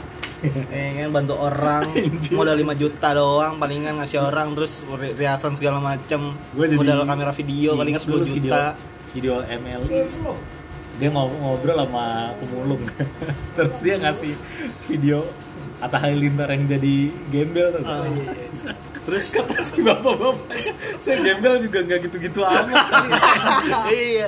ya 0.74 0.88
kan 0.98 1.10
bantu 1.10 1.34
orang. 1.38 1.82
Modal 2.30 2.56
5 2.58 2.74
juta 2.76 3.08
doang 3.14 3.56
palingan 3.56 3.96
ngasih 3.96 4.20
orang 4.20 4.52
terus 4.52 4.82
ri- 4.92 5.14
riasan 5.14 5.54
segala 5.54 5.78
macem. 5.78 6.34
Gua 6.52 6.66
jadi- 6.66 6.76
modal 6.76 7.06
kamera 7.06 7.32
video 7.32 7.72
palingan 7.72 7.96
Ingat 7.96 8.10
dulu 8.10 8.24
10 8.26 8.28
video 8.28 8.52
juta. 8.52 8.64
video 9.14 9.34
MLI 9.40 10.00
dia 10.94 11.10
ngob- 11.10 11.38
ngobrol 11.38 11.74
sama 11.74 12.04
pemulung. 12.38 12.82
Terus 13.56 13.74
dia 13.78 13.98
ngasih 13.98 14.34
video 14.86 15.26
Atta 15.84 16.00
Halilintar 16.00 16.48
yang 16.48 16.64
jadi 16.64 16.96
gembel 17.28 17.66
tuh. 17.76 17.84
Oh, 17.84 18.08
iya, 18.08 18.32
terus? 19.04 19.26
Kata 19.36 19.60
si 19.60 19.84
bapak-bapak. 19.84 20.48
Saya 20.96 21.20
gembel 21.20 21.60
juga 21.60 21.78
nggak 21.84 21.98
gitu-gitu 22.08 22.40
amat. 22.40 22.72
Kali." 22.88 23.10
iya. 24.16 24.26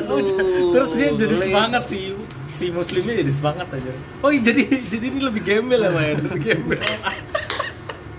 Aduh. 0.00 0.24
Terus 0.72 0.90
dia 0.96 1.08
jadi 1.12 1.34
semangat 1.36 1.84
sih 1.92 2.16
si 2.52 2.68
muslimnya 2.72 3.14
jadi 3.20 3.32
semangat 3.32 3.68
aja. 3.68 3.92
Oh 4.24 4.30
iya, 4.32 4.40
jadi 4.40 4.62
jadi 4.88 5.04
ini 5.12 5.20
lebih 5.20 5.42
gembel 5.44 5.80
ya 5.82 5.90
Pak, 5.92 6.02
ya? 6.04 6.14
Lebih 6.24 6.40
gembel. 6.40 6.80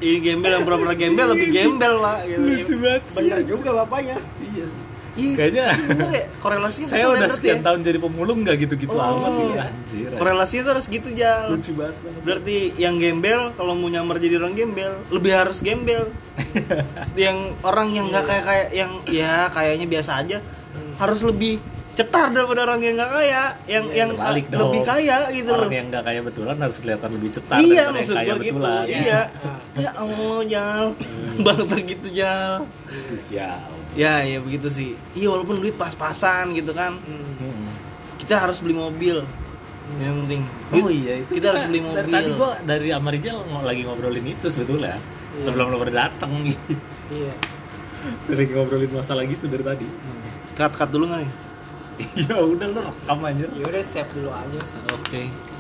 Ini 0.03 0.17
gembel 0.19 0.51
yang 0.51 0.63
pura-pura 0.67 0.93
gembel 0.99 1.27
lebih 1.31 1.49
gembel 1.55 1.93
pak 2.03 2.19
gitu. 2.27 2.43
lucu 2.43 2.73
banget 2.83 3.03
bener 3.15 3.39
juga 3.47 3.69
bapaknya. 3.81 4.17
Iya 4.51 4.65
sih. 4.67 4.81
Iya, 5.13 5.33
Kayaknya 5.35 5.65
bener 5.85 6.09
ya 6.11 6.23
korelasinya 6.37 6.87
saya 6.87 6.99
ya 6.99 7.07
udah 7.07 7.29
sekian 7.29 7.59
ya? 7.59 7.63
tahun 7.63 7.79
jadi 7.81 7.99
pemulung 7.99 8.37
nggak 8.41 8.55
gitu-gitu 8.59 8.93
Oh. 8.93 9.13
amat 9.13 9.33
iya 9.45 9.63
anjir. 9.63 10.09
korelasinya 10.11 10.61
tuh 10.63 10.71
harus 10.73 10.85
gitu 10.87 11.09
jal. 11.11 11.45
Lucu 11.47 11.71
banget 11.71 11.95
berarti 12.19 12.57
yang 12.75 12.95
gembel 12.97 13.41
kalau 13.51 13.73
mau 13.73 13.87
nyamar 13.87 14.17
jadi 14.17 14.37
orang 14.37 14.53
gembel 14.53 14.89
lebih 15.07 15.31
harus 15.31 15.59
gembel. 15.59 16.09
Yang 17.15 17.37
orang 17.61 17.87
yang 17.91 18.05
nggak 18.07 18.23
kayak 18.23 18.43
kayak 18.43 18.67
yang 18.71 18.91
ya 19.05 19.45
kayaknya 19.47 19.85
biasa 19.87 20.11
aja 20.19 20.37
harus 20.95 21.21
lebih 21.21 21.61
cetar 21.93 22.27
daripada 22.27 22.65
orang 22.65 22.81
yang 22.81 22.95
nggak 22.95 23.11
kaya. 23.11 23.43
Yang 23.63 23.85
Iya, 23.85 23.95
yang 23.95 24.09
kebalik 24.11 24.45
ka- 24.45 24.57
lebih 24.59 24.79
dong. 24.79 24.89
kaya 24.89 25.17
gitu 25.29 25.45
loh. 25.47 25.59
orang 25.59 25.73
yang 25.75 25.87
nggak 25.87 26.03
kaya 26.03 26.19
betulan 26.23 26.55
harus 26.57 26.77
kelihatan 26.79 27.09
lebih 27.13 27.29
cetar 27.31 27.57
iya 27.59 27.69
daripada 27.85 27.93
maksud 27.93 28.15
yang 28.15 28.17
kaya 28.17 28.33
gitu. 28.33 28.49
betulan. 28.51 28.85
Iya. 28.89 29.21
Ya 29.75 29.89
allah 29.95 30.37
jal. 30.43 30.85
Bangsa 31.39 31.75
gitu 31.79 32.07
jal. 32.11 32.51
Ya 33.27 33.61
ya 33.93 34.25
ya 34.25 34.37
begitu 34.41 34.67
sih. 34.69 34.97
Iya 35.13 35.33
walaupun 35.33 35.61
duit 35.61 35.75
pas-pasan 35.77 36.53
gitu 36.57 36.73
kan. 36.73 36.97
Hmm. 36.97 37.69
kita 38.21 38.39
harus 38.39 38.63
beli 38.63 38.75
mobil. 38.75 39.23
Yang 39.99 40.15
penting. 40.23 40.41
Oh 40.79 40.89
iya 40.89 41.13
itu 41.21 41.31
kita 41.37 41.53
harus 41.53 41.63
beli 41.67 41.81
mobil. 41.83 41.99
Dari 41.99 42.11
tadi 42.11 42.29
gua 42.33 42.51
dari 42.63 42.89
Amarijal 42.95 43.37
lagi 43.63 43.81
ngobrolin 43.83 44.25
itu 44.25 44.47
sebetulnya. 44.47 44.97
Sebelum 45.41 45.73
lo 45.73 45.81
pada 45.81 46.07
datang 46.07 46.29
iya. 47.09 47.33
Sering 48.21 48.53
ngobrolin 48.53 48.91
masalah 48.93 49.25
gitu 49.25 49.49
dari 49.49 49.63
tadi. 49.65 49.87
Cut 50.53 50.73
cut 50.77 50.89
dulu 50.93 51.09
nggak 51.09 51.21
nih? 51.21 51.31
Ya 52.25 52.41
udah 52.41 52.67
lo 52.73 52.79
rekam 52.89 53.19
aja. 53.21 53.45
Ya 53.53 53.65
udah 53.69 53.83
save 53.85 54.09
dulu 54.17 54.33
aja 54.33 54.59
oke 54.89 55.52